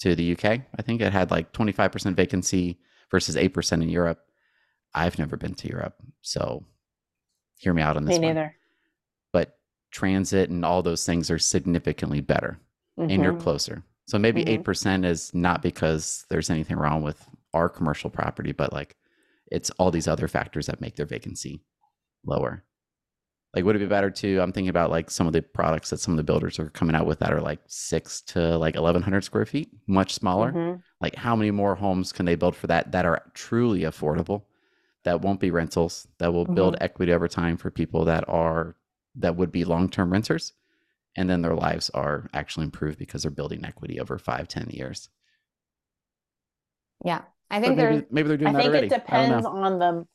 to 0.00 0.14
the 0.14 0.24
UK. 0.36 0.44
I 0.78 0.82
think 0.82 1.00
it 1.00 1.12
had 1.12 1.30
like 1.30 1.52
25% 1.52 2.16
vacancy 2.16 2.78
versus 3.10 3.36
8% 3.36 3.82
in 3.82 3.88
Europe. 3.88 4.20
I've 4.94 5.18
never 5.18 5.36
been 5.36 5.54
to 5.54 5.68
Europe, 5.68 5.94
so 6.22 6.64
hear 7.58 7.74
me 7.74 7.82
out 7.82 7.96
on 7.96 8.04
this 8.04 8.18
Me 8.18 8.26
one 8.26 8.34
neither. 8.34 8.54
but 9.32 9.58
transit 9.90 10.50
and 10.50 10.64
all 10.64 10.82
those 10.82 11.04
things 11.06 11.30
are 11.30 11.38
significantly 11.38 12.20
better 12.20 12.58
and 12.96 13.22
you're 13.22 13.32
Mhm. 13.34 13.40
closer. 13.40 13.82
So 14.06 14.18
maybe 14.18 14.42
Mhm. 14.44 14.48
8% 14.48 15.04
is 15.04 15.34
not 15.34 15.62
because 15.62 16.26
there's 16.30 16.50
anything 16.50 16.76
wrong 16.76 17.02
with 17.02 17.26
our 17.52 17.68
commercial 17.68 18.10
property, 18.10 18.52
but 18.52 18.72
like 18.72 18.96
it's 19.50 19.70
all 19.70 19.90
these 19.90 20.08
other 20.08 20.28
factors 20.28 20.66
that 20.66 20.80
make 20.80 20.96
their 20.96 21.06
vacancy 21.06 21.62
lower. 22.24 22.64
Like, 23.54 23.64
would 23.64 23.76
it 23.76 23.80
be 23.80 23.86
better 23.86 24.10
to? 24.10 24.38
I'm 24.40 24.52
thinking 24.52 24.68
about 24.68 24.90
like 24.90 25.10
some 25.10 25.26
of 25.28 25.32
the 25.32 25.42
products 25.42 25.90
that 25.90 25.98
some 26.00 26.12
of 26.14 26.16
the 26.18 26.24
builders 26.24 26.58
are 26.58 26.70
coming 26.70 26.96
out 26.96 27.06
with 27.06 27.20
that 27.20 27.32
are 27.32 27.40
like 27.40 27.60
six 27.68 28.20
to 28.22 28.58
like 28.58 28.74
1100 28.76 29.22
square 29.22 29.46
feet, 29.46 29.70
much 29.86 30.12
smaller. 30.12 30.52
Mhm. 30.52 30.82
Like, 31.00 31.14
how 31.14 31.36
many 31.36 31.50
more 31.52 31.74
homes 31.76 32.12
can 32.12 32.26
they 32.26 32.34
build 32.34 32.56
for 32.56 32.66
that 32.68 32.90
that 32.92 33.04
are 33.06 33.22
truly 33.34 33.80
affordable, 33.82 34.42
that 35.04 35.22
won't 35.22 35.40
be 35.40 35.50
rentals, 35.50 36.06
that 36.18 36.32
will 36.32 36.44
build 36.46 36.74
mm-hmm. 36.74 36.84
equity 36.84 37.12
over 37.12 37.28
time 37.28 37.56
for 37.56 37.70
people 37.70 38.04
that 38.06 38.28
are 38.28 38.76
that 39.16 39.36
would 39.36 39.52
be 39.52 39.64
long 39.64 39.88
term 39.88 40.12
renters, 40.12 40.52
and 41.16 41.28
then 41.30 41.42
their 41.42 41.54
lives 41.54 41.90
are 41.90 42.28
actually 42.34 42.64
improved 42.64 42.98
because 42.98 43.22
they're 43.22 43.30
building 43.30 43.64
equity 43.64 44.00
over 44.00 44.18
five, 44.18 44.48
ten 44.48 44.68
years. 44.70 45.08
yeah. 47.04 47.22
I 47.50 47.60
think 47.60 47.76
maybe, 47.76 47.96
there's 47.96 48.02
maybe 48.10 48.28
they're 48.28 48.36
doing 48.38 48.48
I 48.48 48.52
that 48.52 48.58
think 48.58 48.70
already. 48.70 48.86
it 48.86 48.90
depends 48.90 49.46
on 49.46 49.78
the. 49.78 50.06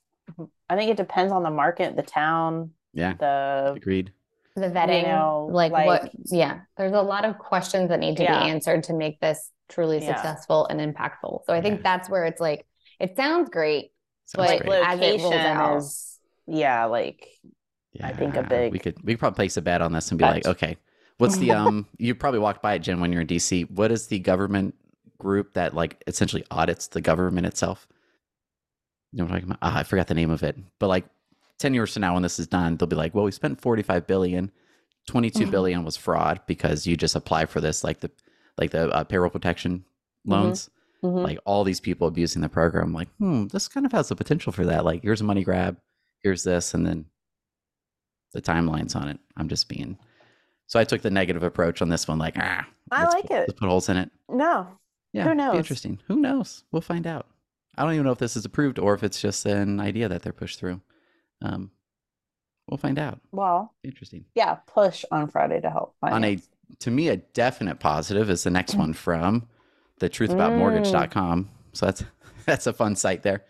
I 0.69 0.75
think 0.75 0.91
it 0.91 0.97
depends 0.97 1.31
on 1.31 1.43
the 1.43 1.49
market, 1.49 1.95
the 1.95 2.03
town, 2.03 2.71
Yeah, 2.93 3.13
the 3.13 3.73
agreed. 3.77 4.11
the 4.55 4.67
vetting, 4.67 5.03
know, 5.03 5.47
like, 5.51 5.71
what 5.71 6.11
yeah, 6.25 6.61
there's 6.75 6.93
a 6.93 7.01
lot 7.01 7.25
of 7.25 7.37
questions 7.37 7.89
that 7.89 7.99
need 7.99 8.17
to 8.17 8.23
Yeah. 8.23 8.43
be 8.43 8.49
answered 8.49 8.83
to 8.85 8.93
make 8.93 9.19
this 9.19 9.51
truly 9.69 9.99
Yeah. 10.03 10.15
successful 10.15 10.65
and 10.65 10.81
impactful. 10.81 11.45
So 11.45 11.53
I 11.53 11.61
think 11.61 11.77
Yeah. 11.77 11.83
that's 11.83 12.09
where 12.09 12.25
it's 12.25 12.41
like 12.41 12.65
it 12.99 13.15
sounds 13.15 13.49
great, 13.49 13.91
Sounds 14.29 14.47
Like, 14.47 14.61
great. 14.63 14.83
as 14.83 14.99
it 14.99 15.03
rolls 15.21 15.23
location 15.23 15.47
out. 15.47 15.77
is 15.77 16.19
yeah, 16.45 16.85
like 16.85 17.27
yeah, 17.93 18.07
I 18.07 18.13
think 18.13 18.35
a 18.35 18.43
big- 18.43 18.71
We 18.71 18.77
could 18.79 19.03
we 19.03 19.13
could 19.13 19.19
probably 19.19 19.35
place 19.35 19.57
a 19.57 19.61
bet 19.63 19.81
on 19.81 19.91
this 19.93 20.11
and 20.11 20.19
be 20.19 20.23
Bet. 20.23 20.35
like, 20.35 20.45
okay, 20.45 20.77
what's 21.17 21.37
the 21.37 21.51
um? 21.61 21.87
You 21.97 22.13
probably 22.13 22.39
walked 22.39 22.61
by 22.61 22.75
it, 22.75 22.79
Jen, 22.79 22.99
when 22.99 23.11
you're 23.11 23.21
in 23.21 23.27
DC. 23.27 23.69
What 23.71 23.91
is 23.91 24.05
the 24.07 24.19
government 24.19 24.75
group 25.17 25.53
that 25.55 25.73
like 25.73 26.03
essentially 26.05 26.45
audits 26.51 26.87
the 26.87 27.01
government 27.01 27.47
itself? 27.47 27.87
You 29.11 29.17
know 29.17 29.23
what 29.25 29.31
I'm 29.31 29.35
talking 29.41 29.49
about? 29.51 29.59
Ah, 29.63 29.79
I 29.79 29.83
forgot 29.83 30.05
the 30.07 30.13
name 30.13 30.29
of 30.29 30.43
it, 30.43 30.55
but 30.77 30.87
like 30.89 31.05
ten 31.57 31.73
years 31.73 31.91
from 31.93 32.01
now, 32.01 32.13
when 32.13 32.21
this 32.21 32.37
is 32.37 32.45
done, 32.47 32.77
they'll 32.77 32.87
be 32.87 32.95
like, 32.95 33.15
well, 33.15 33.25
we 33.25 33.31
spent 33.31 33.59
45 33.61 34.05
billion. 34.05 34.51
22 35.07 35.47
Mhm. 35.47 35.51
billion 35.51 35.83
was 35.83 35.97
fraud 35.97 36.39
because 36.45 36.85
you 36.85 36.95
just 36.95 37.15
apply 37.15 37.45
for 37.47 37.59
this 37.59 37.83
like 37.83 38.01
the 38.01 38.11
like 38.59 38.69
the 38.69 38.89
uh, 38.91 39.03
payroll 39.03 39.31
protection 39.31 39.79
Mhm. 40.27 40.31
loans 40.31 40.69
mhm. 41.03 41.23
like 41.23 41.39
all 41.45 41.63
these 41.63 41.79
people 41.79 42.07
abusing 42.07 42.41
the 42.41 42.49
program 42.49 42.93
like 42.93 43.09
hmm 43.17 43.47
this 43.47 43.67
kind 43.67 43.85
of 43.85 43.91
has 43.91 44.09
the 44.09 44.15
potential 44.15 44.51
for 44.51 44.65
that. 44.65 44.85
Like 44.85 45.01
here's 45.03 45.21
a 45.21 45.25
money 45.25 45.43
grab 45.43 45.77
here's 46.21 46.43
this 46.43 46.73
and 46.73 46.85
then 46.85 47.05
the 48.33 48.41
timelines 48.41 48.95
on 48.95 49.07
it. 49.07 49.19
I'm 49.37 49.47
just 49.49 49.67
being 49.69 49.97
so 50.67 50.79
i 50.79 50.83
took 50.83 51.01
the 51.01 51.09
negative 51.09 51.41
approach 51.41 51.81
on 51.81 51.89
this 51.89 52.07
one 52.07 52.19
like 52.19 52.35
ah 52.37 52.67
I 52.91 53.05
like 53.05 53.23
put, 53.23 53.31
it. 53.31 53.39
let's 53.47 53.59
put 53.59 53.69
holes 53.69 53.89
in 53.89 53.97
it. 53.97 54.11
No. 54.29 54.67
yeah 55.13 55.23
Who 55.23 55.35
knows? 55.35 55.55
interesting. 55.55 55.99
Who 56.07 56.17
knows? 56.17 56.63
We'll 56.71 56.81
find 56.81 57.05
out. 57.07 57.27
I 57.77 57.83
don't 57.83 57.93
even 57.93 58.05
know 58.05 58.11
if 58.11 58.17
this 58.17 58.35
is 58.35 58.45
approved 58.45 58.77
or 58.79 58.93
if 58.93 59.03
it's 59.03 59.21
just 59.21 59.45
an 59.45 59.79
idea 59.79 60.09
that 60.09 60.21
they're 60.21 60.33
pushed 60.33 60.59
through. 60.59 60.81
Um 61.41 61.71
we'll 62.67 62.77
find 62.77 62.99
out. 62.99 63.19
Well, 63.31 63.73
interesting. 63.83 64.25
yeah, 64.35 64.55
push 64.67 65.03
on 65.11 65.27
Friday 65.27 65.59
to 65.61 65.69
help 65.69 65.95
find 66.01 66.13
on 66.13 66.23
a 66.23 66.39
to 66.79 66.91
me 66.91 67.07
a 67.09 67.17
definite 67.17 67.79
positive 67.79 68.29
is 68.29 68.43
the 68.43 68.51
next 68.51 68.75
one 68.75 68.93
from 68.93 69.47
the 69.99 70.09
truth 70.09 70.31
about 70.31 70.51
truthaboutmortgage.com 70.53 71.49
so 71.73 71.85
that's 71.85 72.03
that's 72.45 72.67
a 72.67 72.73
fun 72.73 72.95
site 72.95 73.21
there. 73.23 73.43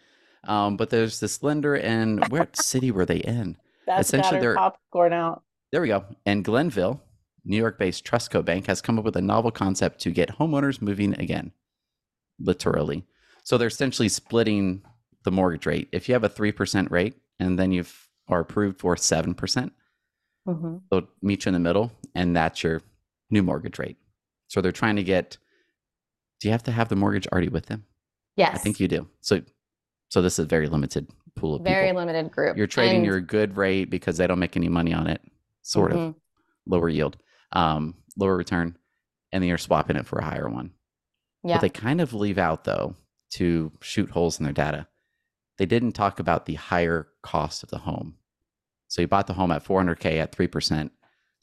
Um, 0.46 0.78
but 0.78 0.90
there's 0.90 1.20
this 1.20 1.42
lender 1.44 1.76
and 1.76 2.26
where 2.30 2.48
city 2.54 2.92
were 2.92 3.06
they 3.06 3.18
in? 3.18 3.58
That's 3.88 4.08
essentially 4.10 4.40
they're- 4.40 4.56
popcorn 4.56 5.14
out. 5.14 5.44
there 5.72 5.82
we 5.82 5.88
go. 5.88 6.06
And 6.26 6.44
glenville 6.44 7.02
new 7.46 7.58
york-based 7.58 8.04
trustco 8.06 8.44
bank 8.44 8.68
has 8.68 8.82
come 8.82 9.00
up 9.00 9.06
with 9.06 9.16
a 9.16 9.22
novel 9.22 9.50
concept 9.52 10.00
to 10.02 10.12
get 10.12 10.38
homeowners 10.38 10.82
moving 10.82 11.14
again 11.20 11.52
literally. 12.40 13.06
So 13.44 13.58
they're 13.58 13.68
essentially 13.70 14.10
splitting 14.10 14.82
the 15.24 15.32
mortgage 15.32 15.66
rate. 15.66 15.90
If 15.92 16.08
you 16.08 16.14
have 16.14 16.24
a 16.24 16.30
3% 16.30 16.90
rate 16.92 17.16
and 17.40 17.58
then 17.58 17.72
you 17.72 17.84
are 18.28 18.40
approved 18.42 18.80
for 18.80 18.96
7% 18.96 19.72
Mhm. 20.48 20.82
they'll 20.90 21.08
meet 21.22 21.46
you 21.46 21.50
in 21.50 21.54
the 21.54 21.60
middle 21.60 21.92
and 22.16 22.36
that's 22.36 22.64
your 22.64 22.82
new 23.30 23.44
mortgage 23.44 23.78
rate. 23.80 23.98
So 24.48 24.62
they're 24.62 24.72
trying 24.72 24.96
to 24.96 25.04
get 25.04 25.38
do 26.40 26.48
you 26.48 26.52
have 26.52 26.64
to 26.64 26.72
have 26.72 26.90
the 26.90 26.96
mortgage 26.96 27.28
already 27.28 27.50
with 27.50 27.66
them? 27.68 27.86
Yes, 28.36 28.56
i 28.56 28.58
think 28.58 28.80
you 28.80 28.88
do. 28.88 29.08
So 29.22 29.42
so 30.10 30.22
this 30.22 30.40
is 30.40 30.46
a 30.46 30.48
very 30.48 30.68
limited 30.68 31.08
pool 31.36 31.56
of 31.56 31.62
very 31.64 31.88
people. 31.90 32.02
limited 32.02 32.32
group. 32.32 32.58
you're 32.58 32.68
trading 32.68 32.98
And- 32.98 33.06
your 33.06 33.20
good 33.22 33.56
rate 33.58 33.86
because 33.90 34.18
they 34.18 34.28
don't 34.28 34.40
make 34.40 34.56
any 34.58 34.70
money 34.70 34.94
on 34.94 35.08
it 35.08 35.22
sort 35.62 35.92
of. 35.92 35.98
Mhm. 35.98 36.16
lower 36.66 36.90
yield 36.90 37.18
um 37.52 37.96
lower 38.18 38.36
return 38.38 38.78
and 39.32 39.42
then 39.44 39.48
you're 39.50 39.58
swapping 39.58 39.96
it 39.96 40.06
for 40.08 40.20
a 40.20 40.24
higher 40.26 40.50
one. 40.50 40.72
Yeah, 41.44 41.56
what 41.56 41.62
they 41.62 41.70
kind 41.70 42.02
of 42.02 42.14
leave 42.14 42.38
out 42.38 42.64
though 42.64 42.96
to 43.32 43.72
shoot 43.82 44.10
holes 44.12 44.40
in 44.40 44.44
their 44.44 44.54
data. 44.54 44.88
They 45.58 45.66
didn't 45.66 45.92
talk 45.94 46.20
about 46.20 46.46
the 46.46 46.56
higher 46.56 47.08
cost 47.22 47.64
of 47.64 47.70
the 47.70 47.80
home. 47.80 48.18
So 48.88 49.02
you 49.02 49.08
bought 49.08 49.28
the 49.28 49.34
home 49.34 49.52
at 49.52 49.64
400k 49.64 50.18
at 50.20 50.32
3% 50.32 50.92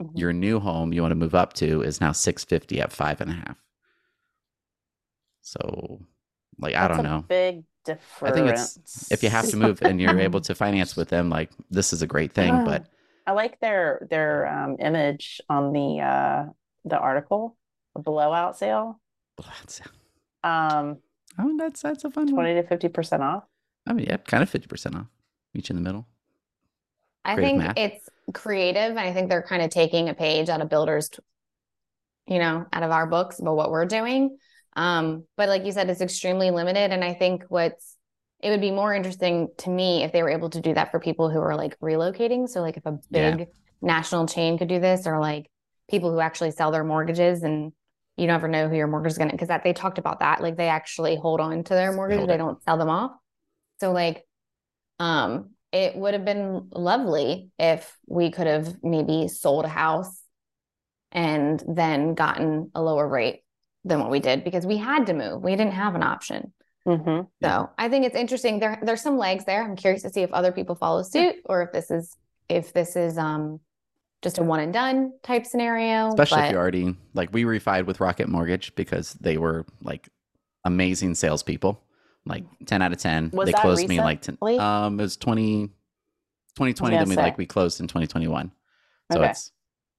Mhm. 0.02 0.10
your 0.18 0.32
new 0.32 0.58
home 0.60 0.92
you 0.92 1.00
want 1.02 1.12
to 1.12 1.16
move 1.16 1.34
up 1.34 1.52
to 1.54 1.82
is 1.82 2.00
now 2.00 2.12
650 2.12 2.80
at 2.80 2.92
five 2.92 3.20
and 3.20 3.30
a 3.30 3.34
half 3.34 3.56
so 5.46 6.00
like 6.58 6.74
i 6.74 6.88
don't 6.88 7.00
a 7.00 7.02
know 7.02 7.24
Big 7.28 7.62
difference. 7.84 8.22
i 8.22 8.30
think 8.32 8.48
it's 8.50 9.12
if 9.12 9.22
you 9.22 9.28
have 9.28 9.48
to 9.48 9.56
move 9.64 9.80
and 9.82 10.00
you're 10.00 10.18
able 10.18 10.40
to 10.40 10.54
finance 10.54 10.96
with 10.96 11.08
them 11.08 11.30
like 11.30 11.50
this 11.70 11.92
is 11.92 12.02
a 12.02 12.06
great 12.06 12.32
thing 12.32 12.64
but 12.64 12.86
I 13.28 13.32
like 13.32 13.58
their 13.58 14.06
their 14.08 14.46
um, 14.46 14.76
image 14.78 15.40
on 15.48 15.72
the 15.72 16.00
uh, 16.00 16.44
the 16.84 16.96
article, 16.96 17.56
the 17.96 18.00
blowout 18.02 18.56
sale. 18.56 19.00
that's, 19.36 19.80
Um, 20.44 20.98
oh, 21.38 21.56
that's 21.58 21.82
that's 21.82 22.04
a 22.04 22.10
fun 22.10 22.28
one 22.30 22.34
twenty 22.34 22.54
to 22.54 22.62
fifty 22.62 22.88
percent 22.88 23.22
off. 23.22 23.44
i 23.86 23.92
mean 23.92 24.06
yeah 24.06 24.16
kind 24.18 24.42
of 24.42 24.50
50% 24.50 24.94
off 24.94 25.06
each 25.54 25.70
in 25.70 25.76
the 25.76 25.82
middle 25.82 26.06
I 27.24 27.34
creative 27.34 27.58
think 27.58 27.58
math. 27.58 27.76
it's 27.76 28.08
creative. 28.32 28.90
And 28.90 29.00
I 29.00 29.12
think 29.12 29.28
they're 29.28 29.42
kind 29.42 29.62
of 29.62 29.70
taking 29.70 30.08
a 30.08 30.14
page 30.14 30.48
out 30.48 30.60
of 30.60 30.68
builders, 30.68 31.10
you 32.26 32.38
know, 32.38 32.66
out 32.72 32.82
of 32.82 32.90
our 32.90 33.06
books 33.06 33.38
about 33.40 33.56
what 33.56 33.70
we're 33.70 33.86
doing. 33.86 34.38
Um, 34.76 35.24
but 35.36 35.48
like 35.48 35.64
you 35.64 35.72
said, 35.72 35.90
it's 35.90 36.00
extremely 36.00 36.50
limited. 36.50 36.92
And 36.92 37.02
I 37.02 37.14
think 37.14 37.44
what's, 37.48 37.96
it 38.40 38.50
would 38.50 38.60
be 38.60 38.70
more 38.70 38.94
interesting 38.94 39.48
to 39.58 39.70
me 39.70 40.04
if 40.04 40.12
they 40.12 40.22
were 40.22 40.28
able 40.28 40.50
to 40.50 40.60
do 40.60 40.74
that 40.74 40.90
for 40.90 41.00
people 41.00 41.30
who 41.30 41.40
are 41.40 41.56
like 41.56 41.78
relocating. 41.80 42.48
So 42.48 42.60
like 42.60 42.76
if 42.76 42.84
a 42.86 42.98
Yeah. 43.10 43.30
big 43.30 43.46
national 43.80 44.26
chain 44.26 44.58
could 44.58 44.68
do 44.68 44.78
this 44.78 45.06
or 45.06 45.18
like 45.18 45.50
people 45.90 46.12
who 46.12 46.20
actually 46.20 46.50
sell 46.50 46.70
their 46.70 46.84
mortgages 46.84 47.42
and 47.42 47.72
you 48.18 48.26
never 48.26 48.48
know 48.48 48.68
who 48.68 48.76
your 48.76 48.86
mortgage 48.86 49.12
is 49.12 49.18
going 49.18 49.30
to, 49.30 49.34
because 49.34 49.48
that 49.48 49.64
they 49.64 49.72
talked 49.72 49.98
about 49.98 50.20
that. 50.20 50.42
Like 50.42 50.56
they 50.56 50.68
actually 50.68 51.16
hold 51.16 51.40
on 51.40 51.64
to 51.64 51.74
their 51.74 51.92
mortgage. 51.92 52.26
They 52.26 52.36
don't 52.36 52.62
sell 52.62 52.76
them 52.76 52.90
off. 52.90 53.12
So 53.80 53.92
like, 53.92 54.26
um, 54.98 55.50
it 55.72 55.96
would 55.96 56.14
have 56.14 56.24
been 56.24 56.68
lovely 56.72 57.50
if 57.58 57.96
we 58.06 58.30
could 58.30 58.46
have 58.46 58.76
maybe 58.82 59.28
sold 59.28 59.64
a 59.64 59.68
house 59.68 60.22
and 61.12 61.62
then 61.66 62.14
gotten 62.14 62.70
a 62.74 62.82
lower 62.82 63.06
rate 63.06 63.42
than 63.86 64.00
what 64.00 64.10
we 64.10 64.20
did 64.20 64.44
because 64.44 64.66
we 64.66 64.76
had 64.76 65.06
to 65.06 65.14
move. 65.14 65.42
We 65.42 65.52
didn't 65.52 65.72
have 65.72 65.94
an 65.94 66.02
option. 66.02 66.52
hmm 66.84 67.20
So 67.42 67.70
I 67.78 67.88
think 67.88 68.04
it's 68.04 68.16
interesting. 68.16 68.58
There 68.58 68.78
there's 68.82 69.00
some 69.02 69.16
legs 69.16 69.44
there. 69.44 69.62
I'm 69.62 69.76
curious 69.76 70.02
to 70.02 70.10
see 70.10 70.22
if 70.22 70.32
other 70.32 70.52
people 70.52 70.74
follow 70.74 71.02
suit 71.02 71.36
or 71.46 71.62
if 71.62 71.72
this 71.72 71.90
is 71.90 72.14
if 72.48 72.72
this 72.72 72.96
is 72.96 73.16
um 73.16 73.60
just 74.22 74.38
a 74.38 74.42
one 74.42 74.60
and 74.60 74.72
done 74.72 75.12
type 75.22 75.46
scenario. 75.46 76.08
Especially 76.08 76.42
if 76.42 76.50
you're 76.50 76.60
already 76.60 76.94
like 77.14 77.32
we 77.32 77.44
refied 77.44 77.86
with 77.86 78.00
Rocket 78.00 78.28
Mortgage 78.28 78.74
because 78.74 79.14
they 79.14 79.38
were 79.38 79.64
like 79.82 80.08
amazing 80.64 81.14
salespeople. 81.14 81.80
Like 82.24 82.42
10 82.66 82.82
out 82.82 82.92
of 82.92 82.98
10. 82.98 83.30
Was 83.32 83.46
they 83.46 83.52
that 83.52 83.62
closed 83.62 83.88
me 83.88 84.00
like 84.00 84.20
10. 84.22 84.36
Um, 84.58 84.98
it 84.98 85.02
was 85.04 85.16
20, 85.16 85.68
2020. 86.56 86.96
gonna 86.96 86.98
Then 86.98 87.08
we 87.08 87.14
say. 87.14 87.22
like 87.22 87.38
we 87.38 87.46
closed 87.46 87.80
in 87.80 87.86
2021. 87.86 88.50
So 89.12 89.20
Okay. 89.20 89.30
it's 89.30 89.52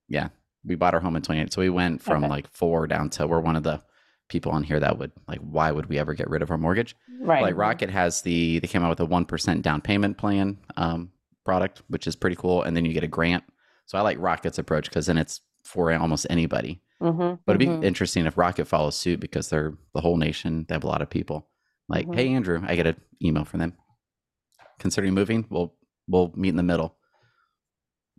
yeah, 0.09 0.27
we 0.68 0.76
bought 0.76 0.93
our 0.93 0.99
home 0.99 1.15
in 1.15 1.22
28. 1.22 1.51
So 1.53 1.61
we 1.61 1.70
went 1.70 2.01
from 2.01 2.24
Okay. 2.24 2.30
like 2.30 2.47
four 2.51 2.88
down 2.88 3.09
to 3.11 3.26
we're 3.28 3.39
one 3.39 3.55
of 3.55 3.63
the 3.63 3.82
people 4.30 4.51
on 4.51 4.61
here 4.63 4.80
that 4.80 4.99
would 4.99 5.11
like 5.28 5.39
why 5.39 5.72
would 5.72 5.86
we 5.88 5.97
ever 5.97 6.13
get 6.13 6.30
rid 6.30 6.41
of 6.41 6.51
our 6.51 6.57
mortgage? 6.57 6.95
Right. 7.22 7.41
Like 7.41 7.55
Rocket 7.55 7.89
has 7.89 8.22
the 8.22 8.59
they 8.59 8.68
came 8.68 8.84
out 8.84 8.89
with 8.89 8.99
a 8.99 9.05
one 9.05 9.26
percent 9.26 9.61
down 9.61 9.82
payment 9.82 10.18
plan 10.18 10.57
um, 10.76 11.11
product, 11.45 11.82
which 11.88 12.07
is 12.07 12.15
pretty 12.15 12.36
cool, 12.36 12.63
and 12.63 12.76
then 12.76 12.84
you 12.86 12.93
get 12.93 13.03
a 13.03 13.07
grant. 13.07 13.43
So 13.86 13.97
I 13.97 14.01
like 14.01 14.18
Rocket's 14.20 14.59
approach 14.59 14.89
because 14.89 15.05
then 15.05 15.18
it's 15.18 15.39
for 15.63 15.93
almost 15.93 16.28
anybody. 16.30 16.82
hmm 16.99 17.36
But 17.45 17.55
it'd 17.55 17.59
be 17.59 17.68
Mhm. 17.68 17.84
interesting 17.86 18.26
if 18.26 18.38
Rocket 18.38 18.65
follows 18.65 18.95
suit 18.97 19.20
because 19.20 19.49
they're 19.49 19.74
the 19.93 20.01
whole 20.01 20.18
nation. 20.18 20.65
They 20.68 20.76
have 20.76 20.84
a 20.84 20.88
lot 20.88 21.01
of 21.01 21.09
people. 21.09 21.47
Like, 21.88 22.05
Mhm. 22.07 22.15
hey 22.15 22.28
Andrew, 22.34 22.61
I 22.65 22.76
get 22.76 22.88
an 22.88 22.99
email 23.24 23.45
from 23.45 23.59
them. 23.61 23.74
Considering 24.80 25.13
moving, 25.13 25.45
we'll 25.49 25.74
we'll 26.09 26.32
meet 26.36 26.49
in 26.49 26.55
the 26.57 26.63
middle. 26.63 26.97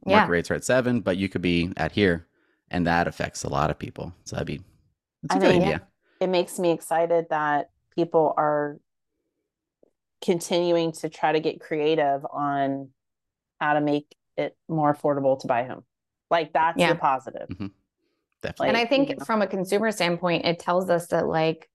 Market 0.06 0.26
Yeah. 0.26 0.30
rates 0.30 0.50
are 0.50 0.54
at 0.54 0.64
seven, 0.64 1.00
but 1.00 1.16
you 1.16 1.28
could 1.28 1.42
be 1.42 1.72
at 1.76 1.92
here, 1.92 2.27
and 2.70 2.86
that 2.86 3.06
affects 3.08 3.44
a 3.44 3.48
lot 3.48 3.70
of 3.70 3.78
people. 3.78 4.12
So 4.24 4.36
that'd 4.36 4.46
be 4.46 4.60
that's 5.22 5.34
a 5.34 5.38
I 5.38 5.40
good 5.40 5.54
mean, 5.58 5.62
idea. 5.62 5.82
It 6.20 6.28
makes 6.28 6.58
me 6.58 6.70
excited 6.70 7.26
that 7.30 7.70
people 7.94 8.34
are 8.36 8.78
continuing 10.22 10.92
to 10.92 11.08
try 11.08 11.32
to 11.32 11.40
get 11.40 11.60
creative 11.60 12.26
on 12.30 12.88
how 13.60 13.74
to 13.74 13.80
make 13.80 14.14
it 14.36 14.56
more 14.68 14.94
affordable 14.94 15.38
to 15.40 15.46
buy 15.46 15.60
a 15.60 15.68
home. 15.68 15.84
Like 16.30 16.52
that's 16.52 16.78
Yeah. 16.78 16.92
the 16.92 16.98
positive. 16.98 17.48
Mm-hmm. 17.48 17.66
Definitely. 18.40 18.68
and 18.68 18.76
I 18.76 18.84
think 18.84 19.08
you 19.08 19.16
know. 19.16 19.24
from 19.24 19.42
a 19.42 19.46
consumer 19.48 19.90
standpoint, 19.90 20.44
it 20.44 20.60
tells 20.60 20.88
us 20.90 21.08
that 21.08 21.26
like 21.26 21.68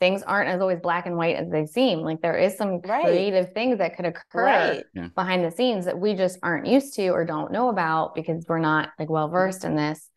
things 0.00 0.22
aren't 0.22 0.48
as 0.48 0.60
always 0.60 0.80
black 0.80 1.06
and 1.06 1.16
white 1.16 1.36
as 1.36 1.50
they 1.50 1.66
seem. 1.66 2.00
Like 2.00 2.20
there 2.22 2.36
is 2.36 2.56
some 2.56 2.80
Right. 2.80 3.04
creative 3.04 3.52
things 3.52 3.78
that 3.78 3.96
could 3.96 4.06
occur 4.06 4.44
Right. 4.44 4.84
behind 5.14 5.44
the 5.44 5.50
scenes 5.50 5.84
that 5.84 5.98
we 5.98 6.14
just 6.14 6.38
aren't 6.42 6.66
used 6.66 6.94
to 6.94 7.08
or 7.10 7.24
don't 7.24 7.52
know 7.52 7.68
about 7.68 8.14
because 8.14 8.44
we're 8.48 8.58
not 8.58 8.88
like 8.98 9.10
well 9.10 9.28
versed 9.28 9.64
in 9.64 9.76
this, 9.76 10.08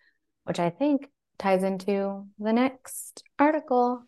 which 0.46 0.60
I 0.60 0.70
think 0.70 1.10
ties 1.38 1.64
into 1.64 2.26
the 2.40 2.54
next 2.54 3.24
article. 3.38 4.04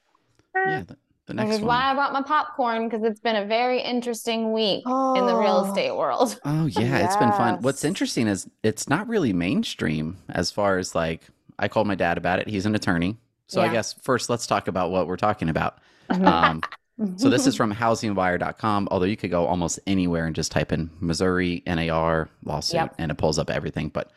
yeah, 0.55 0.79
ah. 0.81 0.83
the, 0.87 0.97
the 1.25 1.33
Which 1.33 1.35
next 1.35 1.55
is 1.55 1.59
one. 1.61 1.67
why 1.67 1.91
I 1.91 1.93
brought 1.93 2.13
my 2.13 2.21
popcorn 2.21 2.87
because 2.87 3.03
it's 3.03 3.19
been 3.19 3.35
a 3.35 3.45
very 3.45 3.81
interesting 3.81 4.53
week 4.53 4.85
in 4.85 5.25
the 5.25 5.35
real 5.35 5.63
Oh. 5.65 5.67
estate 5.67 5.91
world. 5.93 6.39
Oh 6.45 6.67
yeah, 6.67 6.99
it's 6.99 7.17
been 7.17 7.33
fun. 7.33 7.61
What's 7.61 7.83
interesting 7.83 8.27
is 8.27 8.47
it's 8.63 8.87
not 8.87 9.07
really 9.09 9.33
mainstream 9.33 10.17
as 10.29 10.51
far 10.51 10.77
as 10.77 10.95
like 10.95 11.23
I 11.59 11.67
called 11.67 11.87
my 11.87 11.95
dad 11.95 12.17
about 12.17 12.39
it. 12.39 12.47
He's 12.47 12.65
an 12.65 12.75
attorney. 12.75 13.17
So 13.47 13.61
I 13.61 13.69
guess 13.69 13.93
first 14.01 14.29
let's 14.29 14.47
talk 14.47 14.67
about 14.67 14.91
what 14.91 15.07
we're 15.07 15.17
talking 15.17 15.49
about. 15.49 15.79
Um, 16.09 16.61
so 17.17 17.29
this 17.29 17.45
is 17.47 17.55
from 17.55 17.73
housingwire.com, 17.73 18.87
although 18.91 19.05
you 19.05 19.17
could 19.17 19.31
go 19.31 19.45
almost 19.45 19.79
anywhere 19.85 20.25
and 20.25 20.35
just 20.35 20.51
type 20.51 20.71
in 20.71 20.89
Missouri 20.99 21.61
NAR 21.67 22.29
lawsuit 22.43 22.75
Yep. 22.75 22.95
and 22.97 23.11
it 23.11 23.17
pulls 23.17 23.37
up 23.39 23.49
everything. 23.49 23.89
But 23.89 24.11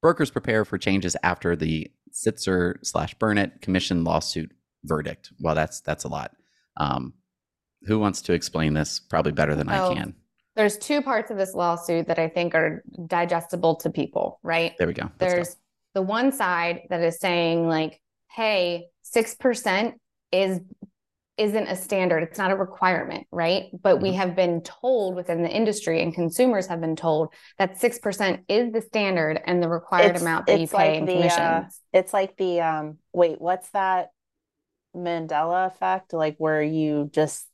brokers 0.00 0.30
prepare 0.30 0.64
for 0.64 0.78
changes 0.78 1.16
after 1.22 1.54
the 1.56 1.90
Sitzer 2.12 2.74
slash 2.84 3.14
Burnett 3.14 3.62
commission 3.62 4.04
lawsuit 4.04 4.52
verdict. 4.84 5.32
Well, 5.40 5.54
that's 5.54 5.80
that's 5.80 6.04
a 6.04 6.08
lot. 6.08 6.32
Um, 6.76 7.14
who 7.86 7.98
wants 7.98 8.22
to 8.22 8.32
explain 8.32 8.74
this 8.74 9.00
probably 9.00 9.32
better 9.32 9.54
than 9.54 9.68
Oh. 9.70 9.90
I 9.90 9.94
can? 9.94 10.14
There's 10.54 10.76
two 10.76 11.00
parts 11.00 11.30
of 11.30 11.38
this 11.38 11.54
lawsuit 11.54 12.08
that 12.08 12.18
I 12.18 12.28
think 12.28 12.54
are 12.54 12.84
digestible 13.06 13.76
to 13.76 13.90
people, 13.90 14.38
right? 14.42 14.74
There 14.78 14.86
we 14.86 14.92
go. 14.92 15.04
Let's 15.04 15.14
go. 15.18 15.26
There's 15.28 15.56
the 15.94 16.02
one 16.02 16.30
side 16.30 16.82
that 16.90 17.00
is 17.02 17.18
saying 17.18 17.66
like, 17.68 18.00
hey, 18.34 18.86
6% 19.02 19.94
is 20.32 20.60
isn't 21.38 21.66
a 21.66 21.74
standard. 21.74 22.22
It's 22.22 22.36
not 22.36 22.50
a 22.50 22.54
requirement, 22.56 23.26
right? 23.32 23.70
But 23.82 24.02
we 24.02 24.10
Mhm. 24.10 24.16
have 24.16 24.36
been 24.36 24.60
told 24.62 25.14
within 25.16 25.42
the 25.42 25.48
industry 25.48 26.02
and 26.02 26.14
consumers 26.14 26.66
have 26.66 26.80
been 26.80 26.94
told 26.94 27.32
that 27.58 27.78
6% 27.78 28.44
is 28.48 28.70
the 28.70 28.82
standard 28.82 29.40
and 29.46 29.62
the 29.62 29.68
required 29.68 30.10
It's- 30.10 30.20
amount 30.20 30.46
that 30.46 30.58
you 30.58 30.64
it's 30.64 30.72
pay 30.72 30.78
like 30.90 30.98
in 30.98 31.06
the, 31.06 31.12
uh, 31.14 31.16
commissions. 31.36 31.80
It's 31.94 32.12
like 32.12 32.36
the 32.36 32.60
um 32.60 32.98
wait, 33.14 33.40
what's 33.40 33.70
that 33.70 34.10
Mandela 34.94 35.66
effect? 35.66 36.12
Like 36.12 36.36
where 36.38 36.62
you 36.62 37.08
just 37.12 37.48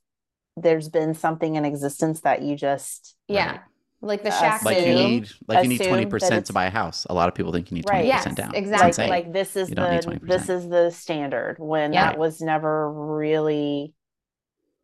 there's 0.56 0.88
been 0.88 1.14
something 1.14 1.54
in 1.54 1.64
existence 1.64 2.22
that 2.22 2.42
you 2.42 2.56
just 2.56 3.16
yeah. 3.28 3.60
Right. 4.00 4.08
Like 4.08 4.22
the 4.22 4.30
shack 4.30 4.64
like 4.64 4.78
you 4.86 4.94
need 4.94 5.28
like 5.48 5.64
you 5.64 5.68
need 5.70 5.80
20% 5.80 6.44
to 6.44 6.52
buy 6.52 6.66
a 6.66 6.70
house. 6.70 7.04
A 7.10 7.14
lot 7.14 7.28
of 7.28 7.34
people 7.34 7.52
think 7.52 7.70
you 7.70 7.76
need 7.76 7.86
twenty 7.86 8.10
percent 8.10 8.26
Yes, 8.26 8.36
down. 8.36 8.50
It's 8.54 8.58
exactly. 8.58 9.04
like 9.08 9.24
like 9.24 9.32
this 9.32 9.56
is 9.56 9.68
You 9.70 9.74
don't 9.74 9.90
need 9.90 10.02
the 10.02 10.10
20%. 10.20 10.28
this 10.28 10.48
is 10.48 10.68
the 10.68 10.90
standard 10.90 11.56
when 11.58 11.92
Yeah. 11.92 12.04
that 12.10 12.18
was 12.18 12.40
never 12.40 12.92
really 12.92 13.94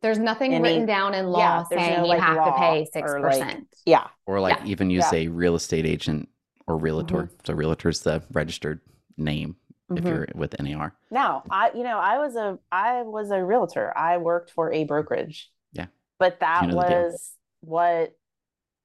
There's 0.01 0.19
nothing 0.19 0.53
any- 0.53 0.61
written 0.63 0.85
down 0.85 1.13
in 1.13 1.27
law 1.27 1.39
yeah, 1.71 1.77
saying 1.77 2.01
no, 2.01 2.13
you 2.13 2.19
have 2.19 2.35
to 2.35 2.41
law 2.41 2.57
pay 2.57 2.85
or, 3.01 3.21
like, 3.21 3.41
6%. 3.41 3.65
yeah 3.85 4.07
or 4.25 4.39
like 4.41 4.59
yeah. 4.59 4.65
even 4.65 4.89
use 4.89 5.05
Yeah. 5.13 5.19
a 5.19 5.27
real 5.29 5.55
estate 5.55 5.85
agent 5.85 6.27
or 6.67 6.77
realtor. 6.77 7.23
Mhm. 7.23 7.45
So 7.45 7.87
is 7.89 8.01
the 8.01 8.21
registered 8.33 8.81
name 9.17 9.55
if 9.91 10.03
Mhm. 10.03 10.07
you're 10.09 10.27
with 10.35 10.59
NAR. 10.59 10.93
Now, 11.09 11.43
I 11.49 11.71
you 11.73 11.83
know, 11.83 11.99
I 11.99 12.17
was 12.17 12.35
a 12.35 12.59
I 12.69 13.03
was 13.03 13.31
a 13.31 13.41
realtor. 13.43 13.97
I 13.97 14.17
worked 14.17 14.51
for 14.51 14.73
a 14.73 14.83
brokerage. 14.83 15.49
Yeah. 15.71 15.85
But 16.19 16.41
that 16.41 16.67
know 16.67 16.75
was 16.75 17.37
what 17.61 18.13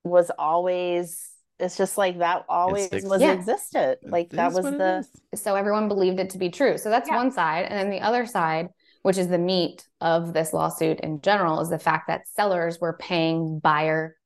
was 0.05 0.31
always 0.39 1.27
it's 1.59 1.77
just 1.77 1.99
like 1.99 2.19
that 2.19 2.47
always 2.49 2.91
was 2.91 3.21
Yeah. 3.21 3.33
existed. 3.33 3.99
Like 4.03 4.31
that 4.31 4.55
was 4.55 4.65
the 4.65 5.07
so 5.35 5.57
everyone 5.57 5.89
believed 5.89 6.19
it 6.19 6.31
to 6.31 6.39
be 6.39 6.49
true. 6.49 6.79
So 6.79 6.89
that's 6.89 7.09
Yeah. 7.09 7.17
one 7.17 7.31
side. 7.31 7.67
And 7.67 7.79
then 7.79 7.91
the 7.91 8.01
other 8.01 8.25
side, 8.25 8.69
which 9.03 9.19
is 9.19 9.29
the 9.29 9.39
meat 9.39 9.87
of 10.01 10.33
this 10.33 10.53
lawsuit 10.53 11.01
in 11.01 11.21
general, 11.21 11.61
is 11.61 11.69
the 11.69 11.79
fact 11.79 12.09
that 12.09 12.27
sellers 12.29 12.81
were 12.81 12.97
paying 12.99 13.59
buyer 13.59 14.17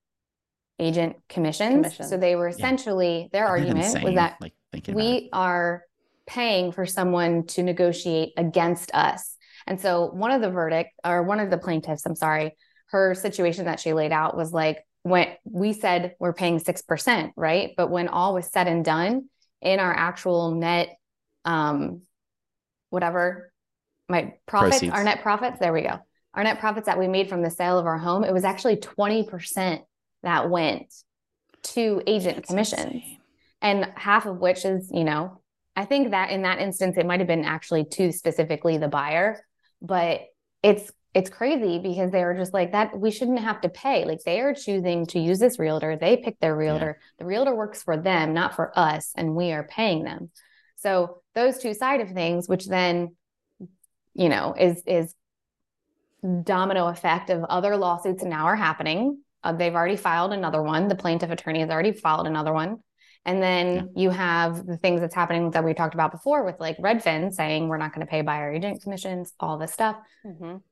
agent 0.78 1.16
commissions. 1.28 1.96
So 2.08 2.16
they 2.16 2.36
were 2.36 2.48
essentially, 2.48 3.28
their 3.32 3.44
Isn't 3.56 3.68
that 3.68 3.84
argument 3.84 4.04
was 4.04 4.14
that 4.14 4.36
like 4.40 4.54
thinking 4.72 4.94
about 4.94 5.04
we 5.04 5.28
are 5.32 5.82
paying 6.26 6.72
for 6.72 6.86
someone 6.86 7.46
to 7.46 7.62
negotiate 7.62 8.32
against 8.36 8.94
us. 8.94 9.36
And 9.66 9.80
so 9.80 10.10
one 10.12 10.30
of 10.30 10.40
the 10.40 10.50
verdict 10.50 10.90
or 11.04 11.22
one 11.22 11.40
of 11.40 11.50
the 11.50 11.58
plaintiffs, 11.58 12.06
I'm 12.06 12.16
sorry, 12.16 12.56
her 12.90 13.14
situation 13.14 13.64
that 13.66 13.80
she 13.80 13.92
laid 13.92 14.12
out 14.12 14.36
was 14.36 14.52
like 14.52 14.78
when 15.04 15.28
we 15.44 15.72
said 15.72 16.16
we're 16.18 16.32
paying 16.32 16.58
6%, 16.58 17.32
right? 17.36 17.70
But 17.76 17.90
when 17.90 18.08
all 18.08 18.34
was 18.34 18.50
said 18.50 18.66
and 18.66 18.84
done 18.84 19.28
in 19.62 19.78
our 19.78 19.94
actual 19.94 20.50
net 20.56 20.88
um 21.46 22.02
whatever 22.90 23.52
my 24.08 24.34
profits, 24.46 24.78
Proceeds. 24.80 24.92
our 24.94 25.04
net 25.04 25.22
profits, 25.22 25.58
there 25.60 25.72
we 25.72 25.82
go. 25.82 25.98
Our 26.34 26.42
net 26.44 26.58
profits 26.58 26.86
that 26.86 26.98
we 26.98 27.06
made 27.08 27.28
from 27.28 27.42
the 27.42 27.50
sale 27.50 27.78
of 27.78 27.86
our 27.86 27.96
home, 27.98 28.24
it 28.24 28.32
was 28.32 28.44
actually 28.44 28.76
20% 28.76 29.80
that 30.22 30.50
went 30.50 30.92
to 31.64 32.02
agent 32.06 32.36
That's 32.36 32.48
commissions 32.48 32.82
insane. 32.94 33.18
and 33.62 33.92
half 33.94 34.26
of 34.26 34.38
which 34.38 34.64
is 34.66 34.90
you 34.92 35.04
know 35.04 35.40
i 35.76 35.86
think 35.86 36.10
that 36.10 36.30
in 36.30 36.42
that 36.42 36.58
instance 36.58 36.98
it 36.98 37.06
might 37.06 37.20
have 37.20 37.26
been 37.26 37.44
actually 37.46 37.84
to 37.86 38.12
specifically 38.12 38.76
the 38.76 38.88
buyer 38.88 39.42
but 39.80 40.20
it's 40.62 40.90
it's 41.14 41.30
crazy 41.30 41.78
because 41.78 42.10
they 42.10 42.24
were 42.24 42.34
just 42.34 42.52
like 42.52 42.72
that 42.72 42.98
we 42.98 43.10
shouldn't 43.12 43.38
have 43.38 43.60
to 43.60 43.68
pay. 43.68 44.04
Like 44.04 44.22
they 44.24 44.40
are 44.40 44.52
choosing 44.52 45.06
to 45.06 45.20
use 45.20 45.38
this 45.38 45.58
realtor. 45.60 45.96
They 45.96 46.16
pick 46.16 46.38
their 46.40 46.56
realtor. 46.56 46.98
The 47.18 47.24
realtor 47.24 47.54
works 47.54 47.82
for 47.82 47.96
them 47.96 48.34
not 48.34 48.54
for 48.56 48.76
us 48.76 49.12
and 49.16 49.36
we 49.36 49.52
are 49.52 49.62
paying 49.62 50.02
them. 50.04 50.30
So 50.76 51.22
those 51.34 51.58
two 51.58 51.72
side 51.72 52.00
of 52.00 52.10
things 52.10 52.48
which 52.48 52.66
then 52.66 53.14
you 54.14 54.28
know 54.28 54.54
is 54.58 54.82
is 54.86 55.14
domino 56.42 56.88
effect 56.88 57.30
of 57.30 57.44
other 57.44 57.76
lawsuits 57.76 58.24
now 58.24 58.46
are 58.46 58.56
happening. 58.56 59.20
Uh, 59.42 59.52
they've 59.52 59.74
already 59.74 59.96
filed 59.96 60.32
another 60.32 60.62
one. 60.62 60.88
The 60.88 60.94
plaintiff 60.94 61.30
attorney 61.30 61.60
has 61.60 61.70
already 61.70 61.92
filed 61.92 62.26
another 62.26 62.52
one. 62.52 62.78
And 63.26 63.42
then 63.42 63.74
Yeah. 63.74 63.82
you 63.94 64.10
have 64.10 64.66
the 64.66 64.76
things 64.76 65.00
that's 65.00 65.14
happening 65.14 65.50
that 65.52 65.64
we 65.64 65.74
talked 65.74 65.94
about 65.94 66.12
before 66.12 66.44
with 66.44 66.58
like 66.60 66.76
Redfin 66.78 67.32
saying 67.32 67.68
we're 67.68 67.76
not 67.78 67.94
going 67.94 68.06
to 68.06 68.10
pay 68.10 68.22
buyer 68.22 68.52
agent 68.52 68.82
commissions, 68.82 69.32
all 69.38 69.58
this 69.58 69.72
stuff. 69.72 69.96
Mhm. 70.26 70.62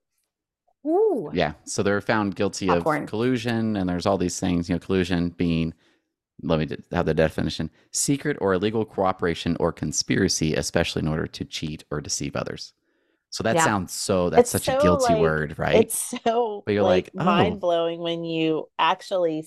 Ooh. 0.86 1.30
Yeah. 1.32 1.52
So 1.64 1.82
they're 1.82 2.00
found 2.00 2.34
guilty 2.34 2.66
Popcorn. 2.66 3.04
of 3.04 3.08
collusion, 3.08 3.76
and 3.76 3.88
there's 3.88 4.06
all 4.06 4.18
these 4.18 4.38
things. 4.40 4.68
You 4.68 4.74
know, 4.74 4.78
collusion 4.80 5.30
being, 5.30 5.74
let 6.42 6.58
me 6.58 6.76
have 6.92 7.06
the 7.06 7.14
definition: 7.14 7.70
secret 7.92 8.36
or 8.40 8.54
illegal 8.54 8.84
cooperation 8.84 9.56
or 9.60 9.72
conspiracy, 9.72 10.54
especially 10.54 11.02
in 11.02 11.08
order 11.08 11.26
to 11.26 11.44
cheat 11.44 11.84
or 11.90 12.00
deceive 12.00 12.34
others. 12.36 12.72
So 13.30 13.42
that 13.44 13.56
Yeah. 13.56 13.64
sounds 13.64 13.92
so. 13.92 14.28
That's 14.28 14.42
It's 14.42 14.50
such 14.50 14.64
so, 14.74 14.78
a 14.78 14.82
guilty 14.82 15.12
like, 15.14 15.22
word, 15.22 15.58
right? 15.58 15.76
It's 15.76 16.14
so 16.24 16.62
But 16.66 16.72
you're 16.74 16.82
like, 16.82 17.10
like, 17.14 17.22
oh. 17.22 17.24
mind 17.24 17.60
blowing 17.60 18.00
when 18.00 18.24
you 18.24 18.68
actually 18.78 19.46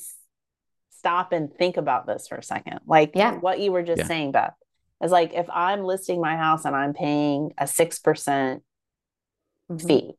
stop 0.90 1.34
and 1.34 1.54
think 1.54 1.78
about 1.78 2.08
this 2.08 2.28
for 2.28 2.36
a 2.36 2.44
second. 2.44 2.80
Like 2.88 3.12
Yeah. 3.14 3.36
what 3.36 3.60
you 3.60 3.72
were 3.72 3.84
just 3.84 4.00
Yeah. 4.00 4.08
saying, 4.08 4.32
Beth, 4.32 4.56
is 5.04 5.12
like 5.12 5.34
if 5.34 5.48
I'm 5.52 5.84
listing 5.84 6.20
my 6.20 6.36
house 6.36 6.66
and 6.66 6.76
I'm 6.76 6.94
paying 6.94 7.54
a 7.60 7.68
six 7.68 8.00
percent 8.00 8.64
Mhm. 9.70 9.88
fee, 9.88 10.18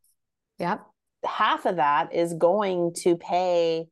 Yep. 0.58 0.86
Half 1.26 1.66
of 1.66 1.76
that 1.76 2.14
is 2.14 2.34
going 2.34 2.94
to 3.02 3.16
pay 3.16 3.88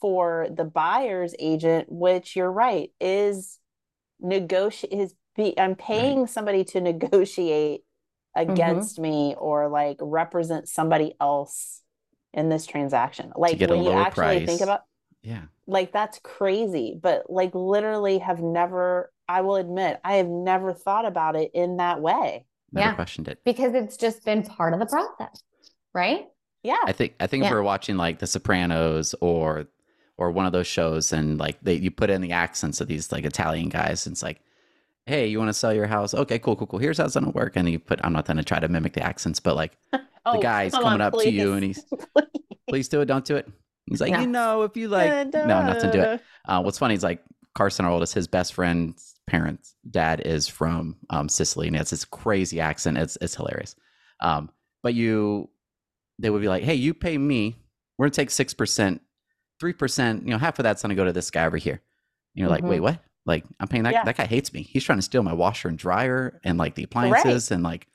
for 0.00 0.48
the 0.54 0.64
buyer's 0.64 1.34
agent, 1.38 1.86
which 1.90 2.36
you're 2.36 2.52
right, 2.52 2.90
is 3.00 3.58
negotiate 4.20 4.92
is 4.92 5.14
be 5.36 5.58
I'm 5.58 5.74
paying 5.74 6.26
somebody 6.26 6.64
to 6.64 6.80
negotiate 6.80 7.82
Mm-hmm. 8.36 8.50
against 8.50 8.98
me 8.98 9.36
or 9.38 9.68
like 9.68 9.96
represent 10.00 10.68
somebody 10.68 11.14
else 11.20 11.82
in 12.32 12.48
this 12.48 12.66
transaction. 12.66 13.30
Like 13.36 13.60
when 13.60 13.84
you 13.84 13.90
lower 13.90 14.00
actually 14.00 14.44
think 14.44 14.60
about 14.60 14.80
Yeah. 15.22 15.42
like 15.68 15.92
that's 15.92 16.18
crazy, 16.18 16.98
but 17.00 17.30
like 17.30 17.54
literally 17.54 18.18
have 18.18 18.40
never 18.40 19.12
I 19.28 19.42
will 19.42 19.54
admit 19.54 20.00
I 20.02 20.14
have 20.14 20.26
never 20.26 20.72
thought 20.74 21.06
about 21.06 21.36
it 21.36 21.52
in 21.54 21.76
that 21.76 22.00
way. 22.00 22.46
Never 22.72 22.88
Yeah. 22.88 22.94
questioned 22.96 23.28
it. 23.28 23.38
because 23.44 23.72
it's 23.72 23.96
just 23.96 24.24
been 24.24 24.42
part 24.42 24.74
of 24.74 24.80
the 24.80 24.86
process, 24.86 25.40
right? 25.94 26.24
Yeah. 26.64 26.80
I 26.84 26.92
think 26.92 27.14
I 27.20 27.26
think 27.28 27.44
if 27.44 27.50
we're 27.50 27.62
watching 27.62 27.96
like 27.96 28.18
The 28.18 28.26
Sopranos 28.26 29.14
or 29.20 29.66
or 30.16 30.30
one 30.30 30.46
of 30.46 30.52
those 30.52 30.66
shows 30.66 31.12
and 31.12 31.38
like 31.38 31.60
they 31.62 31.74
you 31.74 31.90
put 31.90 32.10
in 32.10 32.20
the 32.20 32.32
accents 32.32 32.80
of 32.80 32.88
these 32.88 33.12
like 33.12 33.24
Italian 33.24 33.68
guys 33.68 34.06
and 34.06 34.14
it's 34.14 34.22
like, 34.22 34.40
hey, 35.06 35.26
you 35.26 35.38
want 35.38 35.50
to 35.50 35.54
sell 35.54 35.72
your 35.74 35.86
house? 35.86 36.14
Okay, 36.14 36.38
cool, 36.38 36.56
cool, 36.56 36.66
cool. 36.66 36.78
Here's 36.78 36.98
how 36.98 37.04
it's 37.04 37.14
gonna 37.14 37.30
work. 37.30 37.52
And 37.56 37.68
you 37.68 37.78
put 37.78 38.00
I'm 38.02 38.12
not 38.12 38.24
gonna 38.24 38.42
try 38.42 38.58
to 38.58 38.68
mimic 38.68 38.94
the 38.94 39.02
accents, 39.02 39.38
but 39.38 39.54
like 39.54 39.76
Oh, 40.26 40.36
the 40.36 40.42
guy's 40.42 40.72
coming 40.72 40.86
on, 40.86 41.00
up 41.02 41.12
to 41.18 41.30
you 41.30 41.52
and 41.52 41.62
he's 41.62 41.84
please 42.68 42.88
do 42.88 43.02
it, 43.02 43.04
don't 43.04 43.24
do 43.26 43.36
it. 43.36 43.46
He's 43.86 44.00
like, 44.00 44.12
No. 44.12 44.20
you 44.20 44.26
know, 44.26 44.62
if 44.62 44.76
you 44.76 44.88
like 44.88 45.32
no, 45.34 45.44
not 45.46 45.80
to 45.80 45.92
do 45.92 46.00
it. 46.00 46.22
Uh, 46.46 46.62
what's 46.62 46.78
funny 46.78 46.94
is 46.94 47.02
like 47.02 47.22
Carson, 47.54 47.84
our 47.84 47.90
oldest, 47.90 48.14
his 48.14 48.26
best 48.26 48.54
friend's 48.54 49.14
parents' 49.26 49.74
dad 49.90 50.20
is 50.20 50.48
from 50.48 50.96
um, 51.10 51.28
Sicily, 51.28 51.66
and 51.68 51.76
it's 51.76 51.90
this 51.90 52.04
crazy 52.04 52.60
accent. 52.60 52.98
It's 52.98 53.16
it's 53.20 53.34
hilarious. 53.36 53.76
Um, 54.20 54.50
but 54.82 54.94
you, 54.94 55.48
they 56.18 56.30
would 56.30 56.42
be 56.42 56.48
like, 56.48 56.62
"Hey, 56.62 56.74
you 56.74 56.94
pay 56.94 57.18
me. 57.18 57.56
We're 57.98 58.06
gonna 58.06 58.14
take 58.14 58.30
six 58.30 58.54
percent, 58.54 59.00
three 59.60 59.72
percent. 59.72 60.24
You 60.24 60.30
know, 60.30 60.38
half 60.38 60.58
of 60.58 60.62
that's 60.64 60.82
gonna 60.82 60.94
go 60.94 61.04
to 61.04 61.12
this 61.12 61.30
guy 61.30 61.44
over 61.46 61.56
here." 61.56 61.74
And 62.34 62.40
you're 62.40 62.48
like, 62.48 62.64
Mhm. 62.64 62.68
"Wait, 62.68 62.80
what? 62.80 63.00
Like, 63.26 63.44
I'm 63.60 63.68
paying 63.68 63.84
that? 63.84 63.92
Yeah. 63.92 64.04
That 64.04 64.16
guy 64.16 64.26
hates 64.26 64.52
me. 64.52 64.62
He's 64.62 64.84
trying 64.84 64.98
to 64.98 65.02
steal 65.02 65.22
my 65.22 65.32
washer 65.32 65.68
and 65.68 65.78
dryer 65.78 66.40
and 66.44 66.58
like 66.58 66.74
the 66.74 66.82
appliances 66.84 67.50
and 67.50 67.62
like 67.62 67.86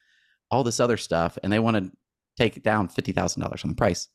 all 0.52 0.64
this 0.64 0.80
other 0.80 0.98
stuff, 0.98 1.38
and 1.44 1.52
they 1.54 1.60
want 1.60 1.78
to 1.78 1.92
take 2.38 2.64
down 2.64 2.88
fifty 2.88 3.12
thousand 3.12 3.42
dollars 3.44 3.64
on 3.64 3.70
the 3.70 3.76
price. 3.76 4.08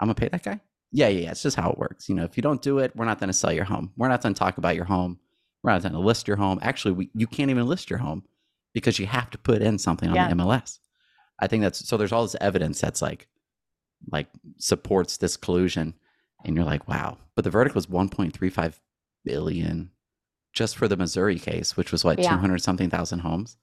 I'm 0.00 0.06
gonna 0.06 0.14
pay 0.14 0.28
that 0.28 0.42
guy." 0.42 0.60
Yeah, 0.92 1.08
yeah, 1.08 1.22
yeah. 1.22 1.30
It's 1.32 1.42
just 1.42 1.56
how 1.56 1.70
it 1.72 1.78
works. 1.78 2.08
You 2.08 2.14
know, 2.14 2.24
if 2.24 2.36
you 2.36 2.42
don't 2.42 2.62
do 2.62 2.78
it, 2.78 2.94
we're 2.94 3.04
not 3.06 3.18
going 3.18 3.26
to 3.28 3.32
sell 3.34 3.52
your 3.52 3.64
home. 3.64 3.92
We're 3.96 4.08
not 4.08 4.22
going 4.22 4.34
to 4.34 4.38
talk 4.38 4.56
about 4.56 4.76
your 4.76 4.84
home. 4.84 5.18
We're 5.62 5.72
not 5.72 5.82
going 5.82 5.92
to 5.92 5.98
list 5.98 6.28
your 6.28 6.36
home. 6.36 6.60
Actually, 6.62 6.92
we, 6.92 7.10
you 7.12 7.26
can't 7.26 7.50
even 7.50 7.66
list 7.66 7.90
your 7.90 7.98
home 7.98 8.22
because 8.72 8.98
you 9.00 9.04
have 9.06 9.28
to 9.30 9.38
put 9.38 9.62
in 9.62 9.78
something 9.78 10.08
on 10.08 10.14
Yeah. 10.14 10.28
the 10.28 10.36
MLS. 10.36 10.78
I 11.38 11.46
think 11.46 11.62
that's 11.62 11.86
so. 11.86 11.96
There's 11.96 12.12
all 12.12 12.22
this 12.22 12.36
evidence 12.40 12.80
that's 12.80 13.02
like, 13.02 13.28
like 14.10 14.28
supports 14.58 15.16
this 15.18 15.36
collusion, 15.36 15.94
and 16.44 16.56
you're 16.56 16.64
like, 16.64 16.88
wow. 16.88 17.18
But 17.34 17.44
the 17.44 17.50
verdict 17.50 17.74
was 17.74 17.86
1.35 17.86 18.78
billion 19.24 19.90
just 20.54 20.76
for 20.76 20.88
the 20.88 20.96
Missouri 20.96 21.38
case, 21.38 21.76
which 21.76 21.92
was 21.92 22.04
what 22.04 22.18
Yeah. 22.18 22.30
200 22.30 22.62
something 22.62 22.88
thousand 22.88 23.18
homes. 23.20 23.56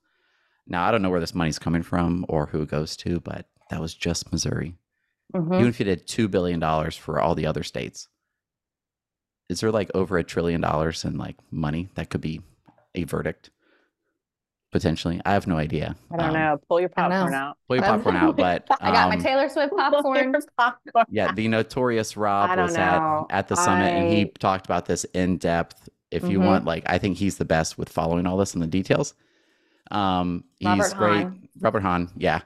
Now 0.67 0.85
I 0.87 0.91
don't 0.91 1.01
know 1.01 1.09
where 1.09 1.19
this 1.19 1.33
money's 1.35 1.57
coming 1.59 1.81
from 1.83 2.25
or 2.29 2.45
who 2.47 2.61
it 2.61 2.69
goes 2.69 2.95
to, 2.97 3.19
but 3.19 3.47
that 3.69 3.81
was 3.81 3.93
just 3.95 4.31
Missouri 4.31 4.77
Mhm. 5.33 5.55
even 5.55 5.67
if 5.67 5.79
you 5.79 5.85
did 5.85 6.05
two 6.05 6.27
billion 6.27 6.59
dollars 6.59 6.95
for 6.95 7.19
all 7.19 7.33
the 7.33 7.47
other 7.47 7.63
states, 7.63 8.07
is 9.49 9.59
there 9.61 9.71
like 9.71 9.89
over 9.95 10.17
a 10.17 10.23
trillion 10.23 10.61
dollars 10.61 11.03
in 11.03 11.17
like 11.17 11.37
money 11.51 11.89
that 11.95 12.09
could 12.11 12.21
be 12.21 12.41
a 12.93 13.03
verdict? 13.03 13.49
Potentially, 14.73 15.21
I 15.23 15.33
have 15.33 15.45
no 15.45 15.55
idea. 15.57 15.95
I 16.11 16.17
don't 16.17 16.27
Um, 16.29 16.33
know. 16.33 16.59
Pull 16.67 16.81
your 16.81 16.89
I 16.97 17.01
don't 17.03 17.09
know. 17.11 17.15
popcorn 17.17 17.33
out. 17.35 17.57
Pull 17.67 17.75
your 17.77 17.85
Um, 17.85 17.91
popcorn 17.91 18.15
out, 18.17 18.35
but 18.35 18.67
I 18.81 18.91
got 18.91 19.09
my 19.09 19.15
um, 19.15 19.21
Taylor 19.21 19.47
Swift 19.47 19.71
popcorn. 19.77 20.35
popcorn. 20.57 21.05
yeah, 21.11 21.31
the 21.31 21.47
notorious 21.47 22.17
Rob 22.17 22.57
was 22.57 22.75
know. 22.75 23.27
at 23.29 23.37
at 23.37 23.47
the 23.47 23.55
summit, 23.55 23.93
and 23.93 24.11
he 24.11 24.25
talked 24.25 24.65
about 24.65 24.87
this 24.87 25.03
in 25.13 25.37
depth. 25.37 25.89
If 26.09 26.23
you 26.27 26.39
Mhm. 26.39 26.45
want, 26.45 26.65
like, 26.65 26.83
I 26.87 26.97
think 26.97 27.17
he's 27.17 27.37
the 27.37 27.45
best 27.45 27.77
with 27.77 27.87
following 27.87 28.25
all 28.25 28.35
this 28.35 28.53
and 28.55 28.63
the 28.63 28.67
details. 28.67 29.13
Um, 29.91 30.43
he's 30.59 30.67
Robert 30.67 30.95
great. 30.97 31.21
Hahn. 31.23 31.49
Robert 31.61 31.81
Hahn, 31.83 32.09
yeah, 32.17 32.41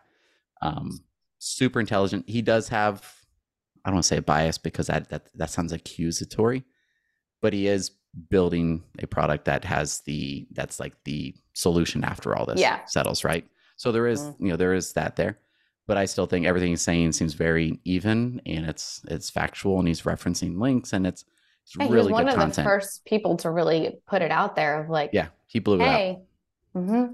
um, 0.62 1.00
super 1.40 1.80
intelligent. 1.80 2.28
He 2.28 2.42
does 2.42 2.68
have, 2.70 3.06
I 3.86 3.90
don't 3.90 3.96
want 3.96 4.04
to 4.04 4.08
say 4.10 4.18
a 4.18 4.22
bias 4.22 4.58
because 4.58 4.88
that 4.88 5.10
that 5.12 5.30
that 5.36 5.50
sounds 5.50 5.72
accusatory, 5.72 6.66
but 7.42 7.54
he 7.54 7.68
is 7.68 7.92
building 8.30 8.84
a 9.00 9.08
product 9.08 9.46
that 9.46 9.64
has 9.66 10.02
the 10.02 10.48
that's 10.52 10.80
like 10.80 10.94
the 11.04 11.36
solution 11.54 12.04
after 12.04 12.36
all 12.36 12.46
this 12.46 12.62
Yeah. 12.62 12.80
settles, 12.86 13.24
right? 13.24 13.46
So 13.76 13.92
there 13.92 14.08
is, 14.08 14.22
Mhm. 14.22 14.36
you 14.40 14.50
know, 14.50 14.56
there 14.58 14.74
is 14.74 14.94
that 14.94 15.16
there 15.16 15.38
but 15.88 15.96
I 15.98 16.04
still 16.04 16.26
think 16.26 16.46
everything 16.46 16.72
he's 16.72 16.82
saying 16.82 17.14
seems 17.14 17.34
very 17.34 17.80
even 17.86 18.42
and 18.46 18.66
it's 18.66 19.02
it's 19.08 19.30
factual 19.30 19.80
and 19.80 19.88
he's 19.88 20.02
referencing 20.02 20.60
links 20.60 20.92
and 20.94 21.08
it's 21.08 21.24
it's 21.64 21.78
Hey, 21.80 21.88
he 21.88 21.94
really 21.94 22.08
was 22.08 22.12
one 22.14 22.24
good 22.24 22.30
of 22.30 22.36
content. 22.36 22.58
the 22.58 22.64
first 22.64 23.06
people 23.06 23.38
to 23.38 23.52
really 23.52 24.00
put 24.08 24.22
it 24.22 24.32
out 24.32 24.56
there 24.56 24.82
of 24.84 24.90
like, 24.90 25.12
yeah, 25.14 25.28
he 25.48 25.60
blew 25.60 25.82
it 25.82 25.82
up. 25.88 25.92
hey, 25.94 26.20
hmm 26.74 27.06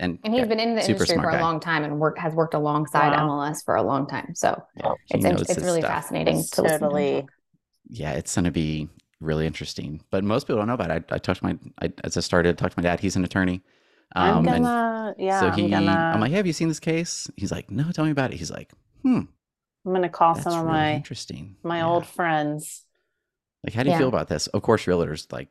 And 0.00 0.18
and 0.24 0.34
he's 0.34 0.42
yeah, 0.42 0.46
been 0.46 0.60
in 0.60 0.74
the 0.74 0.84
industry 0.84 1.16
for 1.16 1.28
a 1.30 1.32
guy. 1.32 1.40
long 1.42 1.60
time 1.60 1.84
and 1.84 1.98
work 1.98 2.18
has 2.18 2.34
worked 2.34 2.54
alongside 2.54 3.12
Wow. 3.12 3.28
MLS 3.28 3.62
for 3.62 3.76
a 3.76 3.82
long 3.82 4.06
time. 4.06 4.34
So 4.34 4.62
yeah, 4.76 4.92
it's 5.10 5.24
it's 5.50 5.58
really 5.58 5.80
stuff. 5.80 5.90
fascinating 5.90 6.44
to 6.52 6.62
listen 6.62 6.80
to. 6.80 6.88
Totally. 6.88 7.28
Yeah, 7.88 8.12
it's 8.12 8.34
going 8.34 8.44
to 8.46 8.50
be 8.50 8.88
really 9.22 9.46
interesting. 9.46 10.02
But 10.10 10.24
most 10.24 10.46
people 10.46 10.58
don't 10.58 10.68
know 10.68 10.74
about 10.74 10.90
it. 10.90 11.04
I, 11.10 11.16
I 11.16 11.18
talked 11.18 11.40
to 11.40 11.46
my 11.46 11.58
I, 11.80 11.92
as 12.04 12.16
I 12.16 12.20
started 12.20 12.56
to 12.56 12.62
talk 12.62 12.72
to 12.74 12.78
my 12.78 12.82
dad. 12.82 13.00
He's 13.00 13.16
an 13.16 13.24
attorney. 13.24 13.62
I'm 14.18 14.42
Um, 14.42 14.52
and 14.52 14.70
gonna, 14.70 15.14
yeah, 15.18 15.40
so 15.40 15.50
I'm 15.52 15.68
he, 15.68 15.70
gonna, 15.70 16.06
I'm 16.12 16.20
like, 16.20 16.30
hey, 16.30 16.38
have 16.38 16.46
you 16.46 16.52
seen 16.52 16.68
this 16.68 16.80
case? 16.80 17.30
He's 17.36 17.52
like, 17.52 17.70
no, 17.70 17.92
tell 17.92 18.04
me 18.04 18.10
about 18.12 18.32
it. 18.32 18.38
He's 18.38 18.50
like, 18.50 18.72
hmm, 19.02 19.22
I'm 19.84 19.92
gonna 19.92 20.08
call 20.08 20.34
some 20.34 20.54
of 20.54 20.64
really 20.64 20.66
my 20.66 21.04
interesting. 21.04 21.56
my 21.62 21.82
Yeah. 21.82 21.82
old 21.82 22.06
friends. 22.06 22.84
Like, 23.64 23.74
how 23.74 23.82
do 23.82 23.88
you 23.88 23.92
Yeah. 23.92 23.94
feel 23.94 24.08
about 24.08 24.28
this? 24.28 24.46
Of 24.48 24.62
course, 24.62 24.84
realtors 24.86 25.30
like, 25.32 25.48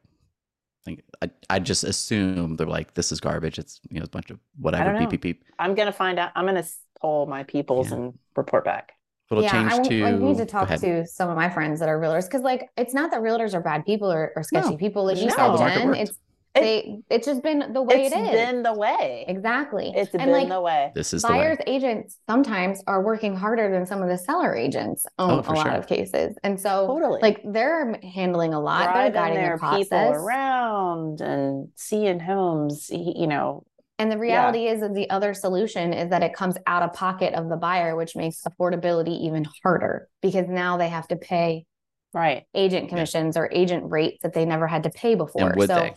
like 0.87 1.03
I, 1.21 1.31
I 1.49 1.59
just 1.59 1.83
assume 1.85 2.57
they're 2.57 2.67
like, 2.67 2.95
this 2.95 3.11
is 3.11 3.19
garbage. 3.21 3.59
It's 3.59 3.81
you 3.89 3.99
know 3.99 4.05
a 4.05 4.09
bunch 4.09 4.31
of 4.31 4.39
whatever, 4.59 4.91
beep 4.93 5.11
beep 5.11 5.21
beep. 5.21 5.45
I'm 5.59 5.75
gonna 5.75 5.91
find 5.93 6.19
out. 6.19 6.31
I'm 6.35 6.45
gonna 6.45 6.65
poll 7.01 7.25
my 7.25 7.43
peoples 7.43 7.91
Yeah. 7.91 7.91
and 7.91 8.17
report 8.35 8.65
back. 8.65 8.93
But 9.31 9.37
it'll 9.37 9.43
yeah, 9.45 9.69
change 9.69 9.85
I, 9.87 9.89
to. 9.89 10.03
I 10.03 10.11
need 10.11 10.37
to 10.37 10.45
talk 10.45 10.67
to 10.69 11.07
some 11.07 11.29
of 11.29 11.37
my 11.37 11.49
friends 11.49 11.79
that 11.79 11.87
are 11.87 11.97
realtors 11.97 12.25
because, 12.25 12.41
like, 12.41 12.69
it's 12.75 12.93
not 12.93 13.11
that 13.11 13.21
realtors 13.21 13.53
are 13.53 13.61
bad 13.61 13.85
people 13.85 14.11
or, 14.11 14.33
or 14.35 14.43
sketchy 14.43 14.71
No, 14.71 14.75
people. 14.77 15.05
Like 15.05 15.13
it's 15.13 15.21
you 15.21 15.27
just 15.29 15.37
said, 15.37 15.53
the 15.53 15.57
Jen, 15.57 15.87
works. 15.87 15.99
it's 16.01 16.19
they. 16.53 16.99
It's 17.09 17.25
just 17.25 17.41
been 17.41 17.71
the 17.71 17.81
way 17.81 18.07
It's 18.07 18.13
it 18.13 18.19
is. 18.19 18.29
been 18.31 18.61
the 18.61 18.73
way. 18.73 19.23
exactly. 19.29 19.93
It's 19.95 20.13
and 20.13 20.23
been 20.23 20.31
like 20.31 20.49
the 20.49 20.59
way. 20.59 20.91
This 20.93 21.13
is 21.13 21.21
the 21.21 21.29
buyers 21.29 21.57
way. 21.59 21.63
agents 21.75 22.17
sometimes 22.29 22.83
are 22.87 23.01
working 23.01 23.37
harder 23.37 23.71
than 23.71 23.85
some 23.85 24.01
of 24.03 24.09
the 24.09 24.17
seller 24.17 24.53
agents 24.53 25.05
on 25.17 25.29
Oh, 25.31 25.49
a 25.49 25.53
lot 25.53 25.63
sure. 25.65 25.71
of 25.75 25.87
cases, 25.87 26.35
and 26.43 26.59
so 26.59 26.87
Totally. 26.87 27.21
like 27.21 27.39
they're 27.45 27.97
handling 28.03 28.53
a 28.53 28.59
lot. 28.59 28.93
They're 28.93 29.11
guiding 29.11 29.37
their 29.37 29.53
the 29.55 29.59
process. 29.59 29.83
people 29.85 29.97
around 30.11 31.21
and 31.21 31.69
seeing 31.75 32.19
homes. 32.19 32.89
You 32.91 33.27
know, 33.27 33.63
And 34.01 34.11
the 34.11 34.17
reality 34.17 34.65
is 34.65 34.81
that 34.81 34.95
the 34.95 35.07
other 35.11 35.35
solution 35.35 35.93
is 35.93 36.09
that 36.09 36.23
it 36.23 36.33
comes 36.33 36.57
out 36.65 36.81
of 36.81 36.91
pocket 36.91 37.35
of 37.35 37.49
the 37.49 37.55
buyer, 37.55 37.95
which 37.95 38.15
makes 38.15 38.41
affordability 38.41 39.21
even 39.21 39.45
harder 39.63 40.07
because 40.23 40.47
now 40.49 40.77
they 40.77 40.89
have 40.89 41.07
to 41.09 41.15
pay 41.15 41.67
right? 42.11 42.45
agent 42.55 42.89
commissions 42.89 43.37
or 43.37 43.47
agent 43.51 43.91
rates 43.91 44.23
that 44.23 44.33
they 44.33 44.43
never 44.43 44.65
had 44.65 44.81
to 44.83 44.89
pay 44.89 45.13
before. 45.13 45.49
And 45.49 45.55
would 45.55 45.69
so, 45.69 45.75
they? 45.75 45.93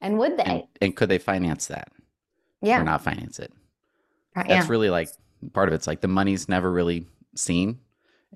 And 0.00 0.18
would 0.18 0.36
they? 0.36 0.42
And, 0.42 0.62
and 0.80 0.96
could 0.96 1.08
they 1.08 1.18
finance 1.18 1.68
that 1.68 1.92
yeah. 2.60 2.80
or 2.80 2.84
not 2.84 3.04
finance 3.04 3.38
it? 3.38 3.52
That's 4.34 4.48
yeah. 4.48 4.66
really 4.66 4.90
like 4.90 5.08
part 5.52 5.68
of 5.68 5.74
it's 5.74 5.86
like 5.86 6.00
the 6.00 6.08
money's 6.08 6.48
never 6.48 6.68
really 6.68 7.06
seen. 7.36 7.78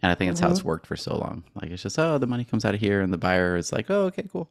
And 0.03 0.13
I 0.13 0.15
think 0.15 0.31
that's 0.31 0.39
how 0.39 0.47
Mm-hmm. 0.47 0.55
it's 0.55 0.65
worked 0.65 0.87
for 0.87 0.95
so 0.95 1.17
long. 1.17 1.43
Like 1.61 1.73
it's 1.73 1.83
just, 1.83 1.99
oh, 1.99 2.19
the 2.19 2.29
money 2.29 2.45
comes 2.45 2.65
out 2.65 2.75
of 2.75 2.81
here 2.81 3.01
and 3.01 3.13
the 3.13 3.19
buyer 3.19 3.57
is 3.57 3.73
like, 3.73 3.91
oh, 3.91 4.03
okay, 4.03 4.29
cool. 4.31 4.49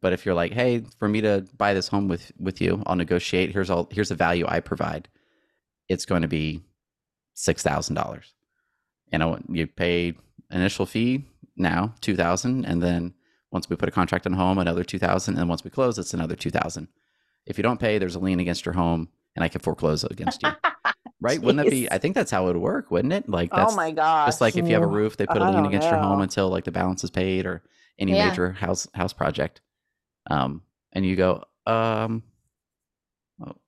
But 0.00 0.12
if 0.12 0.24
you're 0.24 0.34
like, 0.34 0.52
hey, 0.52 0.84
for 0.98 1.08
me 1.08 1.20
to 1.22 1.44
buy 1.56 1.74
this 1.74 1.88
home 1.88 2.08
with 2.08 2.32
with 2.38 2.60
you, 2.60 2.82
I'll 2.86 2.96
negotiate. 2.96 3.52
Here's 3.52 3.70
all 3.70 3.88
here's 3.90 4.10
the 4.10 4.14
value 4.14 4.44
I 4.48 4.60
provide. 4.60 5.08
It's 5.88 6.04
going 6.06 6.22
to 6.22 6.28
be 6.28 6.62
six 7.34 7.62
thousand 7.62 7.94
dollars. 7.96 8.32
and 9.12 9.22
I 9.22 9.26
want 9.26 9.46
you 9.50 9.66
pay 9.66 10.14
initial 10.50 10.86
fee 10.86 11.24
now, 11.56 11.94
two 12.00 12.14
thousand, 12.16 12.64
and 12.64 12.82
then 12.82 13.14
once 13.50 13.68
we 13.70 13.76
put 13.76 13.88
a 13.88 13.92
contract 13.92 14.26
on 14.26 14.34
home, 14.34 14.58
another 14.58 14.84
two 14.84 14.98
thousand, 14.98 15.38
and 15.38 15.48
once 15.48 15.64
we 15.64 15.70
close, 15.70 15.98
it's 15.98 16.14
another 16.14 16.36
two 16.36 16.50
thousand. 16.50 16.88
If 17.46 17.56
you 17.58 17.62
don't 17.62 17.80
pay, 17.80 17.98
there's 17.98 18.14
a 18.14 18.18
lien 18.20 18.40
against 18.40 18.66
your 18.66 18.74
home, 18.74 19.08
and 19.34 19.42
I 19.44 19.48
can 19.48 19.60
foreclose 19.62 20.04
against 20.04 20.42
you. 20.42 20.50
right? 21.20 21.40
Wouldn't 21.40 21.64
that 21.64 21.70
be? 21.70 21.90
I 21.90 21.98
think 21.98 22.14
that's 22.14 22.30
how 22.30 22.44
it 22.44 22.52
would 22.52 22.56
work, 22.62 22.90
wouldn't 22.90 23.14
it? 23.14 23.28
Like 23.28 23.48
oh 23.52 23.56
that's 23.56 23.72
oh 23.72 23.76
my 23.76 23.90
god! 23.90 24.26
just 24.26 24.40
like 24.40 24.56
if 24.56 24.68
you 24.68 24.74
have 24.74 24.82
a 24.82 24.86
roof, 24.86 25.16
they 25.16 25.26
put 25.26 25.38
a 25.38 25.44
I 25.44 25.48
lien 25.48 25.56
don't 25.56 25.66
against 25.66 25.90
your 25.90 25.98
home 25.98 26.20
until 26.20 26.48
like 26.50 26.64
the 26.64 26.70
balance 26.70 27.02
is 27.02 27.10
paid 27.10 27.46
or 27.46 27.62
any 27.98 28.12
Yeah. 28.12 28.28
major 28.28 28.52
house 28.52 28.86
house 28.94 29.12
project. 29.14 29.60
Um, 30.28 30.62
and 30.92 31.04
you 31.04 31.16
go, 31.16 31.44
um, 31.66 32.22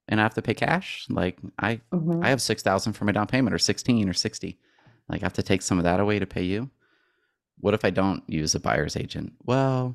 and 0.09 0.21
I 0.21 0.23
have 0.23 0.35
to 0.35 0.43
pay 0.43 0.55
cash. 0.55 1.07
Like 1.09 1.39
I, 1.59 1.81
Mhm. 1.93 2.25
I 2.25 2.29
have 2.31 2.43
six 2.43 2.63
thousand 2.63 2.95
for 2.95 3.05
my 3.05 3.13
down 3.13 3.27
payment, 3.27 3.55
or 3.55 3.59
sixteen, 3.59 4.09
or 4.09 4.13
sixty. 4.13 4.59
Like 5.09 5.23
I 5.23 5.25
have 5.27 5.33
to 5.35 5.43
take 5.43 5.63
some 5.63 5.79
of 5.79 5.85
that 5.85 6.01
away 6.01 6.19
to 6.19 6.27
pay 6.27 6.43
you. 6.43 6.71
What 7.61 7.75
if 7.75 7.85
I 7.85 7.91
don't 7.91 8.23
use 8.29 8.55
a 8.55 8.61
buyer's 8.61 8.97
agent? 8.97 9.35
Well, 9.45 9.95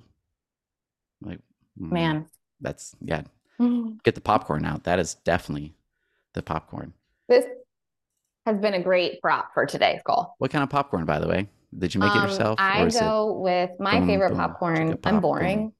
like 1.22 1.40
mm, 1.80 1.92
Man. 1.92 2.28
that's 2.62 2.96
yeah. 3.02 3.24
Get 4.04 4.16
the 4.16 4.22
popcorn 4.22 4.66
out. 4.66 4.84
That 4.84 5.00
is 5.00 5.16
definitely 5.16 5.74
the 6.34 6.42
popcorn. 6.42 6.94
This 7.28 7.46
has 8.46 8.58
been 8.60 8.74
a 8.76 8.82
great 8.84 9.22
prop 9.22 9.54
for 9.54 9.66
today's 9.66 10.02
call. 10.06 10.36
What 10.38 10.52
kind 10.52 10.64
of 10.64 10.70
popcorn, 10.70 11.06
by 11.06 11.20
the 11.20 11.28
way? 11.28 11.50
Did 11.78 11.94
you 11.96 12.00
make 12.00 12.14
it 12.14 12.18
Um, 12.20 12.24
yourself? 12.30 12.60
I 12.60 12.86
is 12.86 12.96
it- 12.96 13.00
go 13.00 13.34
with 13.34 13.72
my 13.80 14.00
boom, 14.00 14.08
favorite 14.08 14.30
boom, 14.30 14.38
popcorn. 14.38 14.94
chicka 14.94 15.00
I'm 15.08 15.20
boring. 15.22 15.74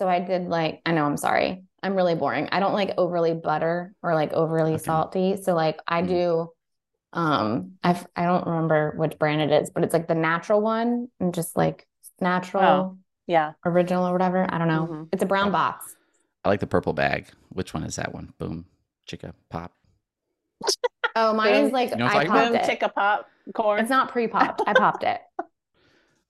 Boom? 0.00 0.06
So 0.06 0.10
I 0.10 0.20
did 0.20 0.48
like, 0.48 0.80
I 0.86 0.92
know 0.92 1.04
I'm 1.04 1.16
sorry. 1.16 1.64
I'm 1.82 1.94
really 1.94 2.14
boring. 2.14 2.48
I 2.52 2.60
don't 2.60 2.74
like 2.74 2.92
overly 2.98 3.34
butter 3.34 3.94
or 4.02 4.14
like 4.14 4.32
overly 4.32 4.74
Okay. 4.74 4.82
salty. 4.82 5.36
So 5.42 5.54
like 5.54 5.80
I 5.86 6.02
Mm. 6.02 6.08
do 6.08 6.52
um 7.12 7.72
I've 7.82 8.06
I 8.14 8.24
don't 8.24 8.46
remember 8.46 8.94
which 8.96 9.18
brand 9.18 9.40
it 9.40 9.62
is, 9.62 9.70
but 9.70 9.82
it's 9.84 9.92
like 9.92 10.06
the 10.08 10.14
natural 10.14 10.60
one 10.60 11.08
and 11.20 11.34
just 11.34 11.56
like 11.56 11.86
natural 12.20 12.62
Oh. 12.62 12.98
Yeah. 13.26 13.52
original 13.64 14.06
or 14.06 14.12
whatever. 14.12 14.46
I 14.48 14.58
don't 14.58 14.68
know. 14.68 14.86
Mhm. 14.90 15.08
It's 15.12 15.22
a 15.22 15.26
brown 15.26 15.52
box. 15.52 15.96
I 16.44 16.48
like 16.48 16.60
the 16.60 16.66
purple 16.66 16.92
bag. 16.92 17.28
Which 17.50 17.74
one 17.74 17.82
is 17.84 17.96
that 17.96 18.14
one? 18.14 18.32
Boom, 18.38 18.66
chicka 19.06 19.32
pop. 19.48 19.72
Oh, 21.16 21.32
mine 21.32 21.54
Boom. 21.54 21.66
is 21.66 21.72
like 21.72 21.90
You 21.90 21.96
know 21.96 22.06
I 22.06 22.20
I'm 22.20 22.26
talking 22.26 22.30
popped 22.30 22.52
Boom, 22.52 22.56
it. 22.56 22.80
chicka 22.80 22.94
pop 22.94 23.26
corn. 23.54 23.80
It's 23.80 23.90
not 23.90 24.10
pre-popped. 24.10 24.62
I 24.66 24.74
popped 24.74 25.04
it. 25.04 25.20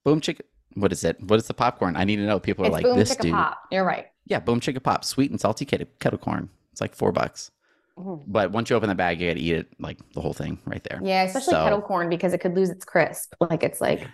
Boom 0.04 0.20
chicka. 0.20 0.40
What 0.74 0.92
is 0.92 1.04
it? 1.04 1.20
What 1.22 1.38
is 1.40 1.46
the 1.46 1.54
popcorn? 1.54 1.96
I 1.96 2.04
need 2.04 2.16
to 2.16 2.26
know. 2.26 2.38
People 2.38 2.64
are 2.64 2.68
It's 2.68 2.72
like 2.74 2.84
boom 2.84 2.98
this 2.98 3.16
dude. 3.16 3.32
pop. 3.32 3.58
You're 3.72 3.84
right. 3.84 4.06
Yeah, 4.26 4.38
boom 4.40 4.60
chicka 4.60 4.82
pop, 4.82 5.04
sweet 5.04 5.30
and 5.30 5.40
salty 5.40 5.64
kettle, 5.64 5.88
kettle 5.98 6.18
corn. 6.18 6.48
It's 6.72 6.80
like 6.80 6.94
four 6.94 7.12
bucks. 7.12 7.50
But 8.26 8.50
once 8.52 8.70
you 8.70 8.76
open 8.76 8.88
the 8.88 8.94
bag, 8.94 9.20
you 9.20 9.28
got 9.28 9.34
to 9.34 9.40
eat 9.40 9.56
it 9.56 9.66
like 9.78 9.98
the 10.14 10.22
whole 10.22 10.32
thing 10.32 10.58
right 10.64 10.82
there. 10.84 11.00
Yeah, 11.02 11.24
especially 11.24 11.50
So- 11.52 11.64
kettle 11.64 11.82
corn 11.82 12.08
because 12.08 12.32
it 12.32 12.38
could 12.38 12.54
lose 12.54 12.70
its 12.70 12.84
crisp. 12.84 13.34
Like 13.40 13.62
it's 13.62 13.80
like 13.80 14.06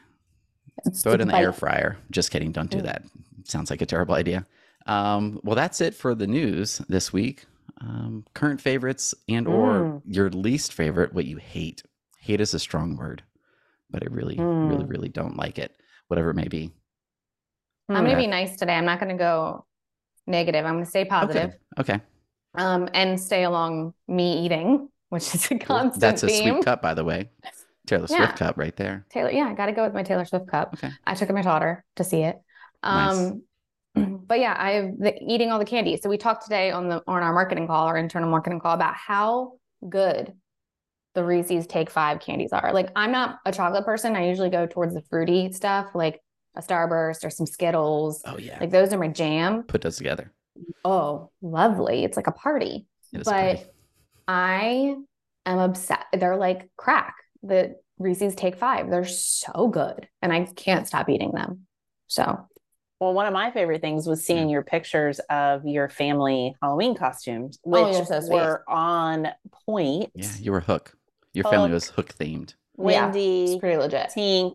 it's 0.85 1.03
Throw 1.03 1.13
it 1.13 1.21
in 1.21 1.29
the 1.29 1.37
air 1.37 1.53
fryer. 1.53 1.97
Just 2.11 2.31
kidding. 2.33 2.51
Don't 2.53 2.71
do 2.71 2.79
Mm. 2.79 2.83
that. 2.85 3.05
Sounds 3.45 3.71
like 3.71 3.81
a 3.83 3.87
terrible 3.87 4.15
idea. 4.15 4.45
Um, 4.87 5.41
well, 5.45 5.55
that's 5.55 5.81
it 5.81 5.95
for 5.95 6.15
the 6.15 6.27
news 6.27 6.79
this 6.89 7.13
week. 7.13 7.45
Um, 7.81 8.25
current 8.35 8.61
favorites 8.61 9.15
and 9.29 9.47
or 9.47 9.69
Mm. 9.81 10.03
your 10.07 10.31
least 10.31 10.73
favorite, 10.73 11.13
what 11.13 11.25
you 11.27 11.37
hate. 11.37 11.83
Hate 12.21 12.41
is 12.41 12.55
a 12.55 12.59
strong 12.59 12.97
word, 12.97 13.23
but 13.91 14.03
I 14.03 14.07
really, 14.11 14.37
really, 14.37 14.85
Mm. 14.85 14.89
really 14.91 15.09
don't 15.09 15.37
like 15.37 15.59
it. 15.59 15.77
Whatever 16.09 16.31
it 16.31 16.35
may 16.35 16.49
be. 16.49 16.73
I'm 17.89 18.05
gonna 18.05 18.17
be 18.17 18.27
nice 18.27 18.57
today. 18.57 18.75
I'm 18.75 18.85
not 18.85 18.99
gonna 19.01 19.17
go 19.17 19.65
negative. 20.27 20.65
I'm 20.65 20.75
gonna 20.75 20.87
stay 20.87 21.05
positive. 21.05 21.57
Okay. 21.79 21.95
Okay. 21.95 22.03
Um, 22.55 22.89
and 22.95 23.21
stay 23.21 23.45
along 23.45 23.95
me 24.09 24.45
eating, 24.45 24.89
which 25.11 25.35
is 25.35 25.51
a 25.51 25.59
constant 25.59 26.01
That's 26.01 26.23
a 26.23 26.27
theme. 26.27 26.55
sweet 26.55 26.65
cup, 26.65 26.83
by 26.83 26.95
the 26.95 27.05
way. 27.05 27.31
Taylor 27.87 28.07
Yeah. 28.11 28.17
Swift 28.17 28.37
cup 28.39 28.57
right 28.57 28.75
there. 28.77 29.07
Taylor, 29.11 29.31
yeah, 29.31 29.45
I 29.47 29.55
gotta 29.55 29.73
go 29.73 29.85
with 29.85 29.95
my 29.95 30.03
Taylor 30.03 30.25
Swift 30.25 30.49
cup. 30.49 30.75
Okay. 30.75 30.91
I 31.07 31.15
took 31.15 31.31
my 31.31 31.43
daughter 31.43 31.85
to 31.97 32.05
see 32.05 32.23
it. 32.23 32.37
Nice. 32.83 33.17
Um, 33.17 33.43
but 34.27 34.41
yeah, 34.41 34.55
I've 34.59 34.99
the, 34.99 35.15
eating 35.23 35.51
all 35.53 35.59
the 35.59 35.65
candy. 35.65 35.97
So 35.97 36.09
we 36.09 36.19
talked 36.19 36.43
today 36.45 36.71
on 36.71 36.89
the 36.89 37.03
on 37.07 37.23
our 37.23 37.33
marketing 37.33 37.67
call, 37.67 37.87
our 37.87 37.97
internal 37.97 38.29
marketing 38.31 38.61
call, 38.61 38.75
about 38.75 38.95
how 38.95 39.53
good 39.89 40.33
the 41.17 41.25
Reese's 41.25 41.67
Take 41.67 41.91
Five 41.91 42.21
candies 42.21 42.53
are. 42.53 42.73
Like, 42.73 42.91
I'm 42.95 43.11
not 43.11 43.41
a 43.45 43.51
chocolate 43.51 43.85
person. 43.85 44.15
I 44.15 44.29
usually 44.29 44.51
go 44.51 44.67
towards 44.67 44.95
the 44.95 45.03
fruity 45.11 45.51
stuff, 45.53 45.89
like 45.95 46.21
a 46.55 46.61
Starburst 46.63 47.25
or 47.25 47.31
some 47.31 47.47
Skittles. 47.47 48.23
Oh 48.25 48.39
yeah. 48.39 48.59
Like 48.61 48.71
those 48.71 48.93
are 48.93 48.99
my 48.99 49.09
jam. 49.09 49.65
Put 49.65 49.81
those 49.83 49.97
together. 49.97 50.33
Oh, 50.85 51.31
lovely! 51.43 52.05
It's 52.05 52.17
like 52.17 52.29
a 52.29 52.33
party. 52.33 52.87
It 53.13 53.23
is 53.23 53.25
But 53.25 53.57
pretty. 53.57 53.71
I 54.29 54.95
am 55.45 55.59
obsessed. 55.59 56.05
They're 56.13 56.37
like 56.37 56.71
crack. 56.77 57.15
The 57.43 57.77
Reese's 57.99 58.35
Take 58.35 58.57
Five. 58.57 58.91
They're 58.91 59.05
so 59.05 59.69
good, 59.69 60.09
and 60.23 60.33
I 60.33 60.45
can't 60.45 60.87
stop 60.87 61.09
eating 61.09 61.33
them. 61.33 61.67
So 62.09 62.47
Well, 63.01 63.13
one 63.15 63.27
of 63.27 63.33
my 63.33 63.51
favorite 63.51 63.81
things 63.81 64.07
was 64.07 64.25
seeing 64.25 64.49
your 64.49 64.63
pictures 64.63 65.19
of 65.29 65.67
your 65.67 65.89
family 65.89 66.55
Halloween 66.63 66.95
costumes, 66.95 67.59
oh, 67.67 67.71
which 67.71 68.09
Oh, 68.11 68.21
so 68.21 68.33
were 68.33 68.65
on 68.69 69.29
point. 69.67 70.11
Yeah, 70.15 70.33
you 70.41 70.53
were 70.53 70.61
hook. 70.61 70.95
Your 71.37 71.45
family 71.51 71.71
was 71.73 71.89
hook 71.91 72.15
themed. 72.15 72.55
Yeah, 72.79 73.09
it's 73.09 73.17
Wendy, 73.17 73.59
pretty 73.61 73.77
legit. 73.77 74.11
Tink. 74.17 74.55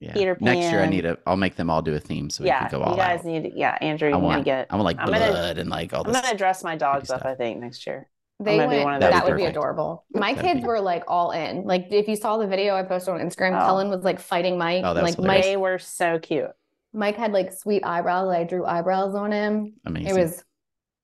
Yeah. 0.00 0.14
Peter 0.14 0.34
Pan. 0.34 0.44
Next 0.44 0.70
year 0.70 0.78
I 0.80 0.82
Pan. 0.84 0.90
need 0.90 1.04
a 1.04 1.18
I'll 1.26 1.36
make 1.36 1.56
them 1.56 1.68
all 1.70 1.82
do 1.82 1.94
a 1.94 1.98
theme 2.00 2.30
so 2.30 2.42
we 2.42 2.48
yeah, 2.48 2.68
can 2.68 2.80
go 2.80 2.84
all 2.84 2.92
you 2.92 2.96
guys 2.96 3.20
out. 3.20 3.26
need. 3.26 3.42
To, 3.44 3.58
yeah, 3.58 3.76
Andrew, 3.80 4.08
I 4.08 4.16
you 4.16 4.22
need 4.28 4.36
to 4.36 4.42
get. 4.42 4.66
I 4.70 4.76
want 4.76 4.84
like 4.84 4.96
I'm 4.98 5.06
blood 5.06 5.18
gonna- 5.20 5.60
and 5.60 5.68
like 5.70 5.92
all 5.92 6.06
I'm 6.06 6.12
gonna 6.12 6.36
dress 6.36 6.64
my 6.64 6.76
dogs 6.76 7.10
up. 7.10 7.24
I 7.24 7.34
think 7.34 7.60
next 7.60 7.86
year. 7.86 8.08
They 8.42 8.56
gonna 8.56 8.70
be 8.70 8.76
went, 8.76 8.84
one 8.84 8.94
of 8.94 9.00
that 9.02 9.24
would 9.26 9.36
be 9.36 9.44
adorable. 9.44 10.06
My 10.14 10.32
That'd 10.32 10.50
kids 10.50 10.60
be- 10.62 10.66
were 10.66 10.80
like 10.80 11.04
all 11.06 11.32
in. 11.32 11.64
Like 11.64 11.88
if 11.90 12.08
you 12.08 12.16
saw 12.16 12.38
the 12.38 12.46
video 12.46 12.74
I 12.74 12.82
posted 12.84 13.12
on 13.14 13.20
Instagram, 13.20 13.60
Oh. 13.60 13.66
Cullen 13.66 13.90
was 13.90 14.02
like 14.02 14.18
fighting 14.18 14.56
Mike. 14.56 14.82
Oh, 14.84 14.94
that 14.94 15.04
like 15.04 15.16
hilarious. 15.16 15.44
Mike, 15.44 15.44
They 15.44 15.56
were 15.58 15.78
so 15.78 16.18
cute. 16.18 16.50
Mike 16.94 17.16
had 17.16 17.32
like 17.32 17.52
sweet 17.52 17.84
eyebrows. 17.84 18.30
I 18.30 18.44
drew 18.44 18.64
eyebrows 18.64 19.14
on 19.14 19.30
him. 19.32 19.74
Amazing. 19.84 20.16
It 20.16 20.18
was. 20.20 20.44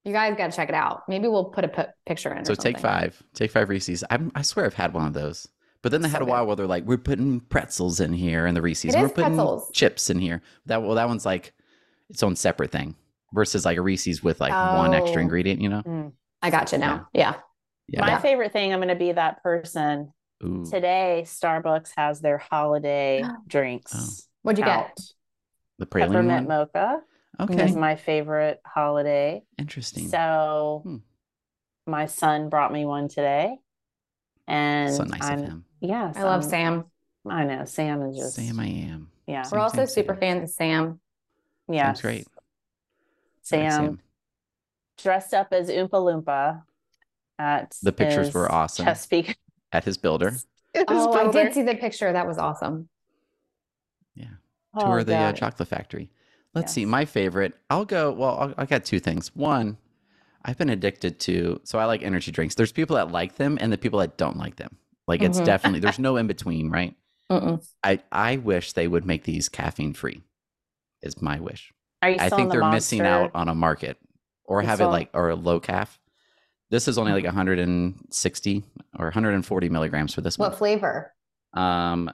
You 0.06 0.12
guys 0.12 0.36
got 0.36 0.50
to 0.52 0.56
check 0.56 0.68
it 0.68 0.74
out. 0.74 1.02
Maybe 1.08 1.26
we'll 1.26 1.46
put 1.46 1.64
a 1.64 1.92
picture 2.06 2.32
in. 2.32 2.44
so 2.44 2.54
take 2.54 2.78
five. 2.78 3.20
Take 3.34 3.50
five 3.50 3.68
Reese's. 3.68 4.04
I'm, 4.08 4.30
I 4.36 4.42
swear 4.42 4.64
I've 4.64 4.74
had 4.74 4.94
one 4.94 5.06
of 5.06 5.12
those. 5.14 5.48
But 5.82 5.90
then 5.92 6.00
they 6.00 6.08
had 6.08 6.18
So 6.18 6.24
a 6.24 6.28
while 6.28 6.42
good. 6.42 6.46
where 6.46 6.56
they're 6.56 6.66
like, 6.68 6.84
we're 6.84 6.96
putting 6.96 7.40
pretzels 7.40 7.98
in 8.00 8.12
here 8.12 8.46
and 8.46 8.56
the 8.56 8.62
Reese's. 8.62 8.94
It 8.94 8.98
and 8.98 9.02
we're 9.02 9.08
putting 9.08 9.34
pretzels. 9.34 9.68
chips 9.72 10.08
in 10.08 10.18
here. 10.20 10.42
That 10.66 10.82
well, 10.82 10.94
that 10.94 11.08
one's 11.08 11.26
like 11.26 11.52
its 12.08 12.22
own 12.22 12.36
separate 12.36 12.70
thing 12.70 12.94
versus 13.34 13.64
like 13.64 13.78
a 13.78 13.82
Reese's 13.82 14.22
with 14.22 14.40
like 14.40 14.52
one 14.52 14.94
extra 14.94 15.18
Oh. 15.18 15.22
ingredient, 15.22 15.60
you 15.60 15.68
know? 15.68 15.82
Mm. 15.82 16.12
I 16.40 16.50
got 16.50 16.70
you 16.70 16.78
now. 16.78 17.08
Yeah. 17.12 17.34
Yeah. 17.88 18.00
My 18.02 18.08
Yeah. 18.10 18.18
favorite 18.20 18.52
thing. 18.52 18.72
I'm 18.72 18.78
gonna 18.80 18.94
be 18.94 19.10
that 19.10 19.42
person. 19.42 20.12
Ooh. 20.44 20.64
Today, 20.70 21.22
Starbucks 21.26 21.90
has 21.96 22.20
their 22.20 22.38
holiday 22.38 23.24
drinks. 23.48 23.92
Oh. 23.92 24.24
What'd 24.42 24.58
you 24.60 24.64
get? 24.64 24.96
The 25.80 25.86
praline 25.86 26.06
Peppermint 26.08 26.46
one? 26.48 26.58
mocha 26.72 27.00
Okay. 27.38 27.64
is 27.64 27.76
my 27.76 27.96
favorite 27.96 28.60
holiday. 28.66 29.42
Interesting. 29.58 30.08
So 30.08 30.80
Hmm. 30.84 30.96
my 31.86 32.06
son 32.06 32.48
brought 32.48 32.72
me 32.72 32.84
one 32.84 33.08
today. 33.08 33.58
And 34.48 34.94
so 34.94 35.04
nice 35.04 35.22
I'm 35.22 35.40
of 35.40 35.44
him. 35.46 35.64
yeah, 35.80 36.12
I 36.14 36.22
love 36.22 36.44
so 36.44 36.50
Sam. 36.50 36.84
I 37.28 37.44
know 37.44 37.64
Sam 37.64 38.02
is 38.02 38.16
just 38.16 38.36
Sam 38.36 38.60
I 38.60 38.66
am. 38.66 39.10
yeah. 39.26 39.42
Sam, 39.42 39.58
We're 39.58 39.62
also 39.62 39.84
super 39.86 40.14
Sam. 40.14 40.20
fans 40.20 40.42
of 40.50 40.54
Sam. 40.54 41.00
Yeah. 41.68 41.86
That's 41.88 42.00
great. 42.00 42.26
I 42.28 43.56
like 43.56 43.70
Sam 43.72 44.00
dressed 44.98 45.34
up 45.34 45.48
as 45.52 45.68
Oompa 45.68 45.90
Loompa 45.90 46.62
at 47.38 47.76
The 47.82 47.92
pictures 47.92 48.32
were 48.32 48.50
awesome. 48.50 48.86
Chesapeake. 48.86 49.36
At 49.72 49.84
his 49.84 49.98
builder. 49.98 50.30
his 50.74 50.84
Oh, 50.88 51.12
I 51.12 51.30
did 51.32 51.54
see 51.54 51.62
the 51.62 51.74
picture. 51.74 52.12
That 52.12 52.26
was 52.26 52.38
awesome. 52.38 52.88
Yeah. 54.14 54.26
Oh, 54.74 54.84
tour 54.86 55.04
the 55.04 55.16
uh, 55.16 55.32
chocolate 55.32 55.68
factory. 55.68 56.10
Let's 56.56 56.72
see. 56.72 56.84
My 56.86 57.04
favorite. 57.04 57.54
I'll 57.70 57.84
go. 57.84 58.10
Well, 58.12 58.38
I'll, 58.38 58.54
I 58.58 58.66
got 58.66 58.84
two 58.84 58.98
things. 58.98 59.34
One, 59.36 59.76
I've 60.44 60.58
been 60.58 60.70
addicted 60.70 61.20
to. 61.20 61.60
So 61.64 61.78
I 61.78 61.84
like 61.84 62.02
energy 62.02 62.32
drinks. 62.32 62.54
There's 62.54 62.72
people 62.72 62.96
that 62.96 63.12
like 63.12 63.36
them 63.36 63.58
and 63.60 63.72
the 63.72 63.78
people 63.78 63.98
that 64.00 64.16
don't 64.16 64.36
like 64.38 64.56
them. 64.56 64.76
Like 65.06 65.22
it's 65.22 65.38
Mhm. 65.38 65.44
definitely 65.44 65.80
there's 65.80 65.98
no 65.98 66.16
in 66.16 66.26
between, 66.26 66.70
right? 66.70 66.96
Mm-mm. 67.30 67.64
I 67.84 68.00
I 68.10 68.36
wish 68.38 68.72
they 68.72 68.88
would 68.88 69.04
make 69.04 69.24
these 69.24 69.48
caffeine 69.48 69.92
free. 69.92 70.22
Is 71.02 71.20
my 71.22 71.38
wish. 71.40 71.72
Are 72.02 72.10
you 72.10 72.16
I 72.18 72.26
still 72.26 72.38
think 72.38 72.40
in 72.54 72.58
the 72.58 72.64
they're 72.64 72.70
missing 72.72 73.00
out 73.02 73.30
on 73.34 73.48
a 73.48 73.54
market, 73.54 73.98
or 74.44 74.62
You 74.62 74.68
have 74.68 74.80
it 74.80 74.86
like 74.86 75.10
or 75.12 75.28
a 75.30 75.36
low 75.36 75.60
calf. 75.60 76.00
This 76.70 76.88
is 76.88 76.98
only 76.98 77.10
Mm-hmm. 77.12 77.16
like 77.16 77.24
160 77.26 78.64
or 78.98 79.06
140 79.06 79.68
milligrams 79.68 80.14
for 80.14 80.20
this 80.22 80.38
one. 80.38 80.50
What 80.50 80.58
flavor? 80.58 81.12
Um, 81.54 82.10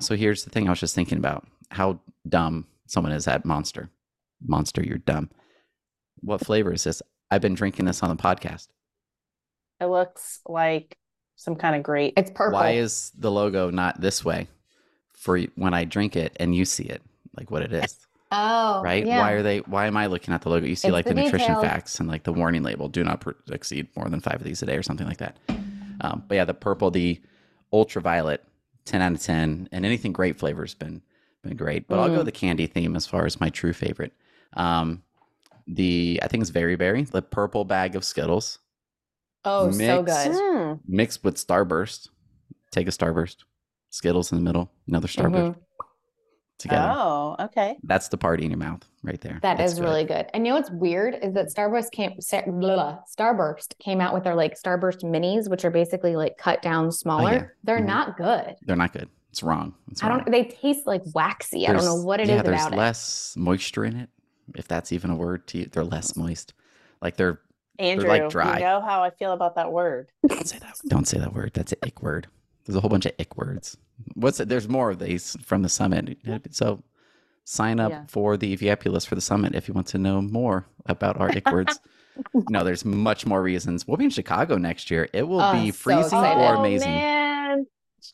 so 0.00 0.14
here's 0.16 0.44
the 0.44 0.50
thing 0.50 0.66
I 0.66 0.70
was 0.70 0.80
just 0.80 0.94
thinking 0.94 1.16
about 1.18 1.46
how 1.70 2.00
dumb 2.28 2.66
someone 2.86 3.12
is 3.12 3.28
at 3.28 3.44
Monster. 3.44 3.90
Monster, 4.46 4.82
you're 4.82 4.98
dumb. 4.98 5.30
What 6.20 6.44
flavor 6.44 6.72
is 6.72 6.84
this? 6.84 7.02
I've 7.30 7.40
been 7.40 7.54
drinking 7.54 7.86
this 7.86 8.02
on 8.02 8.14
the 8.14 8.22
podcast. 8.22 8.68
It 9.80 9.86
looks 9.86 10.40
like 10.46 10.96
some 11.36 11.56
kind 11.56 11.76
of 11.76 11.82
grape. 11.82 12.14
It's 12.16 12.30
purple. 12.30 12.58
Why 12.58 12.72
is 12.72 13.12
the 13.18 13.30
logo 13.30 13.70
not 13.70 14.00
this 14.00 14.24
way 14.24 14.48
for 15.12 15.38
when 15.56 15.74
I 15.74 15.84
drink 15.84 16.16
it 16.16 16.36
and 16.36 16.54
you 16.54 16.64
see 16.64 16.84
it, 16.84 17.02
like 17.36 17.50
what 17.50 17.62
it 17.62 17.72
is, 17.72 17.98
oh, 18.30 18.82
right? 18.82 19.04
Yeah. 19.04 19.20
Why 19.20 19.32
are 19.32 19.42
they? 19.42 19.58
Why 19.60 19.86
am 19.86 19.96
I 19.96 20.06
looking 20.06 20.34
at 20.34 20.42
the 20.42 20.50
logo? 20.50 20.66
You 20.66 20.76
see 20.76 20.88
It's 20.88 20.92
like 20.92 21.06
the 21.06 21.14
the, 21.14 21.22
nutrition 21.22 21.54
facts 21.56 21.98
and 21.98 22.08
like 22.08 22.24
the 22.24 22.32
warning 22.32 22.62
label: 22.62 22.88
do 22.88 23.02
not 23.02 23.20
per- 23.20 23.36
exceed 23.50 23.88
more 23.96 24.08
than 24.08 24.20
five 24.20 24.36
of 24.36 24.44
these 24.44 24.62
a 24.62 24.66
day 24.66 24.76
or 24.76 24.82
something 24.82 25.06
like 25.06 25.18
that. 25.18 25.36
Um, 26.00 26.24
but 26.28 26.34
yeah, 26.34 26.44
the 26.44 26.54
purple, 26.54 26.90
the 26.90 27.20
ultraviolet, 27.72 28.44
ten 28.84 29.02
out 29.02 29.12
of 29.12 29.22
ten, 29.22 29.68
and 29.72 29.84
anything 29.84 30.12
grape 30.12 30.38
flavor 30.38 30.62
has 30.62 30.74
been 30.74 31.02
been 31.44 31.56
great. 31.56 31.86
But 31.88 31.98
I'll 32.00 32.08
go 32.08 32.22
Mm. 32.22 32.24
the 32.24 32.32
candy 32.32 32.66
theme 32.66 32.96
as 32.96 33.06
far 33.06 33.24
as 33.26 33.40
my 33.40 33.48
true 33.50 33.72
favorite. 33.72 34.12
Um, 34.54 35.02
the 35.66 36.18
I 36.22 36.28
think 36.28 36.40
it's 36.42 36.50
very 36.50 36.76
berry, 36.76 37.02
the 37.04 37.22
purple 37.22 37.64
bag 37.64 37.94
of 37.96 38.04
Skittles 38.04 38.58
oh, 39.44 39.70
so 39.70 40.02
good. 40.02 40.30
Mm. 40.32 40.80
mixed 40.86 41.24
with 41.24 41.36
Starburst. 41.36 42.08
Take 42.70 42.88
a 42.88 42.90
Starburst, 42.90 43.44
Skittles 43.90 44.32
in 44.32 44.38
the 44.38 44.44
middle, 44.44 44.70
another 44.88 45.06
Starburst 45.08 45.54
Mhm. 45.54 45.56
together. 46.58 46.92
Oh, 46.94 47.36
okay. 47.40 47.76
That's 47.84 48.08
the 48.08 48.16
party 48.18 48.44
in 48.44 48.50
your 48.50 48.58
mouth 48.58 48.82
right 49.02 49.20
there. 49.20 49.38
That 49.42 49.58
That's 49.58 49.72
is 49.72 49.78
good. 49.78 49.84
really 49.84 50.04
good. 50.04 50.26
And 50.34 50.46
you 50.46 50.52
know 50.52 50.58
what's 50.58 50.70
weird 50.70 51.14
is 51.22 51.32
that 51.34 51.46
Starburst 51.54 51.92
came 51.92 52.20
Star- 52.20 52.44
blah, 52.46 52.74
blah, 52.74 52.98
Starburst 53.16 53.78
came 53.78 54.00
out 54.00 54.12
with 54.12 54.24
their 54.24 54.34
like 54.34 54.54
Starburst 54.60 55.02
minis, 55.02 55.48
which 55.48 55.64
are 55.64 55.70
basically 55.70 56.16
like 56.16 56.36
cut 56.36 56.60
down 56.62 56.90
smaller. 56.92 57.28
Oh, 57.30 57.32
yeah. 57.32 57.46
They're 57.64 57.78
Mhm. 57.80 57.86
not 57.86 58.16
good. 58.16 58.56
They're 58.62 58.76
not 58.76 58.92
good. 58.92 59.08
It's 59.34 59.42
wrong. 59.42 59.74
It's 59.90 60.00
I 60.04 60.08
don't. 60.08 60.30
They 60.30 60.44
taste 60.44 60.86
like 60.86 61.02
waxy. 61.12 61.66
I 61.66 61.72
don't 61.72 61.84
know 61.84 61.96
what 61.96 62.20
it 62.20 62.24
is 62.24 62.36
yeah, 62.36 62.42
there's 62.42 62.60
about 62.62 62.72
it. 62.72 62.76
less 62.76 63.34
moisture 63.36 63.84
in 63.84 63.96
it, 63.96 64.08
if 64.54 64.68
that's 64.68 64.92
even 64.92 65.10
a 65.10 65.16
word 65.16 65.48
to 65.48 65.58
you. 65.58 65.66
They're 65.66 65.82
less 65.82 66.14
moist. 66.14 66.54
Like 67.02 67.16
they're 67.16 67.40
Andrew, 67.80 68.08
like 68.08 68.28
dry. 68.30 68.58
you 68.58 68.64
know 68.64 68.80
how 68.80 69.02
I 69.02 69.10
feel 69.10 69.32
about 69.32 69.56
that 69.56 69.72
word. 69.72 70.06
Don't 70.28 70.46
say 70.46 70.60
that. 70.60 70.76
Don't 70.86 71.08
say 71.08 71.18
that 71.18 71.34
word. 71.34 71.50
That's 71.52 71.72
an 71.72 71.78
ick 71.82 72.00
word. 72.00 72.28
There's 72.64 72.76
a 72.76 72.80
whole 72.80 72.90
bunch 72.90 73.06
of 73.06 73.12
ick 73.18 73.36
words. 73.36 73.76
What's 74.14 74.38
it? 74.38 74.48
There's 74.48 74.68
more 74.68 74.90
of 74.92 75.00
these 75.00 75.36
from 75.44 75.62
the 75.62 75.68
summit. 75.68 76.16
So 76.52 76.84
sign 77.42 77.80
up 77.80 77.90
Yeah. 77.90 78.04
for 78.06 78.36
the 78.36 78.54
VIP 78.54 78.86
list 78.86 79.08
for 79.08 79.16
the 79.16 79.20
summit 79.20 79.56
if 79.56 79.66
you 79.66 79.74
want 79.74 79.88
to 79.88 79.98
know 79.98 80.22
more 80.22 80.64
about 80.86 81.20
our 81.20 81.28
ick 81.30 81.50
words. 81.50 81.80
no, 82.48 82.62
there's 82.62 82.84
much 82.84 83.26
more 83.26 83.42
reasons. 83.42 83.88
We'll 83.88 83.96
be 83.96 84.04
in 84.04 84.10
Chicago 84.10 84.56
next 84.58 84.92
year. 84.92 85.08
It 85.12 85.26
will 85.26 85.40
Oh, 85.40 85.52
be 85.52 85.72
freezing 85.72 86.04
excited. 86.04 86.40
or 86.40 86.54
Oh, 86.56 86.60
amazing. 86.60 86.90
man. 86.90 87.13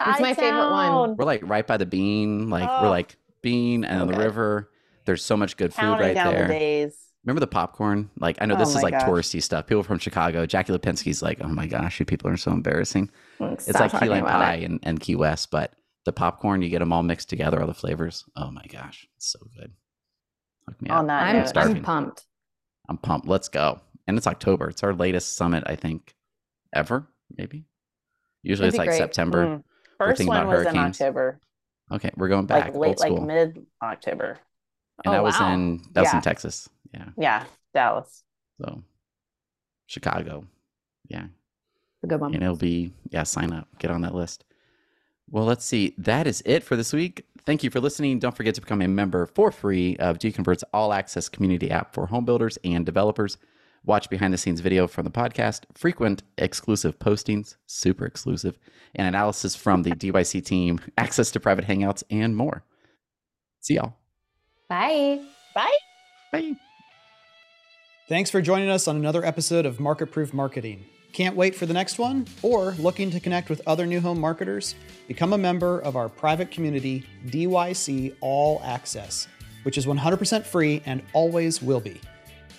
It's 0.06 0.20
my 0.20 0.34
favorite 0.34 0.70
one. 0.70 1.16
We're 1.16 1.24
like 1.24 1.42
right 1.44 1.66
by 1.66 1.76
the 1.76 1.86
bean. 1.86 2.50
Like 2.50 2.68
Oh. 2.68 2.82
we're 2.84 2.90
like 2.90 3.16
bean 3.42 3.84
and 3.84 4.00
then 4.00 4.08
the 4.08 4.18
river. 4.18 4.70
There's 5.06 5.24
so 5.24 5.36
much 5.36 5.56
good 5.56 5.72
food 5.72 5.80
Counting 5.80 6.06
right 6.08 6.14
down 6.14 6.34
there. 6.34 6.46
the 6.48 6.52
days. 6.54 6.96
Remember 7.24 7.40
the 7.40 7.46
popcorn? 7.46 8.10
Like 8.18 8.38
I 8.40 8.46
know 8.46 8.54
Oh 8.54 8.58
this 8.58 8.74
is 8.74 8.82
like 8.82 8.92
gosh. 8.92 9.02
touristy 9.08 9.42
stuff. 9.42 9.66
People 9.66 9.82
from 9.82 9.98
Chicago. 9.98 10.46
Jackie 10.46 10.72
Lipinski's 10.72 11.22
like, 11.22 11.38
oh 11.42 11.48
my 11.48 11.66
gosh, 11.66 12.00
you 12.00 12.06
people 12.06 12.30
are 12.30 12.36
so 12.36 12.50
embarrassing. 12.52 13.10
It's 13.40 13.68
like 13.72 13.90
key 13.98 14.08
lime 14.08 14.24
pie 14.24 14.54
it. 14.56 14.64
and, 14.64 14.80
and 14.82 15.00
Key 15.00 15.16
West, 15.16 15.50
but 15.50 15.72
the 16.06 16.12
popcorn 16.12 16.62
you 16.62 16.70
get 16.70 16.78
them 16.78 16.92
all 16.92 17.02
mixed 17.02 17.28
together, 17.28 17.60
all 17.60 17.66
the 17.66 17.74
flavors. 17.74 18.24
Oh 18.36 18.50
my 18.50 18.64
gosh, 18.70 19.06
it's 19.16 19.30
so 19.32 19.38
good. 19.58 19.72
Hook 20.66 20.80
me 20.80 20.88
On 20.90 21.00
up. 21.00 21.06
that 21.08 21.36
I'm, 21.36 21.46
starving. 21.46 21.76
I'm 21.78 21.82
pumped. 21.82 22.24
I'm 22.88 22.96
pumped. 22.96 23.26
Let's 23.28 23.48
go. 23.48 23.80
And 24.06 24.16
it's 24.16 24.26
October. 24.26 24.68
It's 24.70 24.82
our 24.82 24.94
latest 24.94 25.36
summit, 25.36 25.64
I 25.66 25.76
think, 25.76 26.14
ever. 26.74 27.06
Maybe. 27.36 27.66
Usually 28.42 28.70
That'd 28.70 28.74
it's 28.74 28.78
like 28.78 28.88
great. 28.88 28.98
September. 28.98 29.46
Mm. 29.46 29.62
First 30.06 30.26
one 30.26 30.46
was 30.46 30.66
in. 30.66 30.76
October, 30.76 31.38
Okay, 31.92 32.10
we're 32.16 32.28
going 32.28 32.46
back 32.46 32.66
like 32.66 32.74
late, 32.76 32.98
like 33.00 33.20
mid 33.22 33.66
October. 33.82 34.38
and 35.04 35.06
Oh, 35.06 35.12
that 35.12 35.22
was 35.22 35.38
wow. 35.38 35.52
in 35.54 35.82
that 35.92 36.02
was 36.02 36.14
in 36.14 36.20
Texas. 36.20 36.68
Yeah. 36.94 37.08
Yeah, 37.18 37.44
Dallas. 37.74 38.22
So 38.60 38.82
Chicago. 39.86 40.44
Yeah. 41.08 41.26
A 42.02 42.06
good 42.06 42.20
one. 42.20 42.32
and 42.34 42.42
it'll 42.42 42.56
be 42.56 42.92
yeah 43.10 43.24
sign 43.24 43.52
up 43.52 43.68
get 43.78 43.90
on 43.90 44.00
that 44.00 44.14
list 44.14 44.44
well 45.28 45.44
let's 45.44 45.66
see 45.66 45.94
that 45.98 46.26
is 46.26 46.42
it 46.46 46.64
for 46.64 46.74
this 46.74 46.94
week 46.94 47.26
thank 47.44 47.62
you 47.62 47.68
for 47.68 47.78
listening 47.78 48.18
don't 48.18 48.34
forget 48.34 48.54
to 48.54 48.62
become 48.62 48.80
a 48.80 48.88
member 48.88 49.26
for 49.26 49.52
free 49.52 49.96
of 49.98 50.16
gconvert's 50.18 50.64
all 50.72 50.94
access 50.94 51.28
community 51.28 51.70
app 51.70 51.92
for 51.92 52.06
home 52.06 52.24
builders 52.24 52.56
and 52.64 52.86
developers 52.86 53.36
watch 53.84 54.10
behind 54.10 54.32
the 54.32 54.38
scenes 54.38 54.60
video 54.60 54.86
from 54.86 55.04
the 55.04 55.10
podcast 55.10 55.62
frequent 55.74 56.22
exclusive 56.38 56.98
postings 56.98 57.56
super 57.66 58.04
exclusive 58.06 58.58
and 58.94 59.08
analysis 59.08 59.54
from 59.56 59.82
the 59.82 59.92
dyc 59.92 60.44
team 60.44 60.80
access 60.98 61.30
to 61.30 61.40
private 61.40 61.66
hangouts 61.66 62.02
and 62.10 62.36
more 62.36 62.64
see 63.60 63.74
y'all 63.74 63.94
Bye. 64.68 65.20
Bye. 65.52 65.72
bye 66.30 66.54
Thanks 68.10 68.28
for 68.28 68.42
joining 68.42 68.68
us 68.68 68.88
on 68.88 68.96
another 68.96 69.24
episode 69.24 69.64
of 69.64 69.78
Market 69.78 70.08
Proof 70.08 70.34
Marketing. 70.34 70.84
Can't 71.12 71.36
wait 71.36 71.54
for 71.54 71.66
the 71.66 71.72
next 71.72 71.96
one? 71.96 72.26
Or 72.42 72.72
looking 72.72 73.08
to 73.12 73.20
connect 73.20 73.48
with 73.48 73.62
other 73.68 73.86
new 73.86 74.00
home 74.00 74.18
marketers? 74.18 74.74
Become 75.06 75.32
a 75.32 75.38
member 75.38 75.78
of 75.78 75.94
our 75.94 76.08
private 76.08 76.50
community, 76.50 77.06
DYC 77.28 78.16
All 78.20 78.60
Access, 78.64 79.28
which 79.62 79.78
is 79.78 79.86
100% 79.86 80.44
free 80.44 80.82
and 80.86 81.02
always 81.12 81.62
will 81.62 81.78
be. 81.78 82.00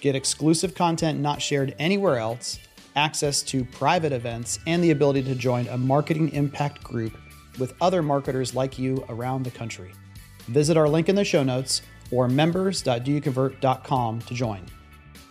Get 0.02 0.16
exclusive 0.16 0.74
content 0.74 1.20
not 1.20 1.42
shared 1.44 1.76
anywhere 1.78 2.18
else, 2.18 2.58
access 2.96 3.44
to 3.44 3.64
private 3.64 4.12
events, 4.12 4.58
and 4.66 4.84
the 4.84 4.90
ability 4.90 5.22
to 5.24 5.36
join 5.36 5.68
a 5.68 5.78
marketing 5.78 6.34
impact 6.34 6.84
group 6.84 7.16
with 7.60 7.76
other 7.80 8.02
marketers 8.02 8.56
like 8.56 8.80
you 8.80 9.06
around 9.10 9.44
the 9.44 9.52
country. 9.52 9.94
Visit 10.48 10.76
our 10.76 10.90
link 10.90 11.08
in 11.08 11.16
the 11.16 11.24
show 11.24 11.44
notes 11.44 11.84
or 12.10 12.28
members.doyouconvert.com 12.28 14.22
to 14.22 14.34
join. 14.34 14.66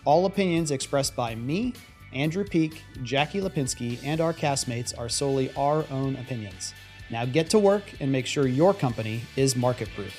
All 0.05 0.25
opinions 0.25 0.71
expressed 0.71 1.17
by 1.17 1.35
me, 1.35 1.73
Andrew 2.13 2.45
Peek, 2.45 2.81
Jackie 3.03 3.41
Lipinski, 3.41 3.99
and 4.03 4.21
our 4.21 4.33
castmates 4.33 4.97
are 4.97 5.09
solely 5.09 5.53
our 5.55 5.85
own 5.91 6.15
opinions. 6.15 6.73
Now 7.09 7.25
get 7.25 7.49
to 7.49 7.59
work 7.59 7.83
and 7.99 8.09
make 8.09 8.25
sure 8.25 8.47
your 8.47 8.73
company 8.73 9.21
is 9.35 9.57
market 9.57 9.89
proof. 9.95 10.15